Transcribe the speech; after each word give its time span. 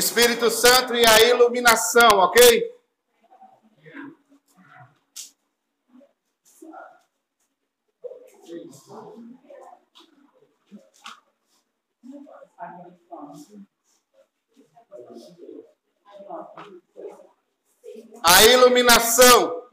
Espírito 0.00 0.50
Santo 0.50 0.94
e 0.94 1.06
a 1.06 1.20
iluminação, 1.28 2.18
ok? 2.20 2.74
A 18.24 18.42
iluminação 18.44 19.68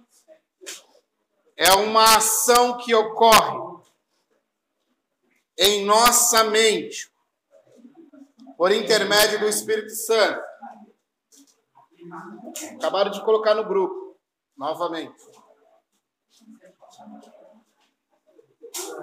é 1.55 1.71
uma 1.71 2.17
ação 2.17 2.77
que 2.77 2.93
ocorre 2.93 3.81
em 5.57 5.85
nossa 5.85 6.43
mente 6.43 7.09
por 8.57 8.71
intermédio 8.71 9.39
do 9.39 9.47
Espírito 9.47 9.91
Santo. 9.91 10.41
Acabaram 12.77 13.11
de 13.11 13.23
colocar 13.23 13.53
no 13.53 13.65
grupo, 13.65 14.17
novamente. 14.57 15.15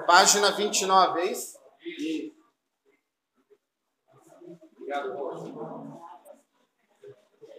Página 0.06 0.50
29, 0.50 1.20
é 1.20 1.32
isso? 1.32 1.58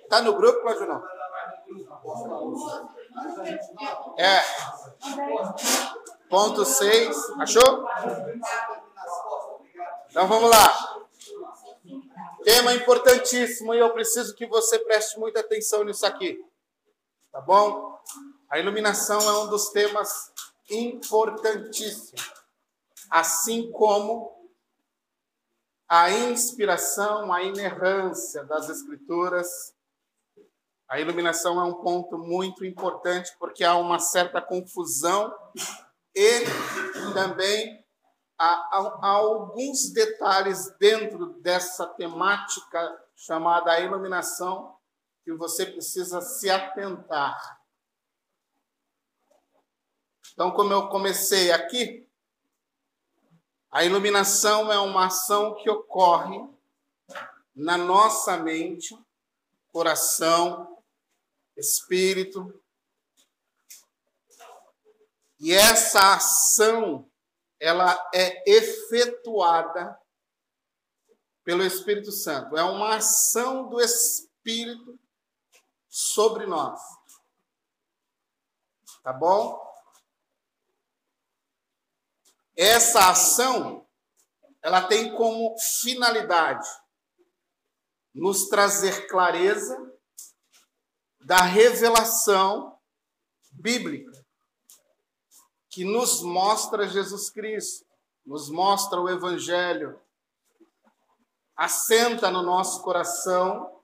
Está 0.03 0.21
no 0.21 0.35
grupo, 0.35 0.61
Cláudio, 0.61 0.87
não? 0.87 1.03
É. 4.17 4.41
Ponto 6.29 6.65
6. 6.65 7.29
Achou? 7.39 7.87
Então 10.09 10.27
vamos 10.27 10.49
lá. 10.49 10.94
Tema 12.45 12.75
importantíssimo 12.75 13.73
e 13.73 13.79
eu 13.79 13.91
preciso 13.91 14.35
que 14.35 14.45
você 14.45 14.77
preste 14.77 15.17
muita 15.17 15.39
atenção 15.39 15.83
nisso 15.83 16.05
aqui. 16.05 16.39
Tá 17.31 17.41
bom? 17.41 17.99
A 18.47 18.59
iluminação 18.59 19.19
é 19.19 19.39
um 19.39 19.49
dos 19.49 19.69
temas 19.69 20.31
importantíssimos. 20.69 22.21
Assim 23.09 23.71
como 23.71 24.31
a 25.89 26.11
inspiração, 26.11 27.33
a 27.33 27.41
inerrância 27.41 28.43
das 28.43 28.69
Escrituras. 28.69 29.73
A 30.87 30.99
iluminação 30.99 31.59
é 31.59 31.63
um 31.63 31.81
ponto 31.81 32.15
muito 32.15 32.63
importante 32.63 33.35
porque 33.39 33.63
há 33.63 33.75
uma 33.75 33.97
certa 33.97 34.39
confusão 34.39 35.33
e 36.15 36.43
também 37.15 37.83
há, 38.37 38.77
há, 39.01 39.07
alguns 39.07 39.89
detalhes 39.91 40.69
dentro 40.77 41.33
dessa 41.41 41.87
temática 41.87 43.03
chamada 43.15 43.79
iluminação 43.79 44.75
que 45.23 45.33
você 45.33 45.65
precisa 45.65 46.21
se 46.21 46.49
atentar. 46.49 47.59
Então, 50.33 50.51
como 50.51 50.73
eu 50.73 50.89
comecei 50.89 51.51
aqui, 51.51 52.07
a 53.71 53.83
iluminação 53.83 54.71
é 54.71 54.79
uma 54.79 55.07
ação 55.07 55.55
que 55.55 55.69
ocorre 55.69 56.47
na 57.55 57.77
nossa 57.77 58.37
mente, 58.37 58.97
coração, 59.71 60.77
espírito. 61.55 62.53
E 65.39 65.53
essa 65.53 66.15
ação 66.15 67.09
ela 67.65 67.97
é 68.13 68.47
efetuada 68.47 69.99
pelo 71.43 71.63
Espírito 71.63 72.11
Santo. 72.11 72.55
É 72.55 72.63
uma 72.63 72.97
ação 72.97 73.67
do 73.69 73.81
Espírito 73.81 74.99
sobre 75.89 76.45
nós. 76.45 76.79
Tá 79.01 79.11
bom? 79.11 79.59
Essa 82.55 83.09
ação 83.09 83.89
ela 84.61 84.87
tem 84.87 85.15
como 85.15 85.55
finalidade 85.81 86.69
nos 88.13 88.47
trazer 88.47 89.07
clareza 89.07 89.75
da 91.19 91.41
revelação 91.41 92.79
bíblica 93.51 94.14
que 95.75 95.83
nos 95.83 96.21
mostra 96.21 96.87
Jesus 96.87 97.29
Cristo, 97.29 97.85
nos 98.25 98.49
mostra 98.49 98.97
o 98.97 99.09
Evangelho, 99.09 99.99
assenta 101.53 102.31
no 102.31 102.41
nosso 102.41 102.81
coração 102.81 103.83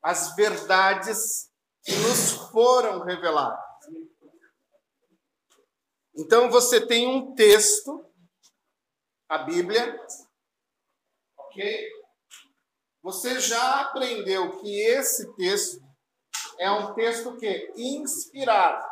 as 0.00 0.36
verdades 0.36 1.50
que 1.82 1.92
nos 1.96 2.30
foram 2.52 3.00
reveladas. 3.00 3.58
Então 6.14 6.48
você 6.48 6.86
tem 6.86 7.08
um 7.08 7.34
texto, 7.34 8.08
a 9.28 9.38
Bíblia, 9.38 10.00
ok? 11.38 11.90
Você 13.02 13.40
já 13.40 13.80
aprendeu 13.80 14.60
que 14.60 14.80
esse 14.80 15.34
texto 15.34 15.82
é 16.56 16.70
um 16.70 16.94
texto 16.94 17.36
que 17.36 17.72
inspirado 17.76 18.91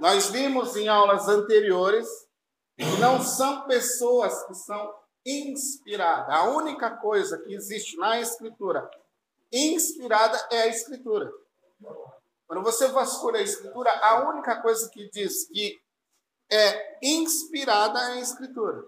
nós 0.00 0.30
vimos 0.30 0.74
em 0.76 0.88
aulas 0.88 1.28
anteriores 1.28 2.08
que 2.76 2.98
não 2.98 3.20
são 3.22 3.66
pessoas 3.66 4.46
que 4.46 4.54
são 4.54 4.94
inspiradas. 5.24 6.34
A 6.34 6.44
única 6.44 6.96
coisa 6.96 7.38
que 7.38 7.52
existe 7.52 7.96
na 7.98 8.18
Escritura 8.18 8.90
inspirada 9.52 10.38
é 10.50 10.62
a 10.62 10.66
Escritura. 10.68 11.30
Quando 12.46 12.62
você 12.62 12.88
vasculha 12.88 13.38
a 13.38 13.42
Escritura, 13.42 13.90
a 14.02 14.28
única 14.30 14.60
coisa 14.62 14.88
que 14.90 15.10
diz 15.10 15.46
que 15.48 15.78
é 16.50 16.98
inspirada 17.02 18.00
é 18.00 18.12
a 18.12 18.20
Escritura. 18.20 18.82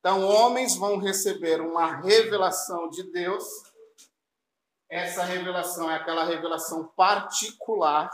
Então, 0.00 0.26
homens 0.26 0.76
vão 0.76 0.98
receber 0.98 1.60
uma 1.60 1.96
revelação 2.00 2.88
de 2.88 3.04
Deus. 3.12 3.44
Essa 4.90 5.22
revelação 5.22 5.90
é 5.90 5.96
aquela 5.96 6.24
revelação 6.24 6.88
particular 6.88 8.10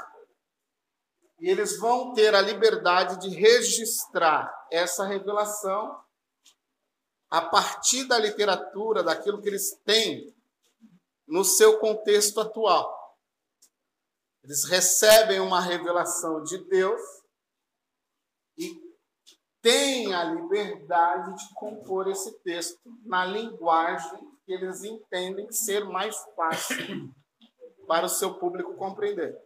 e 1.38 1.48
eles 1.48 1.78
vão 1.78 2.12
ter 2.14 2.34
a 2.34 2.40
liberdade 2.40 3.20
de 3.20 3.28
registrar 3.34 4.52
essa 4.70 5.04
revelação 5.04 6.00
a 7.30 7.42
partir 7.42 8.04
da 8.04 8.18
literatura, 8.18 9.02
daquilo 9.02 9.42
que 9.42 9.48
eles 9.48 9.72
têm 9.84 10.34
no 11.26 11.44
seu 11.44 11.78
contexto 11.78 12.40
atual. 12.40 13.18
Eles 14.44 14.64
recebem 14.64 15.40
uma 15.40 15.60
revelação 15.60 16.42
de 16.44 16.58
Deus 16.68 17.00
e 18.56 18.80
têm 19.60 20.14
a 20.14 20.22
liberdade 20.22 21.34
de 21.34 21.54
compor 21.54 22.08
esse 22.08 22.30
texto 22.40 22.78
na 23.04 23.24
linguagem 23.24 24.18
que 24.44 24.52
eles 24.52 24.84
entendem 24.84 25.50
ser 25.50 25.84
mais 25.86 26.16
fácil 26.36 27.12
para 27.88 28.06
o 28.06 28.10
seu 28.10 28.34
público 28.34 28.76
compreender. 28.76 29.36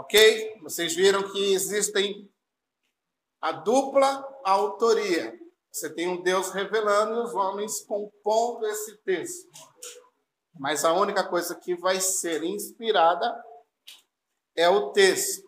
Ok? 0.00 0.58
Vocês 0.62 0.94
viram 0.94 1.30
que 1.30 1.52
existem 1.52 2.26
a 3.38 3.52
dupla 3.52 4.26
autoria. 4.42 5.38
Você 5.70 5.92
tem 5.92 6.08
um 6.08 6.22
Deus 6.22 6.52
revelando 6.52 7.16
e 7.16 7.24
os 7.24 7.34
homens 7.34 7.84
compondo 7.84 8.66
esse 8.66 8.96
texto. 9.02 9.46
Mas 10.58 10.86
a 10.86 10.94
única 10.94 11.22
coisa 11.28 11.54
que 11.54 11.74
vai 11.74 12.00
ser 12.00 12.42
inspirada 12.42 13.44
é 14.56 14.70
o 14.70 14.90
texto. 14.90 15.46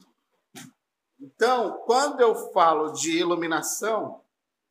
Então, 1.18 1.78
quando 1.86 2.20
eu 2.20 2.34
falo 2.52 2.92
de 2.92 3.18
iluminação, 3.18 4.22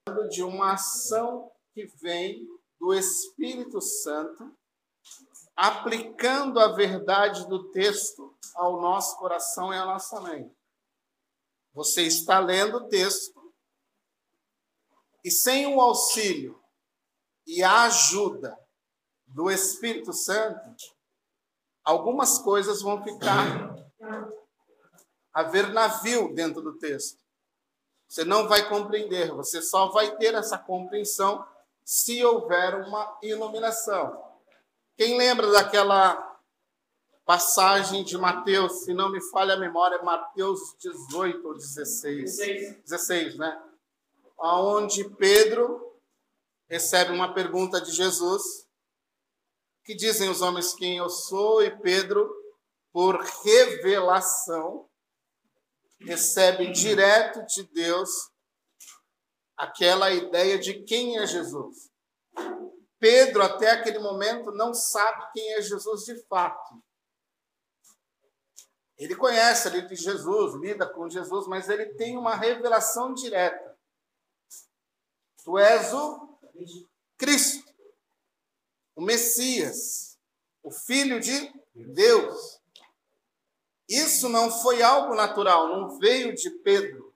falo 0.07 0.27
de 0.29 0.43
uma 0.43 0.73
ação 0.73 1.51
que 1.73 1.87
vem 1.99 2.47
do 2.79 2.93
Espírito 2.93 3.81
Santo 3.81 4.55
aplicando 5.55 6.59
a 6.59 6.69
verdade 6.69 7.47
do 7.47 7.69
texto 7.71 8.35
ao 8.55 8.81
nosso 8.81 9.17
coração 9.17 9.73
e 9.73 9.77
à 9.77 9.85
nossa 9.85 10.19
mente. 10.21 10.55
Você 11.73 12.03
está 12.03 12.39
lendo 12.39 12.77
o 12.77 12.87
texto 12.87 13.53
e 15.23 15.31
sem 15.31 15.67
o 15.67 15.79
auxílio 15.79 16.61
e 17.45 17.63
a 17.63 17.83
ajuda 17.83 18.57
do 19.27 19.49
Espírito 19.49 20.13
Santo, 20.13 20.61
algumas 21.83 22.37
coisas 22.39 22.81
vão 22.81 23.03
ficar 23.03 23.75
a 25.33 25.43
ver 25.43 25.71
navio 25.71 26.33
dentro 26.33 26.61
do 26.61 26.77
texto. 26.77 27.19
Você 28.07 28.25
não 28.25 28.47
vai 28.47 28.67
compreender, 28.67 29.31
você 29.31 29.61
só 29.61 29.87
vai 29.87 30.17
ter 30.17 30.33
essa 30.33 30.57
compreensão 30.57 31.47
se 31.85 32.23
houver 32.23 32.75
uma 32.75 33.17
iluminação. 33.23 34.30
Quem 35.01 35.17
lembra 35.17 35.49
daquela 35.51 36.39
passagem 37.25 38.03
de 38.03 38.15
Mateus, 38.19 38.83
se 38.83 38.93
não 38.93 39.11
me 39.11 39.19
falha 39.31 39.55
a 39.55 39.57
memória, 39.57 39.99
Mateus 40.03 40.59
18 40.77 41.43
ou 41.43 41.55
16? 41.55 42.37
16, 42.37 42.83
16 42.83 43.35
né? 43.39 43.63
Onde 44.37 45.09
Pedro 45.15 45.99
recebe 46.69 47.11
uma 47.11 47.33
pergunta 47.33 47.81
de 47.81 47.91
Jesus: 47.91 48.43
Que 49.83 49.95
dizem 49.95 50.29
os 50.29 50.43
homens 50.43 50.75
quem 50.75 50.97
eu 50.97 51.09
sou? 51.09 51.63
E 51.63 51.75
Pedro, 51.79 52.31
por 52.93 53.19
revelação, 53.43 54.87
recebe 55.99 56.71
direto 56.71 57.43
de 57.47 57.63
Deus 57.73 58.29
aquela 59.57 60.11
ideia 60.11 60.59
de 60.59 60.83
quem 60.83 61.17
é 61.17 61.25
Jesus. 61.25 61.90
Pedro, 63.01 63.41
até 63.41 63.71
aquele 63.71 63.97
momento, 63.97 64.51
não 64.51 64.75
sabe 64.75 65.31
quem 65.33 65.55
é 65.55 65.61
Jesus 65.63 66.05
de 66.05 66.15
fato. 66.27 66.79
Ele 68.95 69.15
conhece 69.15 69.67
ali 69.67 69.87
de 69.87 69.95
Jesus, 69.95 70.53
lida 70.61 70.87
com 70.87 71.09
Jesus, 71.09 71.47
mas 71.47 71.67
ele 71.67 71.87
tem 71.95 72.15
uma 72.15 72.35
revelação 72.35 73.11
direta. 73.11 73.75
Tu 75.43 75.57
és 75.57 75.91
o 75.91 76.37
Cristo, 77.17 77.73
o 78.95 79.01
Messias, 79.01 80.19
o 80.61 80.69
Filho 80.69 81.19
de 81.19 81.51
Deus. 81.73 82.61
Isso 83.89 84.29
não 84.29 84.51
foi 84.51 84.83
algo 84.83 85.15
natural, 85.15 85.69
não 85.69 85.97
veio 85.97 86.35
de 86.35 86.51
Pedro. 86.51 87.11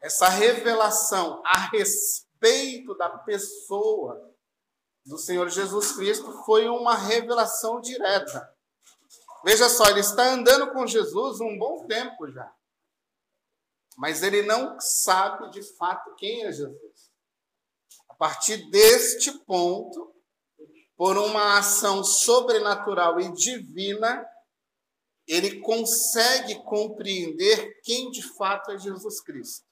Essa 0.00 0.30
revelação 0.30 1.42
a 1.44 1.68
respeito 1.68 2.94
da 2.94 3.10
pessoa 3.10 4.31
do 5.04 5.18
Senhor 5.18 5.48
Jesus 5.48 5.92
Cristo 5.92 6.44
foi 6.44 6.68
uma 6.68 6.96
revelação 6.96 7.80
direta. 7.80 8.48
Veja 9.44 9.68
só, 9.68 9.86
ele 9.88 10.00
está 10.00 10.32
andando 10.32 10.72
com 10.72 10.86
Jesus 10.86 11.40
um 11.40 11.58
bom 11.58 11.84
tempo 11.86 12.30
já. 12.30 12.52
Mas 13.96 14.22
ele 14.22 14.42
não 14.42 14.78
sabe 14.80 15.50
de 15.50 15.62
fato 15.76 16.14
quem 16.14 16.44
é 16.44 16.52
Jesus. 16.52 17.10
A 18.08 18.14
partir 18.14 18.70
deste 18.70 19.32
ponto, 19.40 20.14
por 20.96 21.18
uma 21.18 21.58
ação 21.58 22.04
sobrenatural 22.04 23.20
e 23.20 23.32
divina, 23.32 24.24
ele 25.26 25.60
consegue 25.60 26.62
compreender 26.62 27.80
quem 27.82 28.10
de 28.10 28.22
fato 28.22 28.70
é 28.70 28.78
Jesus 28.78 29.20
Cristo. 29.20 29.66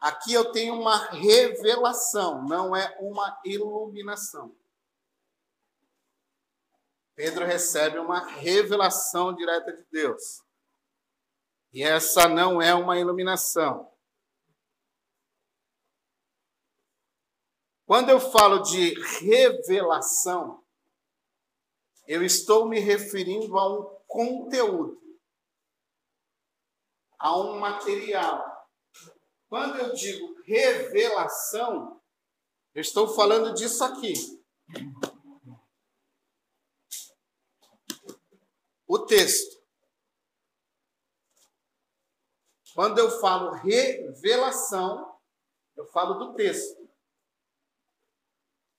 Aqui 0.00 0.32
eu 0.32 0.50
tenho 0.50 0.74
uma 0.74 0.96
revelação, 1.10 2.42
não 2.48 2.74
é 2.74 2.96
uma 3.00 3.38
iluminação. 3.44 4.56
Pedro 7.14 7.44
recebe 7.44 7.98
uma 7.98 8.26
revelação 8.26 9.34
direta 9.34 9.76
de 9.76 9.84
Deus. 9.92 10.42
E 11.70 11.82
essa 11.82 12.26
não 12.26 12.62
é 12.62 12.74
uma 12.74 12.98
iluminação. 12.98 13.92
Quando 17.84 18.08
eu 18.08 18.18
falo 18.18 18.60
de 18.60 18.94
revelação, 19.18 20.64
eu 22.06 22.24
estou 22.24 22.66
me 22.66 22.80
referindo 22.80 23.58
a 23.58 23.68
um 23.68 23.84
conteúdo, 24.06 24.98
a 27.18 27.36
um 27.36 27.58
material. 27.58 28.49
Quando 29.50 29.76
eu 29.76 29.92
digo 29.92 30.40
revelação, 30.44 32.00
eu 32.74 32.80
estou 32.80 33.08
falando 33.08 33.52
disso 33.52 33.84
aqui. 33.84 34.40
o 38.90 38.98
texto. 39.06 39.62
Quando 42.74 42.98
eu 42.98 43.08
falo 43.20 43.52
revelação, 43.52 45.16
eu 45.76 45.86
falo 45.86 46.14
do 46.14 46.34
texto. 46.34 46.90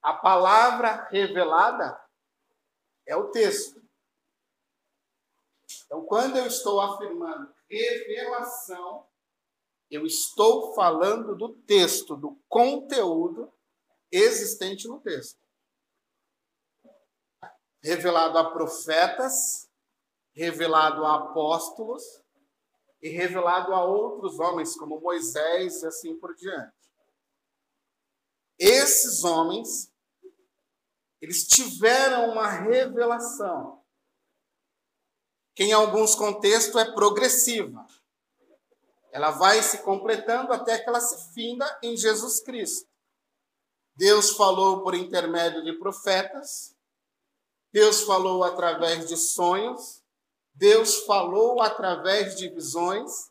A 0.01 0.13
palavra 0.13 1.07
revelada 1.09 1.97
é 3.06 3.15
o 3.15 3.31
texto. 3.31 3.81
Então, 5.85 6.06
quando 6.06 6.35
eu 6.35 6.45
estou 6.45 6.81
afirmando 6.81 7.56
revelação, 7.69 9.09
eu 9.91 10.05
estou 10.05 10.73
falando 10.73 11.35
do 11.35 11.49
texto, 11.49 12.15
do 12.15 12.39
conteúdo 12.47 13.51
existente 14.09 14.88
no 14.88 15.01
texto. 15.01 15.38
Revelado 17.83 18.38
a 18.38 18.51
profetas, 18.51 19.69
revelado 20.33 21.05
a 21.05 21.15
apóstolos 21.15 22.03
e 23.01 23.09
revelado 23.09 23.73
a 23.73 23.83
outros 23.83 24.39
homens, 24.39 24.77
como 24.77 25.01
Moisés 25.01 25.81
e 25.81 25.88
assim 25.88 26.17
por 26.17 26.33
diante. 26.35 26.73
Esses 28.57 29.25
homens, 29.25 29.91
eles 31.19 31.45
tiveram 31.47 32.31
uma 32.31 32.47
revelação, 32.47 33.83
que 35.53 35.63
em 35.63 35.73
alguns 35.73 36.15
contextos 36.15 36.79
é 36.79 36.93
progressiva. 36.93 37.85
Ela 39.11 39.31
vai 39.31 39.61
se 39.61 39.79
completando 39.79 40.53
até 40.53 40.77
que 40.77 40.87
ela 40.87 41.01
se 41.01 41.33
finda 41.33 41.79
em 41.83 41.97
Jesus 41.97 42.39
Cristo. 42.41 42.87
Deus 43.95 44.31
falou 44.31 44.81
por 44.81 44.95
intermédio 44.95 45.63
de 45.63 45.73
profetas, 45.73 46.75
Deus 47.71 48.03
falou 48.03 48.43
através 48.43 49.07
de 49.07 49.17
sonhos, 49.17 50.01
Deus 50.53 51.05
falou 51.05 51.61
através 51.61 52.35
de 52.35 52.49
visões, 52.49 53.29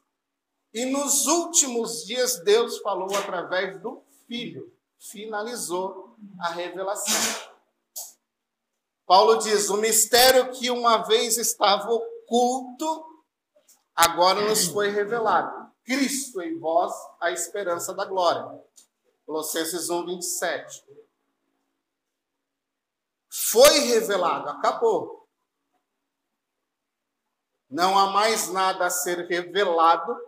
e 0.73 0.85
nos 0.87 1.27
últimos 1.27 2.05
dias 2.05 2.39
Deus 2.41 2.79
falou 2.79 3.15
através 3.17 3.81
do 3.81 4.03
Filho. 4.27 4.73
Finalizou 4.99 6.15
a 6.39 6.51
revelação. 6.51 7.51
Paulo 9.07 9.39
diz: 9.39 9.69
o 9.71 9.77
mistério 9.77 10.53
que 10.53 10.71
uma 10.71 10.99
vez 10.99 11.37
estava 11.37 11.91
oculto, 11.91 13.25
agora 13.95 14.41
nos 14.43 14.67
foi 14.67 14.91
revelado. 14.91 15.60
Cristo 15.85 16.41
em 16.43 16.59
vós, 16.59 16.93
a 17.21 17.31
esperança 17.31 17.95
da 17.95 18.05
glória. 18.05 18.63
Colossenses 19.27 19.89
1, 19.91 20.07
27. 20.07 20.85
Foi 23.29 23.79
revelado, 23.81 24.49
acabou. 24.49 25.29
Não 27.69 27.97
há 27.97 28.11
mais 28.11 28.49
nada 28.49 28.87
a 28.87 28.91
ser 28.91 29.27
revelado, 29.27 30.19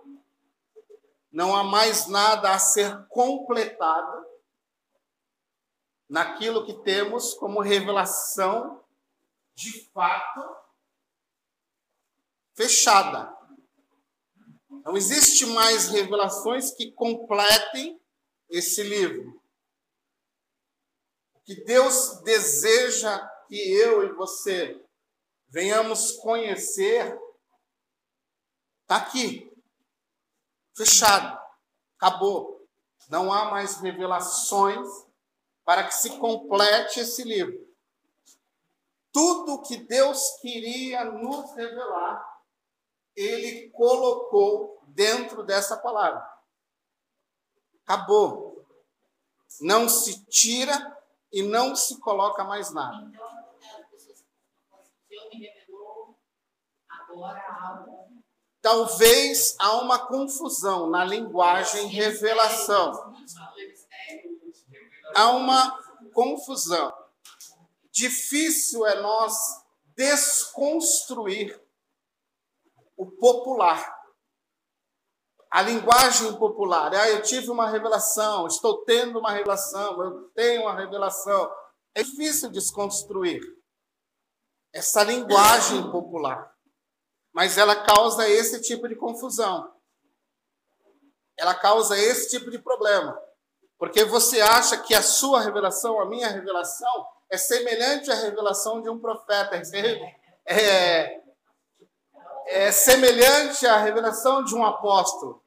não 1.32 1.56
há 1.56 1.64
mais 1.64 2.06
nada 2.06 2.52
a 2.52 2.58
ser 2.58 3.04
completado 3.08 4.24
naquilo 6.08 6.64
que 6.64 6.74
temos 6.74 7.34
como 7.34 7.60
revelação 7.60 8.84
de 9.54 9.90
fato 9.92 10.56
fechada. 12.54 13.34
Não 14.84 14.96
existe 14.96 15.46
mais 15.46 15.88
revelações 15.88 16.72
que 16.72 16.92
completem 16.92 18.00
esse 18.48 18.82
livro. 18.82 19.40
O 21.34 21.40
que 21.40 21.64
Deus 21.64 22.20
deseja 22.22 23.26
que 23.48 23.56
eu 23.56 24.04
e 24.04 24.12
você 24.12 24.80
venhamos 25.48 26.12
conhecer 26.12 27.18
Está 28.92 29.06
aqui. 29.06 29.50
Fechado. 30.76 31.40
Acabou. 31.96 32.68
Não 33.08 33.32
há 33.32 33.50
mais 33.50 33.76
revelações 33.76 34.86
para 35.64 35.84
que 35.84 35.94
se 35.94 36.18
complete 36.18 37.00
esse 37.00 37.24
livro. 37.24 37.58
Tudo 39.10 39.62
que 39.62 39.78
Deus 39.78 40.38
queria 40.42 41.06
nos 41.06 41.54
revelar, 41.54 42.22
Ele 43.16 43.70
colocou 43.70 44.71
dentro 44.88 45.42
dessa 45.42 45.76
palavra. 45.76 46.26
Acabou. 47.84 48.66
Não 49.60 49.88
se 49.88 50.24
tira 50.26 50.98
e 51.32 51.42
não 51.42 51.74
se 51.76 51.98
coloca 51.98 52.44
mais 52.44 52.72
nada. 52.72 53.10
Talvez 58.60 59.56
há 59.58 59.76
uma 59.80 60.06
confusão 60.06 60.88
na 60.88 61.04
linguagem 61.04 61.88
revelação. 61.88 63.14
Há 65.14 65.30
uma 65.30 65.78
confusão. 66.12 66.94
Difícil 67.90 68.86
é 68.86 69.00
nós 69.00 69.62
desconstruir 69.94 71.60
o 72.96 73.10
popular. 73.10 74.01
A 75.52 75.62
linguagem 75.62 76.32
popular. 76.34 76.94
Ah, 76.94 77.10
eu 77.10 77.22
tive 77.22 77.50
uma 77.50 77.68
revelação, 77.68 78.46
estou 78.46 78.84
tendo 78.84 79.18
uma 79.18 79.32
revelação, 79.32 80.02
eu 80.02 80.30
tenho 80.34 80.62
uma 80.62 80.74
revelação. 80.74 81.52
É 81.94 82.02
difícil 82.02 82.50
desconstruir 82.50 83.40
essa 84.72 85.02
linguagem 85.04 85.90
popular 85.90 86.52
mas 87.32 87.56
ela 87.56 87.74
causa 87.74 88.28
esse 88.28 88.60
tipo 88.60 88.86
de 88.86 88.94
confusão. 88.94 89.72
Ela 91.36 91.54
causa 91.54 91.96
esse 91.96 92.28
tipo 92.30 92.50
de 92.50 92.58
problema. 92.58 93.18
Porque 93.78 94.04
você 94.04 94.40
acha 94.40 94.76
que 94.76 94.94
a 94.94 95.02
sua 95.02 95.40
revelação, 95.40 95.98
a 95.98 96.04
minha 96.04 96.28
revelação, 96.28 97.06
é 97.30 97.38
semelhante 97.38 98.10
à 98.10 98.14
revelação 98.14 98.82
de 98.82 98.90
um 98.90 98.98
profeta. 98.98 99.60
É, 100.44 101.20
é 102.46 102.70
semelhante 102.70 103.66
à 103.66 103.78
revelação 103.78 104.44
de 104.44 104.54
um 104.54 104.64
apóstolo. 104.64 105.41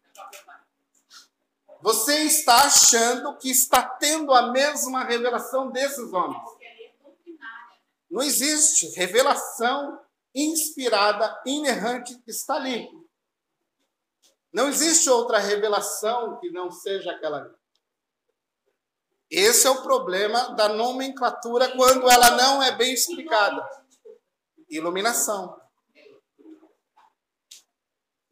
Você 1.86 2.24
está 2.24 2.65
achando 2.65 3.38
que 3.38 3.48
está 3.48 3.88
tendo 3.88 4.34
a 4.34 4.51
mesma 4.51 5.04
revelação 5.04 5.70
desses 5.70 6.12
homens. 6.12 6.42
Não 8.10 8.24
existe 8.24 8.88
revelação 8.96 10.04
inspirada, 10.34 11.39
inerrante, 11.46 12.20
está 12.25 12.56
ali. 12.56 12.89
Não 14.51 14.68
existe 14.68 15.08
outra 15.12 15.38
revelação 15.38 16.39
que 16.39 16.50
não 16.50 16.72
seja 16.72 17.12
aquela 17.12 17.38
ali. 17.38 17.54
Esse 19.30 19.68
é 19.68 19.70
o 19.70 19.84
problema 19.84 20.56
da 20.56 20.68
nomenclatura 20.68 21.72
quando 21.75 22.10
ela 22.10 22.32
não 22.32 22.63
é 22.63 22.75
bem 22.75 22.96
explicada. 22.96 23.63
Iluminação. 24.68 25.62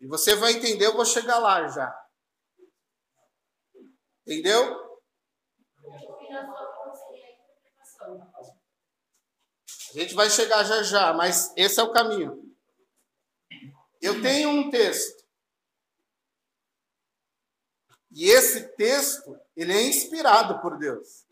E 0.01 0.07
você 0.07 0.35
vai 0.35 0.53
entender, 0.53 0.87
eu 0.87 0.95
vou 0.95 1.05
chegar 1.05 1.37
lá 1.37 1.67
já. 1.67 2.02
Entendeu? 4.25 4.99
A 9.89 9.99
gente 9.99 10.15
vai 10.15 10.29
chegar 10.29 10.63
já 10.63 10.81
já, 10.81 11.13
mas 11.13 11.53
esse 11.55 11.79
é 11.79 11.83
o 11.83 11.91
caminho. 11.91 12.55
Eu 14.01 14.21
tenho 14.21 14.49
um 14.49 14.69
texto. 14.69 15.23
E 18.11 18.29
esse 18.29 18.69
texto, 18.75 19.39
ele 19.55 19.73
é 19.73 19.81
inspirado 19.81 20.59
por 20.61 20.77
Deus. 20.77 21.25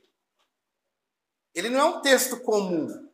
Ele 1.54 1.70
não 1.70 1.80
é 1.80 1.84
um 1.86 2.02
texto 2.02 2.40
comum. 2.42 3.10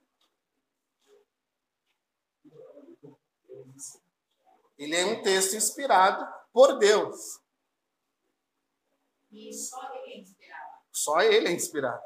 Ele 4.78 4.96
é 4.96 5.06
um 5.06 5.22
texto 5.24 5.56
inspirado 5.56 6.28
por 6.54 6.78
Deus. 6.78 7.40
E 9.38 9.53
só 9.53 9.79
ele 9.94 10.13
é 10.13 10.20
inspirado. 10.20 10.72
Só 10.91 11.22
ele 11.22 11.48
é 11.48 11.51
inspirado. 11.51 12.01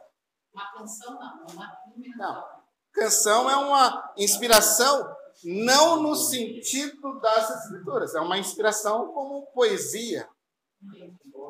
Uma 0.53 0.71
canção 0.73 1.13
não, 1.13 1.45
uma 1.49 1.77
Não. 2.17 2.61
Canção 2.91 3.49
é 3.49 3.55
uma 3.55 4.13
inspiração 4.17 5.15
não 5.45 6.01
no 6.01 6.13
sentido 6.13 7.19
das 7.21 7.49
escrituras, 7.49 8.13
é 8.13 8.19
uma 8.19 8.37
inspiração 8.37 9.13
como 9.13 9.47
poesia, 9.47 10.29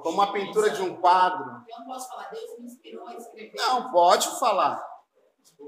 como 0.03 0.21
a 0.21 0.31
pintura 0.31 0.69
de 0.69 0.83
um 0.83 1.01
quadro. 1.01 1.63
Eu 1.67 1.79
não 1.79 1.87
posso 1.87 2.07
falar, 2.09 2.29
Deus 2.29 2.59
me 2.59 2.65
inspirou 2.67 3.07
a 3.07 3.15
escrever. 3.15 3.53
Não, 3.55 3.91
pode 3.91 4.39
falar. 4.39 4.87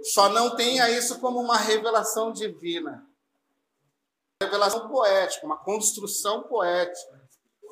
Só 0.04 0.30
não 0.30 0.56
tenha 0.56 0.90
isso 0.92 1.20
como 1.20 1.42
uma 1.42 1.58
revelação 1.58 2.32
divina. 2.32 3.04
Revelação 4.42 4.88
poética, 4.88 5.46
uma 5.46 5.58
construção 5.58 6.44
poética. 6.44 7.23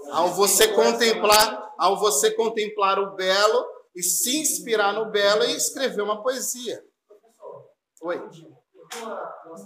Ao 0.10 0.30
você 0.30 0.74
contemplar, 0.74 1.74
ao 1.78 1.98
você 1.98 2.32
contemplar 2.32 3.00
o 3.00 3.16
belo 3.16 3.66
e 3.96 4.02
se 4.02 4.38
inspirar 4.38 4.94
no 4.94 5.12
belo 5.12 5.44
e 5.44 5.56
escrever 5.56 6.02
uma 6.02 6.22
poesia. 6.24 6.86
Oi. 8.02 8.18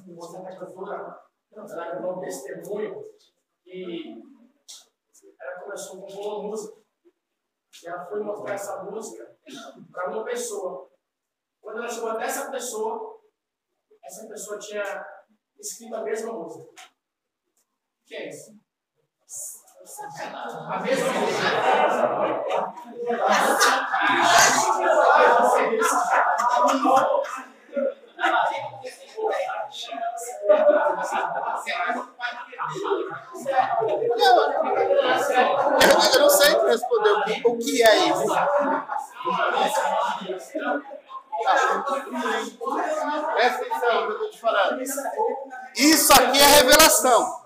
Moça 0.08 0.42
na 0.42 0.56
cantora, 0.56 1.20
ela 1.52 1.66
gravou 1.66 2.18
um 2.18 2.22
testemunho 2.22 3.02
e 3.66 4.22
ela 5.40 5.60
começou 5.62 6.02
compor 6.02 6.40
uma 6.40 6.50
música. 6.50 6.78
E 7.84 7.88
ela 7.88 8.06
foi 8.06 8.22
mostrar 8.22 8.54
essa 8.54 8.84
música 8.84 9.38
para 9.92 10.12
uma 10.12 10.24
pessoa. 10.24 10.90
Quando 11.62 11.78
ela 11.80 11.90
chegou 11.90 12.10
até 12.10 12.26
essa 12.26 12.52
pessoa, 12.52 13.20
essa 14.04 14.28
pessoa 14.28 14.60
tinha 14.60 15.06
escrito 15.60 15.96
a 15.96 16.04
mesma 16.04 16.34
música. 16.34 16.72
Que 18.06 18.16
é 18.16 18.30
isso? 18.30 18.60
Eu, 36.14 36.20
não 36.20 36.30
sei 36.30 36.56
responder 36.66 37.12
o 37.12 37.24
que, 37.24 37.42
o 37.46 37.58
que 37.60 37.84
é 37.84 37.96
isso. 38.10 38.26
Presta 43.34 43.62
atenção 43.62 43.92
eu 43.92 44.12
estou 44.12 44.30
te 44.32 44.42
falando. 44.42 44.82
Isso 45.76 46.14
aqui 46.14 46.40
é 46.40 46.46
revelação. 46.46 47.45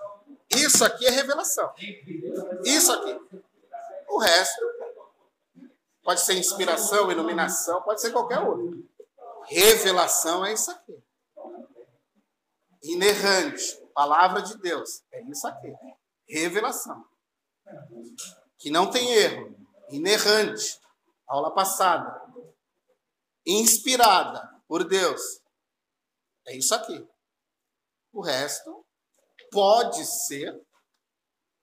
Isso 0.50 0.84
aqui 0.84 1.06
é 1.06 1.10
revelação. 1.10 1.72
Isso 2.64 2.92
aqui. 2.92 3.42
O 4.08 4.18
resto 4.18 4.60
pode 6.02 6.20
ser 6.20 6.34
inspiração, 6.34 7.10
iluminação, 7.10 7.82
pode 7.82 8.00
ser 8.00 8.10
qualquer 8.10 8.40
outro. 8.40 8.88
Revelação 9.46 10.44
é 10.44 10.52
isso 10.52 10.70
aqui. 10.70 11.02
Inerrante, 12.82 13.76
palavra 13.94 14.42
de 14.42 14.56
Deus, 14.58 15.02
é 15.12 15.22
isso 15.22 15.46
aqui. 15.46 15.72
Revelação. 16.28 17.04
Que 18.58 18.70
não 18.70 18.90
tem 18.90 19.12
erro. 19.12 19.54
Inerrante. 19.90 20.80
Aula 21.26 21.52
passada. 21.52 22.20
Inspirada 23.46 24.48
por 24.66 24.84
Deus. 24.84 25.20
É 26.46 26.56
isso 26.56 26.74
aqui. 26.74 27.06
O 28.12 28.20
resto 28.20 28.79
pode 29.50 30.04
ser 30.04 30.60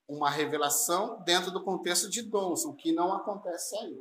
uma 0.08 0.29
revelação 0.29 1.22
dentro 1.24 1.51
do 1.51 1.63
contexto 1.63 2.10
de 2.10 2.22
dons, 2.22 2.63
o 2.63 2.74
que 2.74 2.91
não 2.91 3.13
acontece 3.13 3.77
aí. 3.77 4.00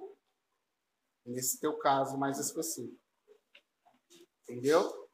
Nesse 1.24 1.58
teu 1.58 1.76
caso 1.78 2.16
mais 2.16 2.38
específico. 2.38 3.00
Entendeu? 4.42 5.08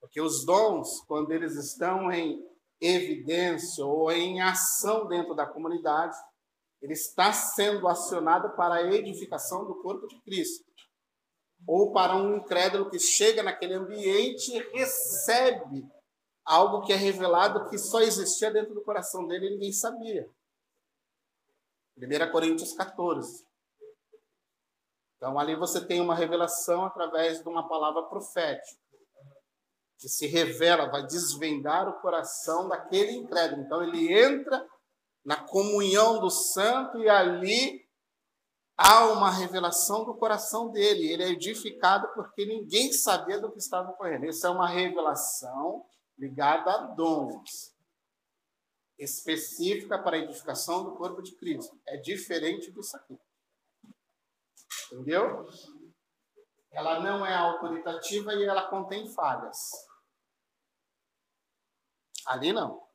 Porque 0.00 0.20
os 0.20 0.44
dons, 0.44 1.00
quando 1.06 1.32
eles 1.32 1.56
estão 1.56 2.12
em 2.12 2.48
evidência 2.80 3.84
ou 3.84 4.10
em 4.10 4.40
ação 4.40 5.08
dentro 5.08 5.34
da 5.34 5.46
comunidade, 5.46 6.16
ele 6.80 6.94
está 6.94 7.32
sendo 7.32 7.86
acionado 7.88 8.56
para 8.56 8.76
a 8.76 8.94
edificação 8.94 9.66
do 9.66 9.82
corpo 9.82 10.06
de 10.06 10.18
Cristo. 10.22 10.64
Ou 11.66 11.92
para 11.92 12.16
um 12.16 12.36
incrédulo 12.36 12.88
que 12.88 12.98
chega 12.98 13.42
naquele 13.42 13.74
ambiente 13.74 14.50
e 14.50 14.62
recebe 14.72 15.86
algo 16.50 16.82
que 16.82 16.92
é 16.92 16.96
revelado 16.96 17.68
que 17.70 17.78
só 17.78 18.00
existia 18.00 18.50
dentro 18.50 18.74
do 18.74 18.82
coração 18.82 19.24
dele 19.24 19.46
e 19.46 19.50
ninguém 19.50 19.72
sabia. 19.72 20.28
1 21.96 22.32
Coríntios 22.32 22.72
14. 22.72 23.46
Então 25.16 25.38
ali 25.38 25.54
você 25.54 25.86
tem 25.86 26.00
uma 26.00 26.14
revelação 26.14 26.84
através 26.84 27.40
de 27.40 27.48
uma 27.48 27.68
palavra 27.68 28.02
profética. 28.02 28.80
Que 29.96 30.08
se 30.08 30.26
revela, 30.26 30.90
vai 30.90 31.06
desvendar 31.06 31.88
o 31.88 32.00
coração 32.00 32.68
daquele 32.68 33.12
incrédulo. 33.12 33.62
Então 33.62 33.82
ele 33.84 34.12
entra 34.12 34.66
na 35.24 35.36
comunhão 35.36 36.18
do 36.18 36.30
santo 36.30 36.98
e 36.98 37.08
ali 37.08 37.86
há 38.76 39.04
uma 39.12 39.30
revelação 39.30 40.04
do 40.04 40.16
coração 40.16 40.72
dele. 40.72 41.12
Ele 41.12 41.22
é 41.22 41.28
edificado 41.28 42.08
porque 42.14 42.44
ninguém 42.44 42.92
sabia 42.92 43.38
do 43.38 43.52
que 43.52 43.58
estava 43.58 43.90
ocorrendo. 43.90 44.26
Isso 44.26 44.44
é 44.44 44.50
uma 44.50 44.66
revelação 44.66 45.84
ligada 46.20 46.70
a 46.70 46.78
dons, 46.88 47.74
específica 48.98 49.98
para 49.98 50.16
a 50.16 50.20
edificação 50.20 50.84
do 50.84 50.94
corpo 50.94 51.22
de 51.22 51.34
Cristo. 51.34 51.80
É 51.86 51.96
diferente 51.96 52.70
disso 52.70 52.94
aqui. 52.94 53.18
Entendeu? 54.92 55.46
Ela 56.70 57.00
não 57.00 57.24
é 57.24 57.34
autoritativa 57.34 58.34
e 58.34 58.44
ela 58.44 58.68
contém 58.68 59.08
falhas. 59.08 59.70
Ali 62.26 62.52
não. 62.52 62.86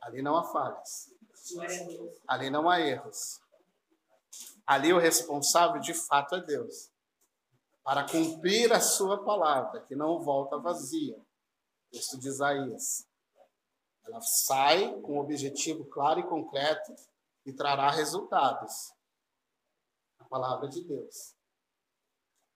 Ali 0.00 0.22
não 0.22 0.36
há 0.36 0.44
falhas. 0.44 1.12
Ali 2.28 2.50
não 2.50 2.70
há 2.70 2.80
erros. 2.80 3.40
Ali 4.64 4.92
o 4.92 4.98
responsável 4.98 5.80
de 5.80 5.92
fato 5.92 6.36
é 6.36 6.40
Deus. 6.40 6.88
Para 7.82 8.08
cumprir 8.08 8.72
a 8.72 8.80
sua 8.80 9.24
palavra, 9.24 9.80
que 9.80 9.96
não 9.96 10.20
volta 10.20 10.56
vazia 10.56 11.20
texto 11.90 12.18
de 12.18 12.28
Isaías. 12.28 13.06
Ela 14.04 14.20
sai 14.20 15.00
com 15.00 15.16
um 15.16 15.20
objetivo 15.20 15.84
claro 15.86 16.20
e 16.20 16.28
concreto 16.28 16.94
e 17.44 17.52
trará 17.52 17.90
resultados. 17.90 18.92
A 20.18 20.24
palavra 20.24 20.68
de 20.68 20.82
Deus. 20.82 21.34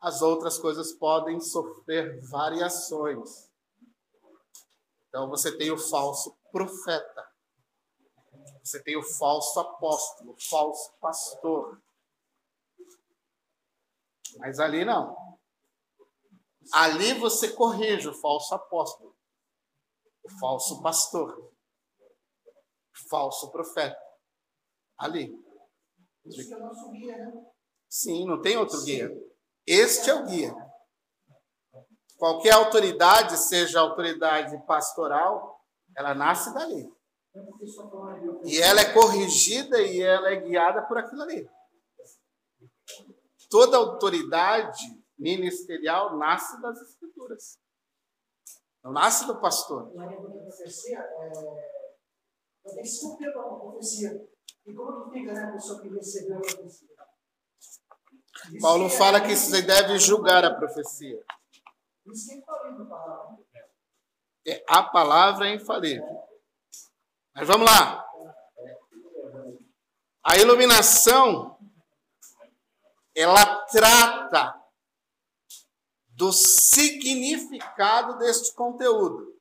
As 0.00 0.20
outras 0.22 0.58
coisas 0.58 0.92
podem 0.92 1.40
sofrer 1.40 2.20
variações. 2.28 3.50
Então 5.08 5.28
você 5.28 5.56
tem 5.56 5.70
o 5.70 5.78
falso 5.78 6.36
profeta. 6.50 7.30
Você 8.62 8.82
tem 8.82 8.96
o 8.96 9.02
falso 9.02 9.60
apóstolo, 9.60 10.32
o 10.32 10.40
falso 10.40 10.92
pastor. 11.00 11.80
Mas 14.38 14.58
ali 14.58 14.84
não. 14.84 15.16
Ali 16.72 17.14
você 17.14 17.52
corrige 17.52 18.08
o 18.08 18.14
falso 18.14 18.54
apóstolo, 18.54 19.13
o 20.24 20.38
falso 20.38 20.82
pastor, 20.82 21.38
o 21.38 23.08
falso 23.08 23.50
profeta. 23.50 23.96
Ali. 24.96 25.32
Isso 26.24 26.54
é 26.54 26.56
o 26.56 26.60
nosso 26.60 26.90
guia, 26.90 27.16
né? 27.16 27.46
Sim, 27.88 28.26
não 28.26 28.40
tem 28.40 28.56
outro 28.56 28.82
guia. 28.84 29.10
Este 29.66 30.10
é 30.10 30.14
o 30.14 30.24
guia. 30.24 30.54
Qualquer 32.16 32.54
autoridade, 32.54 33.36
seja 33.36 33.80
autoridade 33.80 34.56
pastoral, 34.66 35.60
ela 35.96 36.14
nasce 36.14 36.54
dali. 36.54 36.92
E 38.44 38.60
ela 38.60 38.80
é 38.80 38.92
corrigida 38.92 39.80
e 39.82 40.00
ela 40.00 40.30
é 40.30 40.36
guiada 40.36 40.82
por 40.82 40.96
aquilo 40.96 41.22
ali. 41.22 41.48
Toda 43.50 43.76
autoridade 43.76 45.02
ministerial 45.18 46.16
nasce 46.16 46.60
das 46.60 46.80
escrituras. 46.80 47.58
Não 48.84 48.92
nasce 48.92 49.26
do 49.26 49.40
pastor. 49.40 49.90
É... 49.96 50.04
a 53.38 53.56
profecia. 53.56 54.28
E 54.66 54.74
como 54.74 55.10
que 55.10 55.18
fica, 55.18 55.32
né, 55.32 55.44
a 55.44 55.52
pessoa 55.52 55.80
que 55.80 55.88
recebeu 55.88 56.36
a 56.36 56.40
profecia? 56.40 56.88
Diz 58.50 58.60
Paulo 58.60 58.90
fala 58.90 59.18
é- 59.18 59.20
que 59.22 59.34
você 59.34 59.62
deve 59.62 59.98
julgar 59.98 60.44
a 60.44 60.54
profecia. 60.54 61.24
Isso 62.06 62.32
é 62.32 62.34
infalível, 62.36 62.86
palavra. 62.86 63.38
É, 64.46 64.62
A 64.68 64.82
palavra 64.82 65.48
é 65.48 65.54
infalível. 65.54 66.06
Mas 67.34 67.48
vamos 67.48 67.66
lá. 67.66 68.04
A 70.22 70.36
iluminação, 70.36 71.58
ela 73.14 73.64
trata 73.66 74.63
do 76.14 76.32
significado 76.32 78.18
deste 78.18 78.54
conteúdo. 78.54 79.34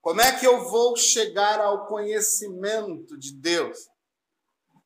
Como 0.00 0.20
é 0.20 0.38
que 0.38 0.46
eu 0.46 0.68
vou 0.70 0.96
chegar 0.96 1.60
ao 1.60 1.86
conhecimento 1.86 3.18
de 3.18 3.34
Deus? 3.34 3.88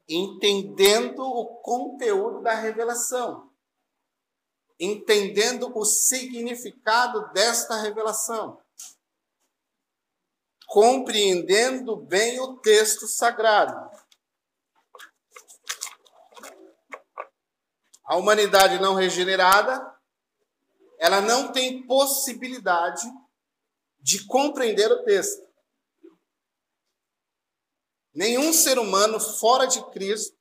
Entendendo 0.09 1.23
o 1.23 1.61
conteúdo 1.61 2.43
da 2.43 2.55
revelação. 2.55 3.51
Entendendo 4.81 5.71
o 5.77 5.85
significado 5.85 7.33
desta 7.33 7.77
revelação. 7.77 8.61
Compreendendo 10.67 11.97
bem 11.97 12.41
o 12.41 12.57
texto 12.59 13.07
sagrado. 13.07 13.91
A 18.05 18.17
humanidade 18.17 18.81
não 18.81 18.95
regenerada, 18.95 19.92
ela 21.03 21.21
não 21.21 21.51
tem 21.51 21.85
possibilidade 21.85 23.03
de 23.99 24.25
compreender 24.25 24.87
o 24.93 25.03
texto. 25.03 25.45
Nenhum 28.15 28.53
ser 28.53 28.79
humano 28.79 29.19
fora 29.19 29.67
de 29.67 29.85
Cristo 29.91 30.39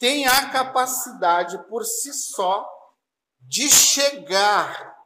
tem 0.00 0.26
a 0.26 0.50
capacidade 0.50 1.64
por 1.68 1.84
si 1.84 2.12
só 2.12 2.68
de 3.42 3.70
chegar 3.70 4.98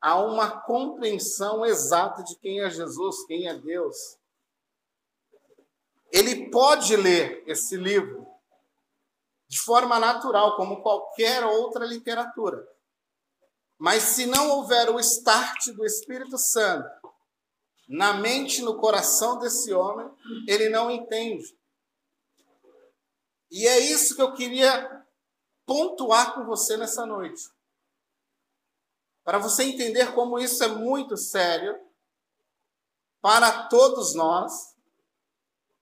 a 0.00 0.18
uma 0.22 0.62
compreensão 0.62 1.66
exata 1.66 2.22
de 2.22 2.36
quem 2.36 2.62
é 2.62 2.70
Jesus, 2.70 3.26
quem 3.26 3.48
é 3.48 3.54
Deus. 3.54 4.16
Ele 6.10 6.48
pode 6.48 6.96
ler 6.96 7.44
esse 7.46 7.76
livro 7.76 8.26
de 9.46 9.58
forma 9.58 9.98
natural, 9.98 10.56
como 10.56 10.80
qualquer 10.80 11.44
outra 11.44 11.84
literatura. 11.84 12.77
Mas 13.78 14.02
se 14.02 14.26
não 14.26 14.50
houver 14.50 14.90
o 14.90 14.98
start 14.98 15.68
do 15.68 15.84
Espírito 15.86 16.36
Santo 16.36 16.90
na 17.88 18.14
mente 18.14 18.60
no 18.60 18.76
coração 18.76 19.38
desse 19.38 19.72
homem, 19.72 20.10
ele 20.46 20.68
não 20.68 20.90
entende. 20.90 21.56
E 23.50 23.66
é 23.66 23.78
isso 23.78 24.14
que 24.14 24.20
eu 24.20 24.34
queria 24.34 25.06
pontuar 25.64 26.34
com 26.34 26.44
você 26.44 26.76
nessa 26.76 27.06
noite. 27.06 27.50
Para 29.24 29.38
você 29.38 29.64
entender 29.64 30.12
como 30.14 30.38
isso 30.38 30.62
é 30.64 30.68
muito 30.68 31.16
sério 31.16 31.78
para 33.20 33.68
todos 33.68 34.14
nós 34.14 34.74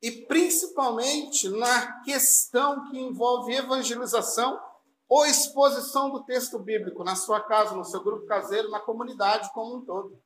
e 0.02 0.10
principalmente 0.10 1.48
na 1.48 2.02
questão 2.02 2.88
que 2.90 2.98
envolve 2.98 3.54
evangelização 3.54 4.60
ou 5.08 5.24
exposição 5.24 6.10
do 6.10 6.24
texto 6.24 6.58
bíblico 6.58 7.04
na 7.04 7.14
sua 7.14 7.40
casa, 7.40 7.74
no 7.74 7.84
seu 7.84 8.02
grupo 8.02 8.26
caseiro, 8.26 8.70
na 8.70 8.80
comunidade 8.80 9.52
como 9.52 9.76
um 9.76 9.84
todo. 9.84 10.20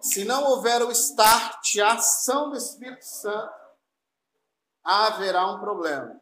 Se 0.00 0.24
não 0.24 0.44
houver 0.44 0.82
o 0.82 0.90
start, 0.90 1.76
a 1.78 1.94
ação 1.94 2.50
do 2.50 2.56
Espírito 2.56 3.04
Santo, 3.04 3.54
haverá 4.82 5.46
um 5.46 5.58
problema. 5.58 6.20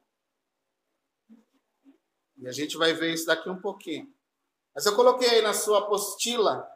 E 2.39 2.49
a 2.49 2.53
gente 2.53 2.77
vai 2.77 2.93
ver 2.93 3.13
isso 3.13 3.27
daqui 3.27 3.49
um 3.49 3.61
pouquinho. 3.61 4.13
Mas 4.75 4.87
eu 4.87 4.97
coloquei 4.97 5.29
aí 5.29 5.43
na 5.43 5.55
sua 5.55 5.81
apostila 5.81 6.69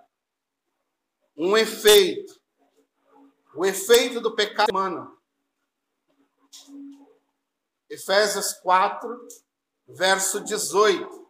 um 1.37 1.57
efeito. 1.57 2.38
O 3.55 3.64
efeito 3.64 4.21
do 4.21 4.35
pecado 4.35 4.71
humano. 4.71 5.17
Efésios 7.88 8.53
4, 8.55 9.29
verso 9.87 10.40
18. 10.40 11.29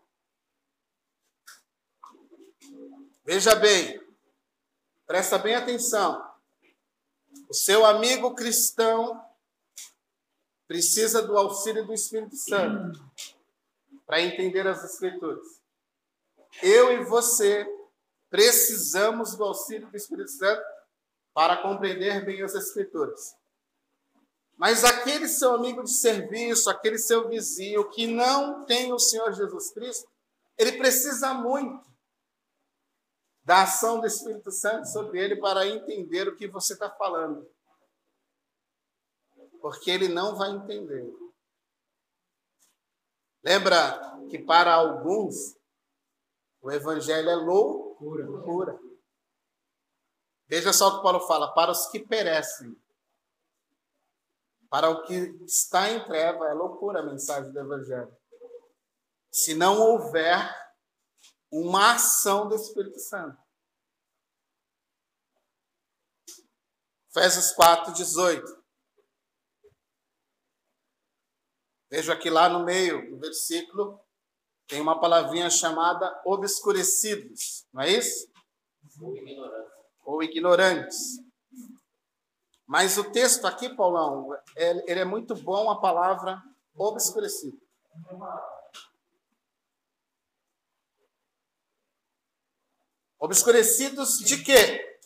Veja 3.24 3.54
bem, 3.54 4.00
presta 5.06 5.38
bem 5.38 5.54
atenção. 5.54 6.26
O 7.48 7.54
seu 7.54 7.84
amigo 7.84 8.34
cristão 8.34 9.24
precisa 10.66 11.22
do 11.22 11.36
auxílio 11.36 11.86
do 11.86 11.94
Espírito 11.94 12.36
Santo 12.36 12.98
para 14.06 14.20
entender 14.22 14.66
as 14.66 14.82
Escrituras. 14.82 15.62
Eu 16.62 16.92
e 16.92 17.04
você 17.04 17.66
precisamos 18.30 19.36
do 19.36 19.44
auxílio 19.44 19.88
do 19.88 19.96
Espírito 19.96 20.30
Santo 20.30 20.62
para 21.32 21.56
compreender 21.62 22.24
bem 22.24 22.42
as 22.42 22.54
Escrituras. 22.54 23.36
Mas 24.58 24.82
aquele 24.82 25.28
seu 25.28 25.54
amigo 25.54 25.84
de 25.84 25.92
serviço, 25.92 26.68
aquele 26.68 26.98
seu 26.98 27.28
vizinho 27.28 27.88
que 27.90 28.08
não 28.08 28.66
tem 28.66 28.92
o 28.92 28.98
Senhor 28.98 29.32
Jesus 29.32 29.70
Cristo, 29.72 30.10
ele 30.58 30.72
precisa 30.72 31.32
muito 31.32 31.86
da 33.44 33.62
ação 33.62 34.00
do 34.00 34.06
Espírito 34.06 34.50
Santo 34.50 34.88
sobre 34.88 35.22
ele 35.22 35.36
para 35.36 35.66
entender 35.66 36.26
o 36.26 36.34
que 36.34 36.48
você 36.48 36.72
está 36.72 36.90
falando. 36.90 37.48
Porque 39.60 39.92
ele 39.92 40.08
não 40.08 40.36
vai 40.36 40.50
entender. 40.50 41.08
Lembra 43.44 44.18
que 44.28 44.40
para 44.40 44.74
alguns 44.74 45.56
o 46.60 46.70
evangelho 46.72 47.30
é 47.30 47.36
loucura. 47.36 48.26
loucura. 48.26 48.78
Veja 50.48 50.72
só 50.72 50.88
o 50.88 50.96
que 50.96 51.02
Paulo 51.02 51.20
fala: 51.28 51.54
para 51.54 51.70
os 51.70 51.86
que 51.86 52.00
perecem. 52.00 52.76
Para 54.70 54.90
o 54.90 55.02
que 55.02 55.14
está 55.44 55.90
em 55.90 56.04
treva, 56.04 56.46
é 56.46 56.52
loucura 56.52 57.00
a 57.00 57.02
mensagem 57.02 57.50
do 57.52 57.58
Evangelho. 57.58 58.14
Se 59.30 59.54
não 59.54 59.80
houver 59.80 60.54
uma 61.50 61.94
ação 61.94 62.48
do 62.48 62.54
Espírito 62.54 62.98
Santo. 62.98 63.40
Efésios 67.10 67.52
4, 67.52 67.92
18. 67.94 68.64
Vejo 71.90 72.12
aqui 72.12 72.28
lá 72.28 72.50
no 72.50 72.64
meio 72.64 73.10
do 73.10 73.18
versículo, 73.18 73.98
tem 74.66 74.80
uma 74.80 75.00
palavrinha 75.00 75.48
chamada 75.48 76.20
obscurecidos, 76.26 77.66
não 77.72 77.82
é 77.82 77.90
isso? 77.90 78.30
Ou 79.00 79.16
ignorante. 79.16 79.72
Ou 80.04 80.22
ignorantes. 80.22 81.27
Mas 82.68 82.98
o 82.98 83.10
texto 83.10 83.46
aqui, 83.46 83.74
Paulão, 83.74 84.34
é- 84.54 84.90
ele 84.90 85.00
é 85.00 85.04
muito 85.04 85.34
bom 85.34 85.70
a 85.70 85.80
palavra 85.80 86.42
obscurecido. 86.76 87.58
Obscurecidos 93.18 94.18
de 94.18 94.44
quê? 94.44 95.00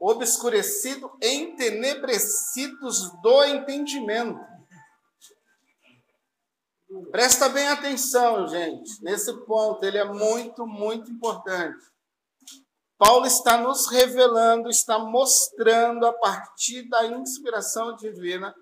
Obscurecido, 0.00 1.12
entenebrecidos 1.22 3.12
do 3.20 3.44
entendimento. 3.44 4.40
Presta 7.10 7.50
bem 7.50 7.68
atenção, 7.68 8.48
gente, 8.48 9.02
nesse 9.04 9.34
ponto, 9.44 9.84
ele 9.84 9.98
é 9.98 10.04
muito, 10.04 10.66
muito 10.66 11.10
importante. 11.10 11.84
Paulo 12.98 13.26
está 13.26 13.56
nos 13.56 13.86
revelando, 13.86 14.68
está 14.68 14.98
mostrando 14.98 16.04
a 16.04 16.12
partir 16.12 16.88
da 16.88 17.06
inspiração 17.06 17.94
divina 17.94 18.52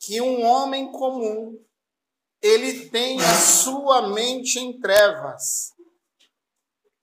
que 0.00 0.22
um 0.22 0.42
homem 0.42 0.90
comum 0.90 1.62
ele 2.40 2.88
tem 2.88 3.20
a 3.20 3.34
sua 3.34 4.08
mente 4.08 4.58
em 4.58 4.80
trevas, 4.80 5.74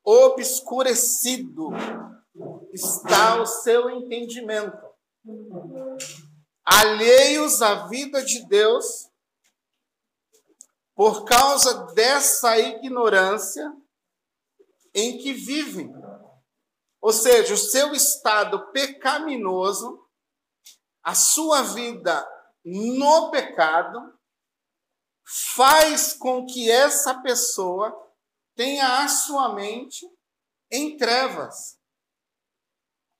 obscurecido 0.03 1.69
está 2.73 3.39
o 3.39 3.45
seu 3.45 3.89
entendimento. 3.91 4.83
Alheios 6.65 7.61
à 7.61 7.87
vida 7.87 8.23
de 8.23 8.43
Deus, 8.47 9.07
por 10.95 11.25
causa 11.25 11.93
dessa 11.93 12.57
ignorância 12.57 13.71
em 14.95 15.17
que 15.17 15.33
vivem. 15.33 15.93
Ou 17.01 17.11
seja, 17.11 17.53
o 17.53 17.57
seu 17.57 17.93
estado 17.93 18.71
pecaminoso, 18.71 20.07
a 21.03 21.13
sua 21.13 21.61
vida 21.61 22.27
no 22.63 23.29
pecado, 23.29 24.17
faz 25.55 26.13
com 26.13 26.45
que 26.45 26.71
essa 26.71 27.21
pessoa 27.21 27.93
tenha 28.55 29.03
a 29.03 29.07
sua 29.07 29.53
mente 29.53 30.09
em 30.71 30.97
trevas, 30.97 31.77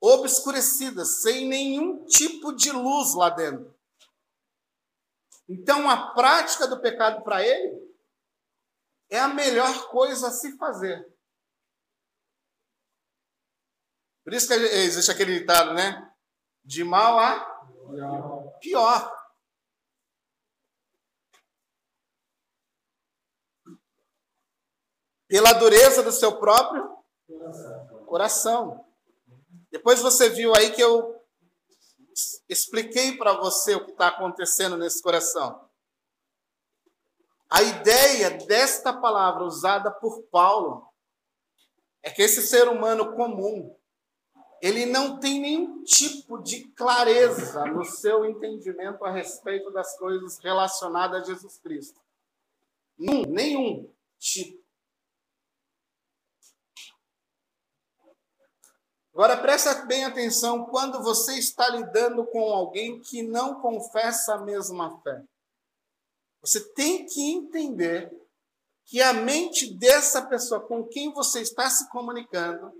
obscurecida, 0.00 1.04
sem 1.04 1.46
nenhum 1.46 2.04
tipo 2.06 2.52
de 2.52 2.72
luz 2.72 3.14
lá 3.14 3.30
dentro. 3.30 3.74
Então, 5.48 5.88
a 5.88 6.12
prática 6.12 6.66
do 6.66 6.80
pecado 6.80 7.22
para 7.22 7.44
ele 7.46 7.86
é 9.08 9.18
a 9.20 9.28
melhor 9.28 9.88
coisa 9.90 10.28
a 10.28 10.32
se 10.32 10.56
fazer. 10.56 11.15
Por 14.26 14.34
isso 14.34 14.48
que 14.48 14.54
existe 14.54 15.08
aquele 15.08 15.38
ditado, 15.38 15.72
né? 15.72 16.12
De 16.64 16.82
mal 16.82 17.16
a 17.16 17.62
pior. 18.60 19.16
Pela 25.28 25.52
dureza 25.52 26.02
do 26.02 26.10
seu 26.10 26.40
próprio 26.40 27.04
coração. 28.06 28.84
Depois 29.70 30.02
você 30.02 30.28
viu 30.28 30.56
aí 30.56 30.72
que 30.72 30.82
eu 30.82 31.24
expliquei 32.48 33.16
para 33.16 33.34
você 33.34 33.76
o 33.76 33.84
que 33.84 33.92
está 33.92 34.08
acontecendo 34.08 34.76
nesse 34.76 35.00
coração. 35.00 35.70
A 37.48 37.62
ideia 37.62 38.30
desta 38.44 38.92
palavra 38.92 39.44
usada 39.44 39.88
por 39.88 40.24
Paulo 40.32 40.92
é 42.02 42.10
que 42.10 42.22
esse 42.22 42.42
ser 42.42 42.66
humano 42.66 43.14
comum, 43.14 43.72
ele 44.60 44.86
não 44.86 45.18
tem 45.18 45.40
nenhum 45.40 45.82
tipo 45.84 46.38
de 46.38 46.64
clareza 46.68 47.64
no 47.66 47.84
seu 47.84 48.24
entendimento 48.24 49.04
a 49.04 49.10
respeito 49.10 49.70
das 49.70 49.96
coisas 49.98 50.38
relacionadas 50.38 51.22
a 51.22 51.24
Jesus 51.24 51.58
Cristo. 51.58 52.00
Nenhum, 52.98 53.22
nenhum 53.26 53.92
tipo. 54.18 54.64
Agora 59.12 59.36
presta 59.38 59.86
bem 59.86 60.04
atenção 60.04 60.66
quando 60.66 61.02
você 61.02 61.38
está 61.38 61.68
lidando 61.70 62.26
com 62.26 62.52
alguém 62.52 63.00
que 63.00 63.22
não 63.22 63.60
confessa 63.60 64.34
a 64.34 64.42
mesma 64.42 65.00
fé. 65.00 65.22
Você 66.42 66.60
tem 66.74 67.06
que 67.06 67.32
entender 67.32 68.12
que 68.84 69.00
a 69.00 69.12
mente 69.12 69.74
dessa 69.74 70.22
pessoa 70.26 70.60
com 70.60 70.86
quem 70.86 71.12
você 71.12 71.40
está 71.40 71.68
se 71.68 71.88
comunicando 71.90 72.72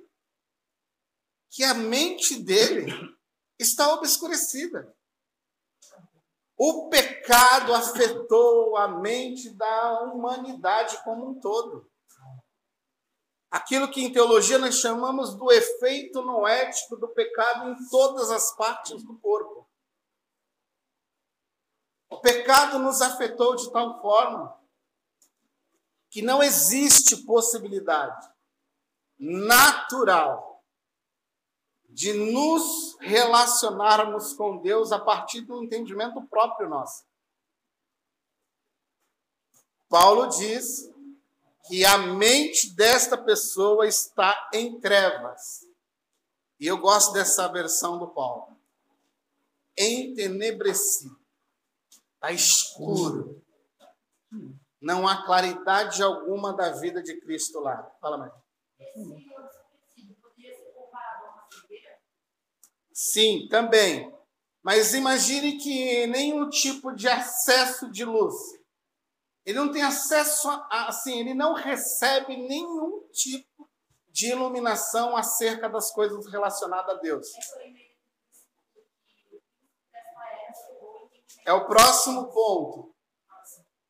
que 1.56 1.64
a 1.64 1.72
mente 1.72 2.38
dele 2.42 2.92
está 3.58 3.94
obscurecida. 3.94 4.94
O 6.54 6.90
pecado 6.90 7.72
afetou 7.72 8.76
a 8.76 8.86
mente 8.86 9.48
da 9.54 10.02
humanidade 10.02 11.02
como 11.02 11.30
um 11.30 11.40
todo. 11.40 11.90
Aquilo 13.50 13.90
que 13.90 14.04
em 14.04 14.12
teologia 14.12 14.58
nós 14.58 14.74
chamamos 14.74 15.34
do 15.34 15.50
efeito 15.50 16.20
noético 16.20 16.94
do 16.94 17.08
pecado 17.08 17.70
em 17.70 17.88
todas 17.88 18.30
as 18.30 18.54
partes 18.54 19.02
do 19.02 19.18
corpo. 19.18 19.66
O 22.10 22.20
pecado 22.20 22.78
nos 22.78 23.00
afetou 23.00 23.56
de 23.56 23.72
tal 23.72 24.02
forma 24.02 24.60
que 26.10 26.20
não 26.20 26.42
existe 26.42 27.16
possibilidade 27.24 28.30
natural 29.18 30.45
de 31.96 32.12
nos 32.12 32.94
relacionarmos 33.00 34.34
com 34.34 34.58
Deus 34.58 34.92
a 34.92 34.98
partir 34.98 35.40
do 35.40 35.64
entendimento 35.64 36.20
próprio 36.26 36.68
nosso. 36.68 37.06
Paulo 39.88 40.26
diz 40.26 40.92
que 41.66 41.86
a 41.86 41.96
mente 41.96 42.76
desta 42.76 43.16
pessoa 43.16 43.86
está 43.86 44.50
em 44.52 44.78
trevas. 44.78 45.66
E 46.60 46.66
eu 46.66 46.76
gosto 46.76 47.14
dessa 47.14 47.48
versão 47.48 47.98
do 47.98 48.08
Paulo. 48.08 48.54
Entenebrecido. 49.74 51.18
Está 52.12 52.30
escuro. 52.30 53.42
Não 54.78 55.08
há 55.08 55.24
claridade 55.24 56.02
alguma 56.02 56.52
da 56.52 56.72
vida 56.72 57.02
de 57.02 57.18
Cristo 57.22 57.58
lá. 57.58 57.90
Fala 58.02 58.18
mais. 58.18 58.32
Sim, 62.96 63.46
também. 63.50 64.10
Mas 64.62 64.94
imagine 64.94 65.58
que 65.58 66.06
nenhum 66.06 66.48
tipo 66.48 66.94
de 66.94 67.06
acesso 67.06 67.90
de 67.90 68.06
luz. 68.06 68.34
Ele 69.44 69.58
não 69.58 69.70
tem 69.70 69.82
acesso 69.82 70.48
a, 70.48 70.86
assim, 70.88 71.20
ele 71.20 71.34
não 71.34 71.52
recebe 71.52 72.38
nenhum 72.38 73.06
tipo 73.12 73.68
de 74.08 74.30
iluminação 74.30 75.14
acerca 75.14 75.68
das 75.68 75.92
coisas 75.92 76.26
relacionadas 76.26 76.96
a 76.96 76.98
Deus. 76.98 77.28
É 81.44 81.52
o 81.52 81.66
próximo 81.66 82.32
ponto. 82.32 82.94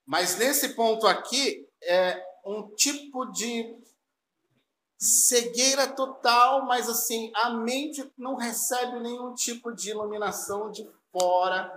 Mas 0.05 0.37
nesse 0.37 0.71
ponto 0.71 1.07
aqui 1.07 1.65
é 1.81 2.21
um 2.45 2.75
tipo 2.75 3.25
de 3.27 3.73
cegueira 4.99 5.89
total, 5.89 6.65
mas 6.65 6.89
assim, 6.89 7.31
a 7.35 7.51
mente 7.51 8.13
não 8.17 8.35
recebe 8.35 9.01
nenhum 9.01 9.35
tipo 9.35 9.73
de 9.73 9.91
iluminação 9.91 10.71
de 10.71 10.89
fora. 11.13 11.71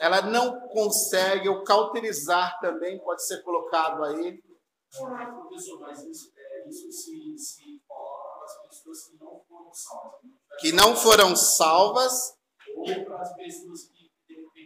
Ela 0.00 0.22
não 0.22 0.60
consegue, 0.68 1.48
o 1.48 1.64
cauterizar 1.64 2.58
também 2.60 2.98
pode 2.98 3.26
ser 3.26 3.42
colocado 3.42 4.04
aí. 4.04 4.42
Professor, 4.90 5.80
mas 5.80 6.02
isso, 6.04 6.32
isso 6.68 6.92
se, 6.92 7.38
se 7.38 7.82
coloca 7.86 8.44
as 8.44 8.68
pessoas 8.68 9.08
que 9.08 9.16
não 9.18 9.40
foram 9.48 9.72
salvas. 9.72 10.20
Que 10.60 10.72
não 10.72 10.96
foram 10.96 11.36
salvas. 11.36 12.36
Ou 12.76 13.04
para 13.04 13.20
as 13.20 13.34
pessoas 13.34 13.84
que, 13.88 13.95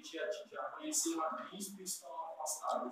de 0.01 0.19
repente, 0.19 0.51
já 0.51 0.63
conheceram 0.77 1.23
a 1.23 1.37
Cristo 1.37 1.81
e 1.81 1.83
estão 1.83 2.09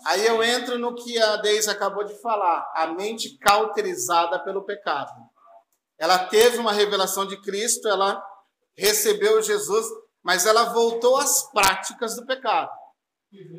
Aí 0.06 0.26
eu 0.26 0.42
entro 0.42 0.78
no 0.78 0.94
que 0.94 1.18
a 1.18 1.36
Deise 1.36 1.70
acabou 1.70 2.04
de 2.04 2.14
falar, 2.20 2.70
a 2.74 2.88
mente 2.88 3.38
cauterizada 3.38 4.38
pelo 4.40 4.64
pecado. 4.64 5.12
Ela 5.98 6.26
teve 6.26 6.58
uma 6.58 6.72
revelação 6.72 7.26
de 7.26 7.40
Cristo, 7.40 7.88
ela 7.88 8.22
recebeu 8.76 9.42
Jesus, 9.42 9.86
mas 10.22 10.46
ela 10.46 10.72
voltou 10.72 11.16
às 11.16 11.50
práticas 11.50 12.14
do 12.14 12.26
pecado. 12.26 12.70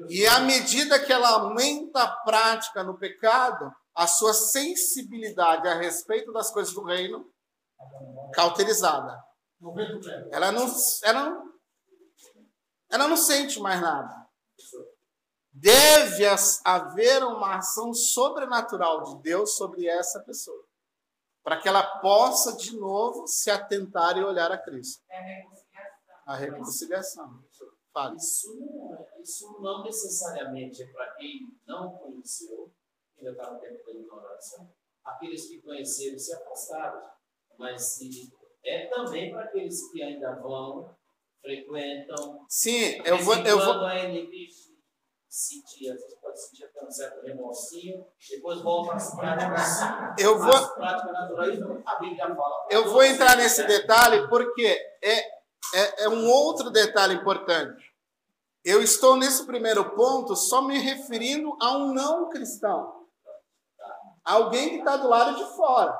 E 0.09 0.25
à 0.25 0.39
medida 0.39 0.99
que 0.99 1.11
ela 1.11 1.29
aumenta 1.29 2.03
a 2.03 2.15
prática 2.23 2.83
no 2.83 2.97
pecado, 2.97 3.71
a 3.95 4.07
sua 4.07 4.33
sensibilidade 4.33 5.67
a 5.67 5.75
respeito 5.75 6.31
das 6.31 6.51
coisas 6.51 6.73
do 6.73 6.83
reino 6.83 7.25
cauterizada. 8.33 9.21
Ela 10.31 10.51
não, 10.51 10.65
ela 11.03 11.29
não, 11.29 11.48
ela 12.89 13.07
não 13.07 13.17
sente 13.17 13.59
mais 13.59 13.81
nada 13.81 14.29
deve 15.51 16.23
haver 16.63 17.23
uma 17.23 17.57
ação 17.57 17.93
sobrenatural 17.93 19.03
de 19.03 19.21
Deus 19.21 19.55
sobre 19.55 19.87
essa 19.87 20.21
pessoa, 20.21 20.65
para 21.43 21.59
que 21.59 21.67
ela 21.67 21.99
possa 21.99 22.55
de 22.55 22.77
novo 22.77 23.27
se 23.27 23.49
atentar 23.49 24.17
e 24.17 24.23
olhar 24.23 24.51
a 24.51 24.57
Cristo. 24.57 25.03
A 26.25 26.35
reconciliação. 26.35 27.43
Fale. 27.91 28.17
Isso, 28.17 28.47
isso 29.19 29.59
não 29.59 29.83
necessariamente 29.83 30.83
é 30.83 30.87
para 30.93 31.15
quem 31.15 31.51
não 31.65 31.97
conheceu, 31.97 32.71
ainda 33.17 33.31
está 33.31 33.51
no 33.51 33.59
tempo 33.59 33.83
da 33.83 33.91
ignorância, 33.91 34.69
aqueles 35.03 35.47
que 35.47 35.59
conheceram 35.61 36.19
se 36.19 36.33
afastaram, 36.35 37.09
mas 37.57 37.97
é 38.63 38.85
também 38.87 39.31
para 39.31 39.45
aqueles 39.45 39.91
que 39.91 40.03
ainda 40.03 40.35
vão, 40.35 40.95
frequentam. 41.41 42.45
Sim, 42.47 43.01
eu 43.05 43.17
vou, 43.19 43.35
eu 43.35 43.59
vou, 43.59 43.75
sentir, 45.29 45.91
às 45.91 46.01
vezes 46.01 46.17
pode 46.19 46.41
sentir 46.41 46.65
até 46.65 46.83
um 46.83 46.91
certo 46.91 47.23
remorsinho, 47.23 48.05
depois 48.29 48.61
volta 48.61 48.95
às 48.95 49.15
práticas. 49.15 49.79
Eu 50.17 50.39
vou- 50.39 50.69
práticas 50.69 51.13
naturais, 51.13 51.59
a 51.85 51.95
Bíblia 51.99 52.35
fala. 52.35 52.67
Eu 52.69 52.89
vou 52.89 53.03
entrar 53.03 53.37
nesse 53.37 53.63
detalhe 53.65 54.27
porque 54.27 54.65
é, 55.01 55.19
é, 55.19 56.03
é 56.05 56.09
um 56.09 56.27
outro 56.27 56.71
detalhe 56.71 57.13
importante. 57.13 57.89
Eu 58.65 58.81
estou 58.81 59.15
nesse 59.15 59.45
primeiro 59.45 59.91
ponto 59.91 60.35
só 60.35 60.61
me 60.63 60.79
referindo 60.79 61.55
a 61.61 61.77
um 61.77 61.93
não 61.93 62.29
cristão. 62.29 63.07
Alguém 64.25 64.69
que 64.69 64.75
está 64.79 64.97
do 64.97 65.07
lado 65.07 65.37
de 65.37 65.55
fora. 65.55 65.97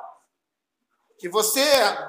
Que 1.18 1.28
você 1.28 1.64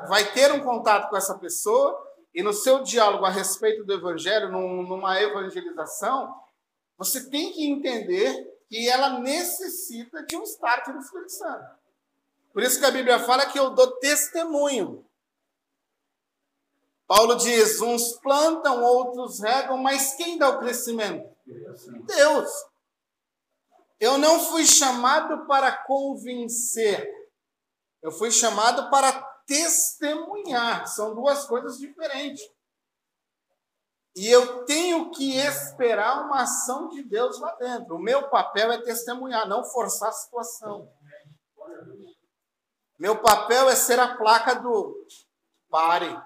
vai 0.07 0.31
ter 0.33 0.51
um 0.51 0.63
contato 0.63 1.09
com 1.09 1.17
essa 1.17 1.37
pessoa 1.37 2.10
e 2.33 2.41
no 2.41 2.53
seu 2.53 2.81
diálogo 2.83 3.25
a 3.25 3.29
respeito 3.29 3.83
do 3.83 3.93
evangelho, 3.93 4.51
num- 4.51 4.83
numa 4.83 5.19
evangelização, 5.21 6.33
você 6.97 7.29
tem 7.29 7.51
que 7.51 7.65
entender 7.65 8.33
que 8.69 8.87
ela 8.87 9.19
necessita 9.19 10.23
de 10.25 10.37
um 10.37 10.43
start 10.43 10.87
do 10.87 10.99
Espírito 10.99 11.31
Santo. 11.31 11.81
Por 12.53 12.63
isso 12.63 12.79
que 12.79 12.85
a 12.85 12.91
Bíblia 12.91 13.19
fala 13.19 13.45
que 13.45 13.59
eu 13.59 13.71
dou 13.71 13.97
testemunho. 13.99 15.05
Paulo 17.07 17.35
diz: 17.35 17.81
uns 17.81 18.13
plantam, 18.19 18.81
outros 18.83 19.41
regam, 19.41 19.77
mas 19.77 20.13
quem 20.15 20.37
dá 20.37 20.49
o 20.49 20.59
crescimento? 20.59 21.29
Deus. 22.05 22.49
Eu 23.99 24.17
não 24.17 24.39
fui 24.39 24.65
chamado 24.65 25.45
para 25.45 25.71
convencer, 25.83 27.07
eu 28.01 28.11
fui 28.11 28.31
chamado 28.31 28.89
para 28.89 29.11
testemunhar. 29.45 30.87
São 30.87 31.15
duas 31.15 31.45
coisas 31.45 31.77
diferentes. 31.77 32.41
E 34.15 34.27
eu 34.27 34.65
tenho 34.65 35.09
que 35.11 35.37
esperar 35.37 36.25
uma 36.25 36.41
ação 36.41 36.89
de 36.89 37.01
Deus 37.01 37.39
lá 37.39 37.55
dentro. 37.55 37.95
O 37.95 38.01
meu 38.01 38.29
papel 38.29 38.71
é 38.71 38.81
testemunhar, 38.81 39.47
não 39.47 39.63
forçar 39.63 40.09
a 40.09 40.13
situação. 40.13 40.91
Meu 42.99 43.17
papel 43.17 43.69
é 43.69 43.75
ser 43.75 43.99
a 43.99 44.15
placa 44.15 44.55
do 44.55 45.07
pare. 45.69 46.21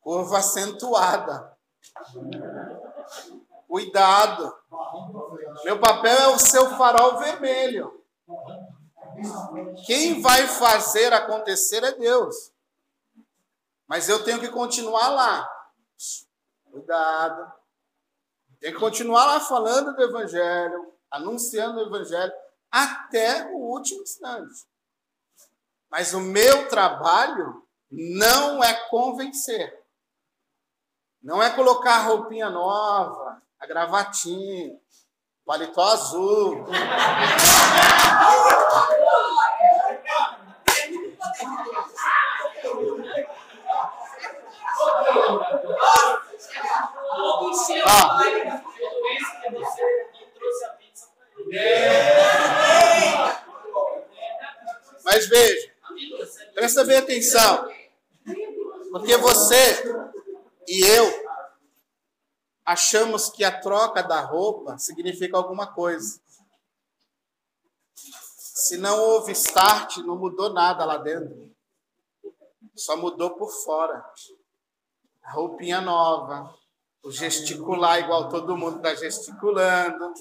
Curva 0.00 0.38
acentuada. 0.38 1.56
Cuidado. 3.66 4.56
Meu 5.64 5.80
papel 5.80 6.16
é 6.16 6.28
o 6.28 6.38
seu 6.38 6.70
farol 6.76 7.18
vermelho. 7.18 8.04
Quem 9.86 10.20
vai 10.20 10.46
fazer 10.46 11.12
acontecer 11.12 11.82
é 11.82 11.92
Deus. 11.92 12.52
Mas 13.86 14.08
eu 14.08 14.22
tenho 14.22 14.40
que 14.40 14.48
continuar 14.48 15.08
lá. 15.08 15.50
Cuidado. 16.70 17.52
Tenho 18.60 18.74
que 18.74 18.80
continuar 18.80 19.24
lá 19.24 19.40
falando 19.40 19.94
do 19.94 20.02
Evangelho, 20.02 20.92
anunciando 21.10 21.78
o 21.78 21.86
Evangelho, 21.86 22.32
até 22.70 23.46
o 23.52 23.56
último 23.56 24.02
instante. 24.02 24.66
Mas 25.90 26.12
o 26.12 26.20
meu 26.20 26.68
trabalho 26.68 27.66
não 27.90 28.62
é 28.62 28.74
convencer. 28.88 29.78
Não 31.22 31.42
é 31.42 31.50
colocar 31.50 31.96
a 31.96 32.02
roupinha 32.02 32.50
nova, 32.50 33.42
a 33.58 33.66
gravatinha, 33.66 34.78
paletó 35.48 35.80
azul. 35.80 36.66
Ah. 47.86 48.18
Mas 55.02 55.26
veja, 55.28 55.72
presta 56.54 56.84
bem 56.84 56.98
atenção. 56.98 57.66
Porque 58.90 59.16
você 59.16 59.82
e 60.68 60.84
eu 60.84 61.27
achamos 62.68 63.30
que 63.30 63.42
a 63.44 63.60
troca 63.60 64.02
da 64.02 64.20
roupa 64.20 64.76
significa 64.76 65.38
alguma 65.38 65.72
coisa. 65.72 66.20
Se 67.94 68.76
não 68.76 69.00
houve 69.00 69.32
start, 69.32 69.96
não 69.98 70.16
mudou 70.16 70.52
nada 70.52 70.84
lá 70.84 70.98
dentro. 70.98 71.50
Só 72.76 72.94
mudou 72.94 73.30
por 73.30 73.50
fora. 73.50 74.04
A 75.22 75.32
roupinha 75.32 75.80
nova, 75.80 76.54
o 77.02 77.10
gesticular 77.10 78.00
igual 78.00 78.28
todo 78.28 78.54
mundo 78.54 78.76
está 78.76 78.94
gesticulando, 78.94 80.12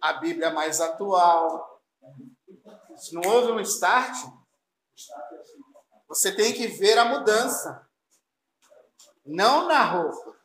a 0.00 0.14
Bíblia 0.14 0.50
mais 0.50 0.80
atual. 0.80 1.80
Se 2.96 3.14
não 3.14 3.22
houve 3.30 3.52
um 3.52 3.60
start, 3.60 4.28
você 6.08 6.34
tem 6.34 6.52
que 6.52 6.66
ver 6.66 6.98
a 6.98 7.04
mudança. 7.04 7.88
Não 9.24 9.68
na 9.68 9.84
roupa, 9.84 10.36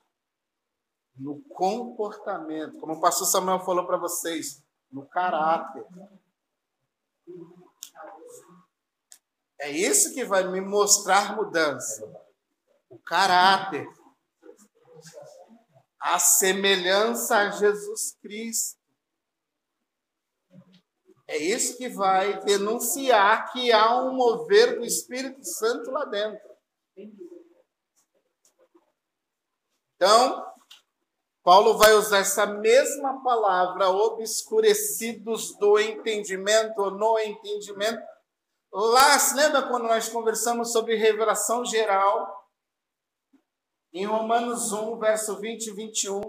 no 1.17 1.41
comportamento. 1.49 2.79
Como 2.79 2.93
o 2.93 3.01
pastor 3.01 3.27
Samuel 3.27 3.59
falou 3.59 3.85
para 3.85 3.97
vocês, 3.97 4.63
no 4.91 5.05
caráter. 5.07 5.85
É 9.59 9.71
isso 9.71 10.13
que 10.13 10.23
vai 10.23 10.47
me 10.47 10.61
mostrar 10.61 11.35
mudança. 11.35 12.05
O 12.89 12.99
caráter. 12.99 13.87
A 15.99 16.19
semelhança 16.19 17.37
a 17.37 17.49
Jesus 17.49 18.15
Cristo. 18.21 18.77
É 21.27 21.37
isso 21.37 21.77
que 21.77 21.89
vai 21.89 22.39
denunciar 22.45 23.51
que 23.51 23.71
há 23.73 23.99
um 24.01 24.13
mover 24.15 24.79
do 24.79 24.85
Espírito 24.85 25.43
Santo 25.43 25.91
lá 25.91 26.05
dentro. 26.05 26.47
Então, 29.95 30.56
Paulo 31.47 31.77
vai 31.77 31.93
usar 31.93 32.17
essa 32.17 32.45
mesma 32.45 33.23
palavra, 33.23 33.89
obscurecidos 33.89 35.57
do 35.57 35.79
entendimento 35.79 36.77
ou 36.77 36.91
no 36.91 37.17
entendimento. 37.17 38.01
Lá, 38.69 39.17
se 39.17 39.33
lembra 39.33 39.65
quando 39.65 39.83
nós 39.83 40.09
conversamos 40.09 40.73
sobre 40.73 40.97
revelação 40.97 41.63
geral? 41.63 42.45
Em 43.93 44.05
Romanos 44.05 44.73
1, 44.73 44.99
verso 44.99 45.39
20 45.39 45.67
e 45.67 45.73
21, 45.73 46.19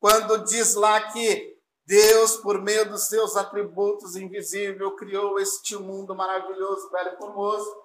quando 0.00 0.42
diz 0.42 0.74
lá 0.74 1.12
que 1.12 1.56
Deus, 1.86 2.38
por 2.38 2.60
meio 2.60 2.90
dos 2.90 3.06
seus 3.06 3.36
atributos 3.36 4.16
invisíveis, 4.16 4.96
criou 4.98 5.38
este 5.38 5.76
mundo 5.76 6.16
maravilhoso, 6.16 6.90
belo 6.90 7.10
e 7.10 7.16
formoso. 7.16 7.81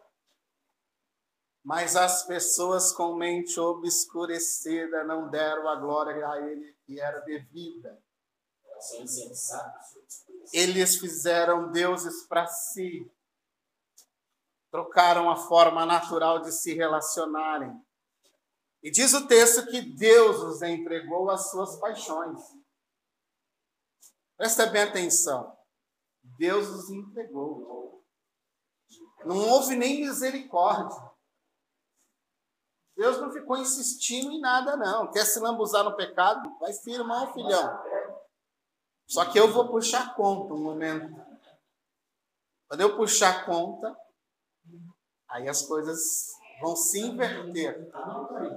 Mas 1.68 1.98
as 1.98 2.24
pessoas 2.24 2.94
com 2.94 3.18
mente 3.18 3.60
obscurecida 3.60 5.04
não 5.04 5.30
deram 5.30 5.68
a 5.68 5.76
glória 5.76 6.26
a 6.26 6.40
ele 6.40 6.74
que 6.86 6.98
era 6.98 7.20
devida. 7.20 8.02
Eles 10.54 10.96
fizeram 10.96 11.70
deuses 11.70 12.26
para 12.26 12.48
si. 12.48 13.12
Trocaram 14.72 15.30
a 15.30 15.36
forma 15.36 15.86
natural 15.86 16.40
de 16.40 16.54
se 16.54 16.74
relacionarem. 16.74 17.78
E 18.82 18.90
diz 18.90 19.14
o 19.14 19.28
texto 19.28 19.66
que 19.66 19.82
Deus 19.82 20.38
os 20.38 20.62
entregou 20.62 21.30
às 21.30 21.52
suas 21.52 21.78
paixões. 21.82 22.42
Presta 24.38 24.68
bem 24.68 24.84
atenção. 24.84 25.54
Deus 26.40 26.70
os 26.70 26.90
entregou. 26.90 28.06
Não 29.26 29.38
houve 29.50 29.76
nem 29.76 30.00
misericórdia. 30.00 31.07
Deus 32.98 33.22
não 33.22 33.32
ficou 33.32 33.56
insistindo 33.58 34.32
em 34.32 34.42
nada, 34.42 34.76
não. 34.76 35.12
Quer 35.12 35.24
se 35.24 35.40
lambuzar 35.40 35.84
no 35.84 35.96
pecado? 35.96 36.52
Vai 36.60 36.74
firmar, 36.74 37.32
filhão. 37.32 37.80
Só 39.08 39.24
que 39.26 39.40
eu 39.40 39.52
vou 39.52 39.70
puxar 39.70 40.16
conta 40.16 40.56
um 40.56 40.64
momento. 40.64 41.16
Quando 42.68 42.82
eu 42.82 42.98
puxar 42.98 43.46
conta, 43.46 43.96
aí 45.30 45.48
as 45.48 45.62
coisas 45.62 46.28
vão 46.60 46.76
se 46.76 47.00
inverter. 47.00 47.88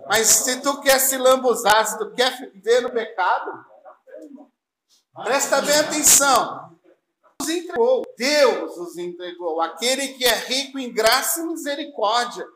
Mas 0.09 0.27
se 0.27 0.63
tu 0.63 0.81
quer 0.81 0.99
se 0.99 1.19
lambuzar, 1.19 1.87
se 1.87 1.99
tu 1.99 2.11
quer 2.15 2.51
viver 2.51 2.81
no 2.81 2.91
pecado, 2.91 3.65
presta 5.23 5.61
bem 5.61 5.79
atenção. 5.79 6.79
Os 7.43 7.49
entregou, 7.49 8.03
Deus 8.17 8.77
os 8.79 8.97
entregou, 8.97 9.61
aquele 9.61 10.09
que 10.15 10.25
é 10.25 10.35
rico 10.35 10.79
em 10.79 10.93
graça 10.93 11.41
e 11.41 11.47
misericórdia. 11.47 12.47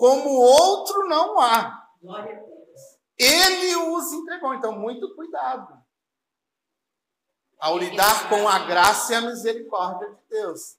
Como 0.00 0.30
outro 0.30 1.06
não 1.06 1.38
há. 1.38 1.86
Ele 3.18 3.76
os 3.76 4.10
entregou. 4.14 4.54
Então, 4.54 4.72
muito 4.72 5.14
cuidado 5.14 5.78
ao 7.58 7.76
lidar 7.76 8.30
com 8.30 8.48
a 8.48 8.60
graça 8.60 9.12
e 9.12 9.16
a 9.16 9.20
misericórdia 9.20 10.08
de 10.08 10.22
Deus. 10.30 10.78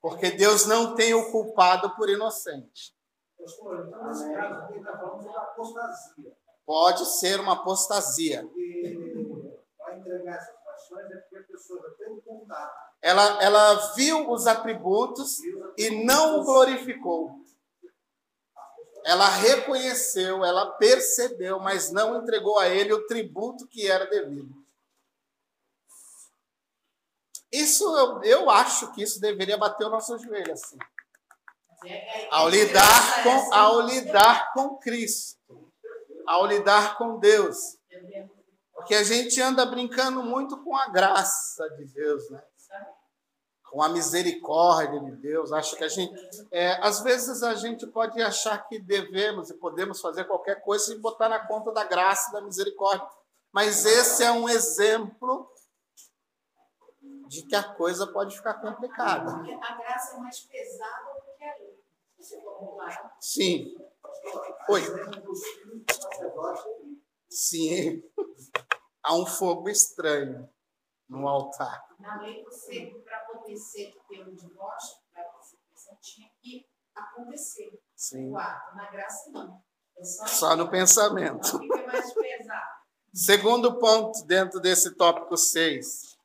Porque 0.00 0.30
Deus 0.30 0.66
não 0.66 0.94
tem 0.94 1.12
o 1.14 1.32
culpado 1.32 1.90
por 1.96 2.08
inocente. 2.08 2.94
Pastor, 3.36 3.86
então 3.88 4.06
nesse 4.06 4.32
caso 4.32 4.60
aqui 4.60 4.78
está 4.78 4.96
falando 4.96 5.24
da 5.24 5.40
apostasia. 5.40 6.32
Pode 6.64 7.04
ser 7.06 7.40
uma 7.40 7.54
apostasia. 7.54 8.42
Porque 8.44 8.96
essas 10.26 10.54
paixões 10.64 11.10
é 11.10 11.16
porque 11.16 11.36
a 11.38 11.42
pessoa 11.42 11.82
já 11.82 11.90
tem 11.96 12.12
um 12.12 12.20
contato. 12.20 12.92
Ela, 13.02 13.42
ela 13.42 13.74
viu 13.96 14.30
os 14.30 14.46
atributos 14.46 15.40
e 15.76 16.04
não 16.04 16.38
o 16.38 16.44
glorificou. 16.44 17.41
Ela 19.04 19.28
reconheceu, 19.28 20.44
ela 20.44 20.72
percebeu, 20.72 21.58
mas 21.58 21.90
não 21.90 22.22
entregou 22.22 22.58
a 22.58 22.68
ele 22.68 22.92
o 22.92 23.06
tributo 23.06 23.66
que 23.66 23.90
era 23.90 24.06
devido. 24.06 24.62
Isso 27.50 27.84
eu, 27.96 28.22
eu 28.22 28.50
acho 28.50 28.92
que 28.92 29.02
isso 29.02 29.20
deveria 29.20 29.58
bater 29.58 29.84
o 29.84 29.90
nosso 29.90 30.16
joelho 30.18 30.52
assim. 30.52 30.78
Ao 32.30 32.48
lidar 32.48 33.22
com, 33.24 33.54
ao 33.54 33.80
lidar 33.82 34.52
com 34.52 34.78
Cristo, 34.78 35.36
ao 36.26 36.46
lidar 36.46 36.96
com 36.96 37.18
Deus. 37.18 37.76
Porque 38.72 38.94
a 38.94 39.02
gente 39.02 39.40
anda 39.40 39.66
brincando 39.66 40.22
muito 40.22 40.62
com 40.62 40.76
a 40.76 40.88
graça 40.88 41.68
de 41.76 41.84
Deus, 41.86 42.30
né? 42.30 42.42
Com 43.72 43.82
a 43.82 43.88
misericórdia 43.88 45.00
de 45.00 45.12
Deus. 45.12 45.50
Acho 45.50 45.76
que 45.76 45.84
a 45.84 45.88
gente. 45.88 46.14
É, 46.52 46.78
às 46.86 47.00
vezes 47.00 47.42
a 47.42 47.54
gente 47.54 47.86
pode 47.86 48.20
achar 48.20 48.68
que 48.68 48.78
devemos 48.78 49.48
e 49.48 49.54
podemos 49.54 49.98
fazer 49.98 50.24
qualquer 50.24 50.60
coisa 50.60 50.92
e 50.92 50.98
botar 50.98 51.30
na 51.30 51.46
conta 51.46 51.72
da 51.72 51.82
graça 51.82 52.28
e 52.28 52.32
da 52.34 52.42
misericórdia. 52.42 53.08
Mas 53.50 53.86
esse 53.86 54.22
é 54.22 54.30
um 54.30 54.46
exemplo 54.46 55.50
de 57.28 57.42
que 57.46 57.56
a 57.56 57.62
coisa 57.62 58.06
pode 58.06 58.36
ficar 58.36 58.54
complicada. 58.54 59.32
Porque 59.32 59.52
a 59.52 59.74
graça 59.74 60.16
é 60.16 60.20
mais 60.20 60.40
pesada 60.40 61.14
do 61.14 61.36
que 61.38 61.44
a 61.44 61.56
lei. 61.56 61.82
Sim. 63.18 63.74
Oi. 64.68 64.82
Sim. 67.30 68.02
Há 69.02 69.14
um 69.14 69.24
fogo 69.24 69.70
estranho 69.70 70.46
no 71.12 71.28
altar. 71.28 71.84
Na 71.98 72.20
lei, 72.22 72.42
você, 72.42 72.86
para 73.04 73.18
acontecer 73.18 73.94
ter 74.08 74.26
um 74.26 74.34
divórcio, 74.34 74.96
para 75.12 75.30
você 75.32 75.56
pensar, 75.68 75.96
tinha 75.96 76.28
que 76.40 76.66
acontecer 76.94 77.80
Sim. 77.94 78.30
o 78.30 78.38
ato. 78.38 78.76
Na 78.76 78.90
graça, 78.90 79.30
não. 79.30 79.62
É 79.96 80.04
só, 80.04 80.26
Só 80.26 80.56
no 80.56 80.70
pensamento. 80.70 81.58
Fica 81.58 81.86
mais 81.86 82.14
pesado. 82.14 82.82
Segundo 83.14 83.78
ponto 83.78 84.24
dentro 84.24 84.58
desse 84.58 84.94
tópico 84.96 85.36
6. 85.36 86.16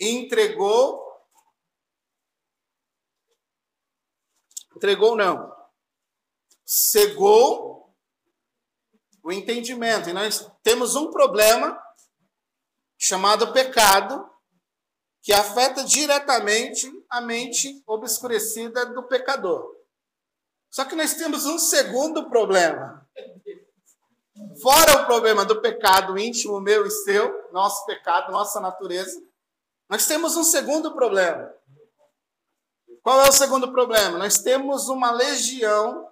Entregou. 0.00 1.06
Entregou 4.74 5.16
não. 5.16 5.56
Cegou 6.64 7.87
o 9.28 9.32
entendimento. 9.32 10.08
E 10.08 10.12
nós 10.14 10.50
temos 10.62 10.96
um 10.96 11.10
problema 11.10 11.78
chamado 12.96 13.52
pecado, 13.52 14.26
que 15.22 15.34
afeta 15.34 15.84
diretamente 15.84 16.90
a 17.10 17.20
mente 17.20 17.82
obscurecida 17.86 18.86
do 18.86 19.02
pecador. 19.02 19.76
Só 20.70 20.86
que 20.86 20.96
nós 20.96 21.12
temos 21.14 21.44
um 21.44 21.58
segundo 21.58 22.30
problema. 22.30 23.06
Fora 24.62 25.02
o 25.02 25.06
problema 25.06 25.44
do 25.44 25.60
pecado 25.60 26.18
íntimo, 26.18 26.58
meu 26.60 26.86
e 26.86 26.90
seu, 26.90 27.50
nosso 27.52 27.84
pecado, 27.84 28.32
nossa 28.32 28.60
natureza, 28.60 29.22
nós 29.90 30.06
temos 30.06 30.36
um 30.36 30.44
segundo 30.44 30.94
problema. 30.94 31.52
Qual 33.02 33.20
é 33.22 33.28
o 33.28 33.32
segundo 33.32 33.72
problema? 33.72 34.16
Nós 34.16 34.38
temos 34.38 34.88
uma 34.88 35.10
legião 35.10 36.07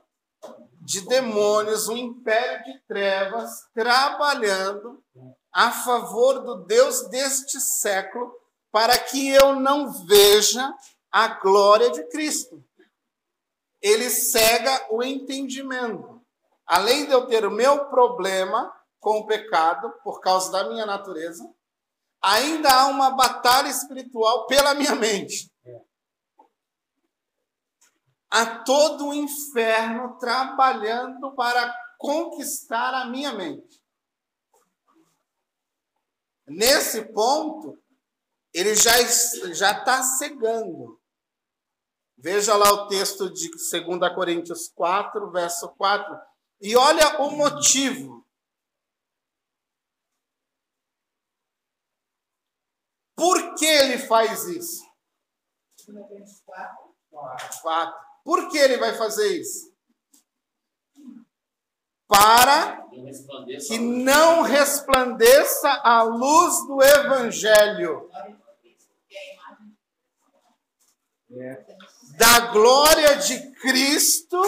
de 0.87 1.01
demônios, 1.01 1.89
um 1.89 1.97
império 1.97 2.65
de 2.65 2.79
trevas 2.87 3.51
trabalhando 3.75 5.03
a 5.53 5.73
favor 5.73 6.45
do 6.45 6.65
Deus 6.65 7.09
deste 7.09 7.61
século 7.61 8.33
para 8.71 8.97
que 8.97 9.29
eu 9.29 9.57
não 9.57 9.91
veja 10.07 10.73
a 11.11 11.27
glória 11.27 11.91
de 11.91 12.05
Cristo. 12.05 12.65
Ele 13.83 14.09
cega 14.09 14.87
o 14.91 15.03
entendimento. 15.03 16.25
Além 16.65 17.07
de 17.07 17.13
eu 17.13 17.27
ter 17.27 17.45
o 17.45 17.51
meu 17.51 17.87
problema 17.87 18.73
com 19.01 19.19
o 19.19 19.27
pecado, 19.27 19.93
por 20.05 20.21
causa 20.21 20.53
da 20.53 20.69
minha 20.69 20.87
natureza, 20.87 21.45
ainda 22.23 22.73
há 22.73 22.87
uma 22.87 23.11
batalha 23.11 23.69
espiritual 23.69 24.47
pela 24.47 24.73
minha 24.73 24.95
mente. 24.95 25.51
Há 28.31 28.65
todo 28.65 29.09
o 29.09 29.15
inferno 29.15 30.19
trabalhando 30.19 31.35
para 31.35 31.73
conquistar 31.99 32.95
a 32.95 33.07
minha 33.07 33.33
mente. 33.33 33.81
Nesse 36.47 37.05
ponto, 37.13 37.83
ele 38.53 38.75
já 38.75 38.93
já 39.53 39.73
está 39.73 40.03
cegando. 40.03 41.01
Veja 42.17 42.57
lá 42.57 42.73
o 42.73 42.89
texto 42.89 43.31
de 43.31 43.51
2 43.51 44.15
Coríntios 44.15 44.69
4, 44.69 45.31
verso 45.31 45.69
4. 45.77 46.19
E 46.61 46.75
olha 46.77 47.21
o 47.21 47.31
motivo. 47.33 48.27
Por 53.15 53.55
que 53.55 53.67
ele 53.67 53.99
faz 53.99 54.45
isso? 54.45 54.87
4. 57.63 58.06
Por 58.27 58.49
que 58.49 58.59
ele 58.59 58.77
vai 58.77 58.93
fazer 58.93 59.41
isso? 59.41 59.73
Para 62.09 62.85
que 63.69 63.79
não 63.79 64.43
resplandeça 64.43 65.71
a 65.85 66.03
luz 66.03 66.67
do 66.67 66.83
Evangelho. 66.83 68.11
Da 72.19 72.41
glória 72.51 73.15
de 73.19 73.53
Cristo, 73.61 74.43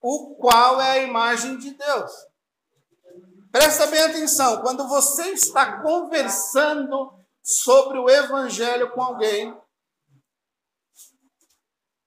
o 0.00 0.36
qual 0.36 0.80
é 0.80 0.90
a 0.92 1.02
imagem 1.02 1.58
de 1.58 1.72
Deus. 1.72 2.12
Presta 3.50 3.88
bem 3.88 4.02
atenção, 4.02 4.62
quando 4.62 4.88
você 4.88 5.30
está 5.30 5.82
conversando 5.82 7.12
sobre 7.42 7.98
o 7.98 8.08
Evangelho 8.08 8.92
com 8.92 9.02
alguém, 9.02 9.52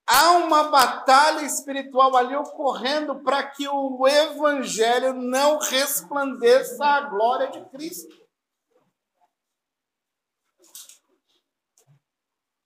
há 0.06 0.32
uma 0.34 0.70
batalha 0.70 1.41
espiritual 1.41 2.15
ali 2.15 2.36
ocorrendo 2.36 3.22
para 3.22 3.44
que 3.50 3.68
o 3.68 4.08
Evangelho 4.08 5.13
não 5.13 5.58
resplandeça 5.58 6.86
a 6.86 7.02
glória 7.02 7.50
de 7.50 7.65
Cristo. 7.70 8.26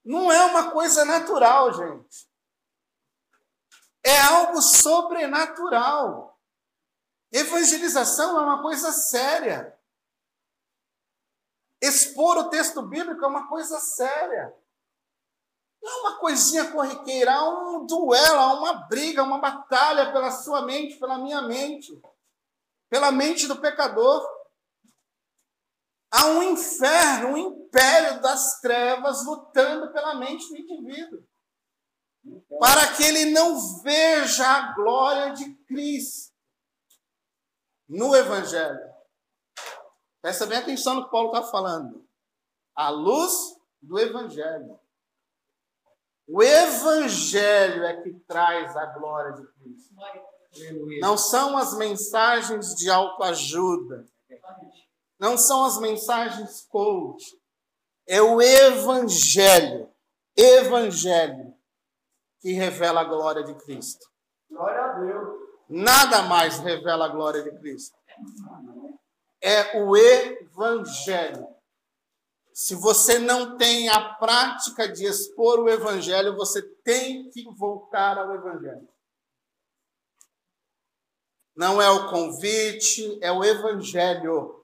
Não 0.04 0.30
é 0.30 0.44
uma 0.44 0.70
coisa 0.70 1.04
natural, 1.04 1.72
gente. 1.72 2.28
É 4.02 4.18
algo 4.22 4.60
sobrenatural. 4.60 6.38
Evangelização 7.30 8.38
é 8.38 8.42
uma 8.42 8.62
coisa 8.62 8.90
séria. 8.92 9.78
Expor 11.80 12.38
o 12.38 12.50
texto 12.50 12.82
bíblico 12.82 13.24
é 13.24 13.28
uma 13.28 13.46
coisa 13.48 13.78
séria. 13.78 14.54
Não 15.82 15.90
é 15.90 16.00
uma 16.00 16.18
coisinha 16.18 16.70
corriqueira, 16.70 17.32
há 17.32 17.48
um 17.48 17.86
duelo, 17.86 18.38
há 18.38 18.54
uma 18.54 18.74
briga, 18.86 19.22
uma 19.22 19.38
batalha 19.38 20.12
pela 20.12 20.30
sua 20.30 20.62
mente, 20.62 20.98
pela 20.98 21.18
minha 21.18 21.42
mente, 21.42 21.98
pela 22.88 23.10
mente 23.10 23.46
do 23.46 23.60
pecador. 23.60 24.28
Há 26.10 26.26
um 26.26 26.42
inferno, 26.42 27.28
um 27.28 27.36
império 27.36 28.20
das 28.20 28.60
trevas 28.60 29.24
lutando 29.24 29.92
pela 29.92 30.16
mente 30.16 30.48
do 30.48 30.56
indivíduo. 30.56 31.24
Para 32.58 32.94
que 32.94 33.02
ele 33.02 33.26
não 33.26 33.80
veja 33.80 34.46
a 34.46 34.72
glória 34.74 35.32
de 35.32 35.54
Cristo 35.66 36.34
no 37.88 38.14
Evangelho. 38.14 38.90
Presta 40.20 40.46
bem 40.46 40.58
atenção 40.58 40.94
no 40.94 41.04
que 41.04 41.10
Paulo 41.10 41.28
está 41.28 41.50
falando. 41.50 42.06
A 42.74 42.90
luz 42.90 43.56
do 43.80 43.98
Evangelho. 43.98 44.79
O 46.32 46.42
Evangelho 46.42 47.84
é 47.84 48.02
que 48.02 48.12
traz 48.20 48.76
a 48.76 48.86
glória 48.86 49.32
de 49.32 49.44
Cristo. 49.48 49.94
Não 51.00 51.18
são 51.18 51.56
as 51.56 51.76
mensagens 51.76 52.74
de 52.76 52.88
autoajuda. 52.88 54.06
Não 55.18 55.36
são 55.36 55.64
as 55.64 55.78
mensagens 55.80 56.66
coach. 56.70 57.36
É 58.06 58.22
o 58.22 58.40
Evangelho. 58.40 59.90
Evangelho 60.36 61.52
que 62.40 62.52
revela 62.52 63.00
a 63.00 63.04
glória 63.04 63.42
de 63.42 63.54
Cristo. 63.54 64.06
Glória 64.48 64.84
a 64.84 64.92
Deus. 65.00 65.40
Nada 65.68 66.22
mais 66.22 66.58
revela 66.60 67.06
a 67.06 67.08
glória 67.08 67.42
de 67.42 67.50
Cristo. 67.58 67.98
É 69.40 69.82
o 69.82 69.96
Evangelho. 69.96 71.48
Se 72.60 72.74
você 72.74 73.18
não 73.18 73.56
tem 73.56 73.88
a 73.88 74.12
prática 74.16 74.86
de 74.86 75.06
expor 75.06 75.60
o 75.60 75.68
Evangelho, 75.70 76.36
você 76.36 76.60
tem 76.60 77.30
que 77.30 77.42
voltar 77.54 78.18
ao 78.18 78.34
Evangelho. 78.34 78.86
Não 81.56 81.80
é 81.80 81.88
o 81.88 82.10
convite, 82.10 83.18
é 83.22 83.32
o 83.32 83.42
evangelho. 83.42 84.62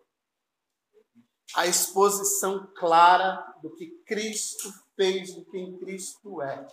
A 1.55 1.67
exposição 1.67 2.71
clara 2.77 3.37
do 3.63 3.75
que 3.75 3.87
Cristo 4.05 4.71
fez, 4.95 5.35
do 5.35 5.47
que 5.47 5.57
em 5.57 5.79
Cristo 5.79 6.43
é. 6.43 6.69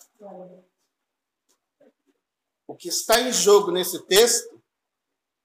O 2.67 2.75
que 2.75 2.89
está 2.89 3.21
em 3.21 3.31
jogo 3.31 3.71
nesse 3.71 4.05
texto 4.07 4.61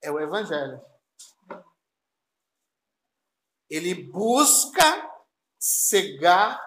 é 0.02 0.10
o 0.10 0.18
evangelho. 0.18 0.84
Ele 3.70 3.94
busca 3.94 5.17
cegar 5.58 6.60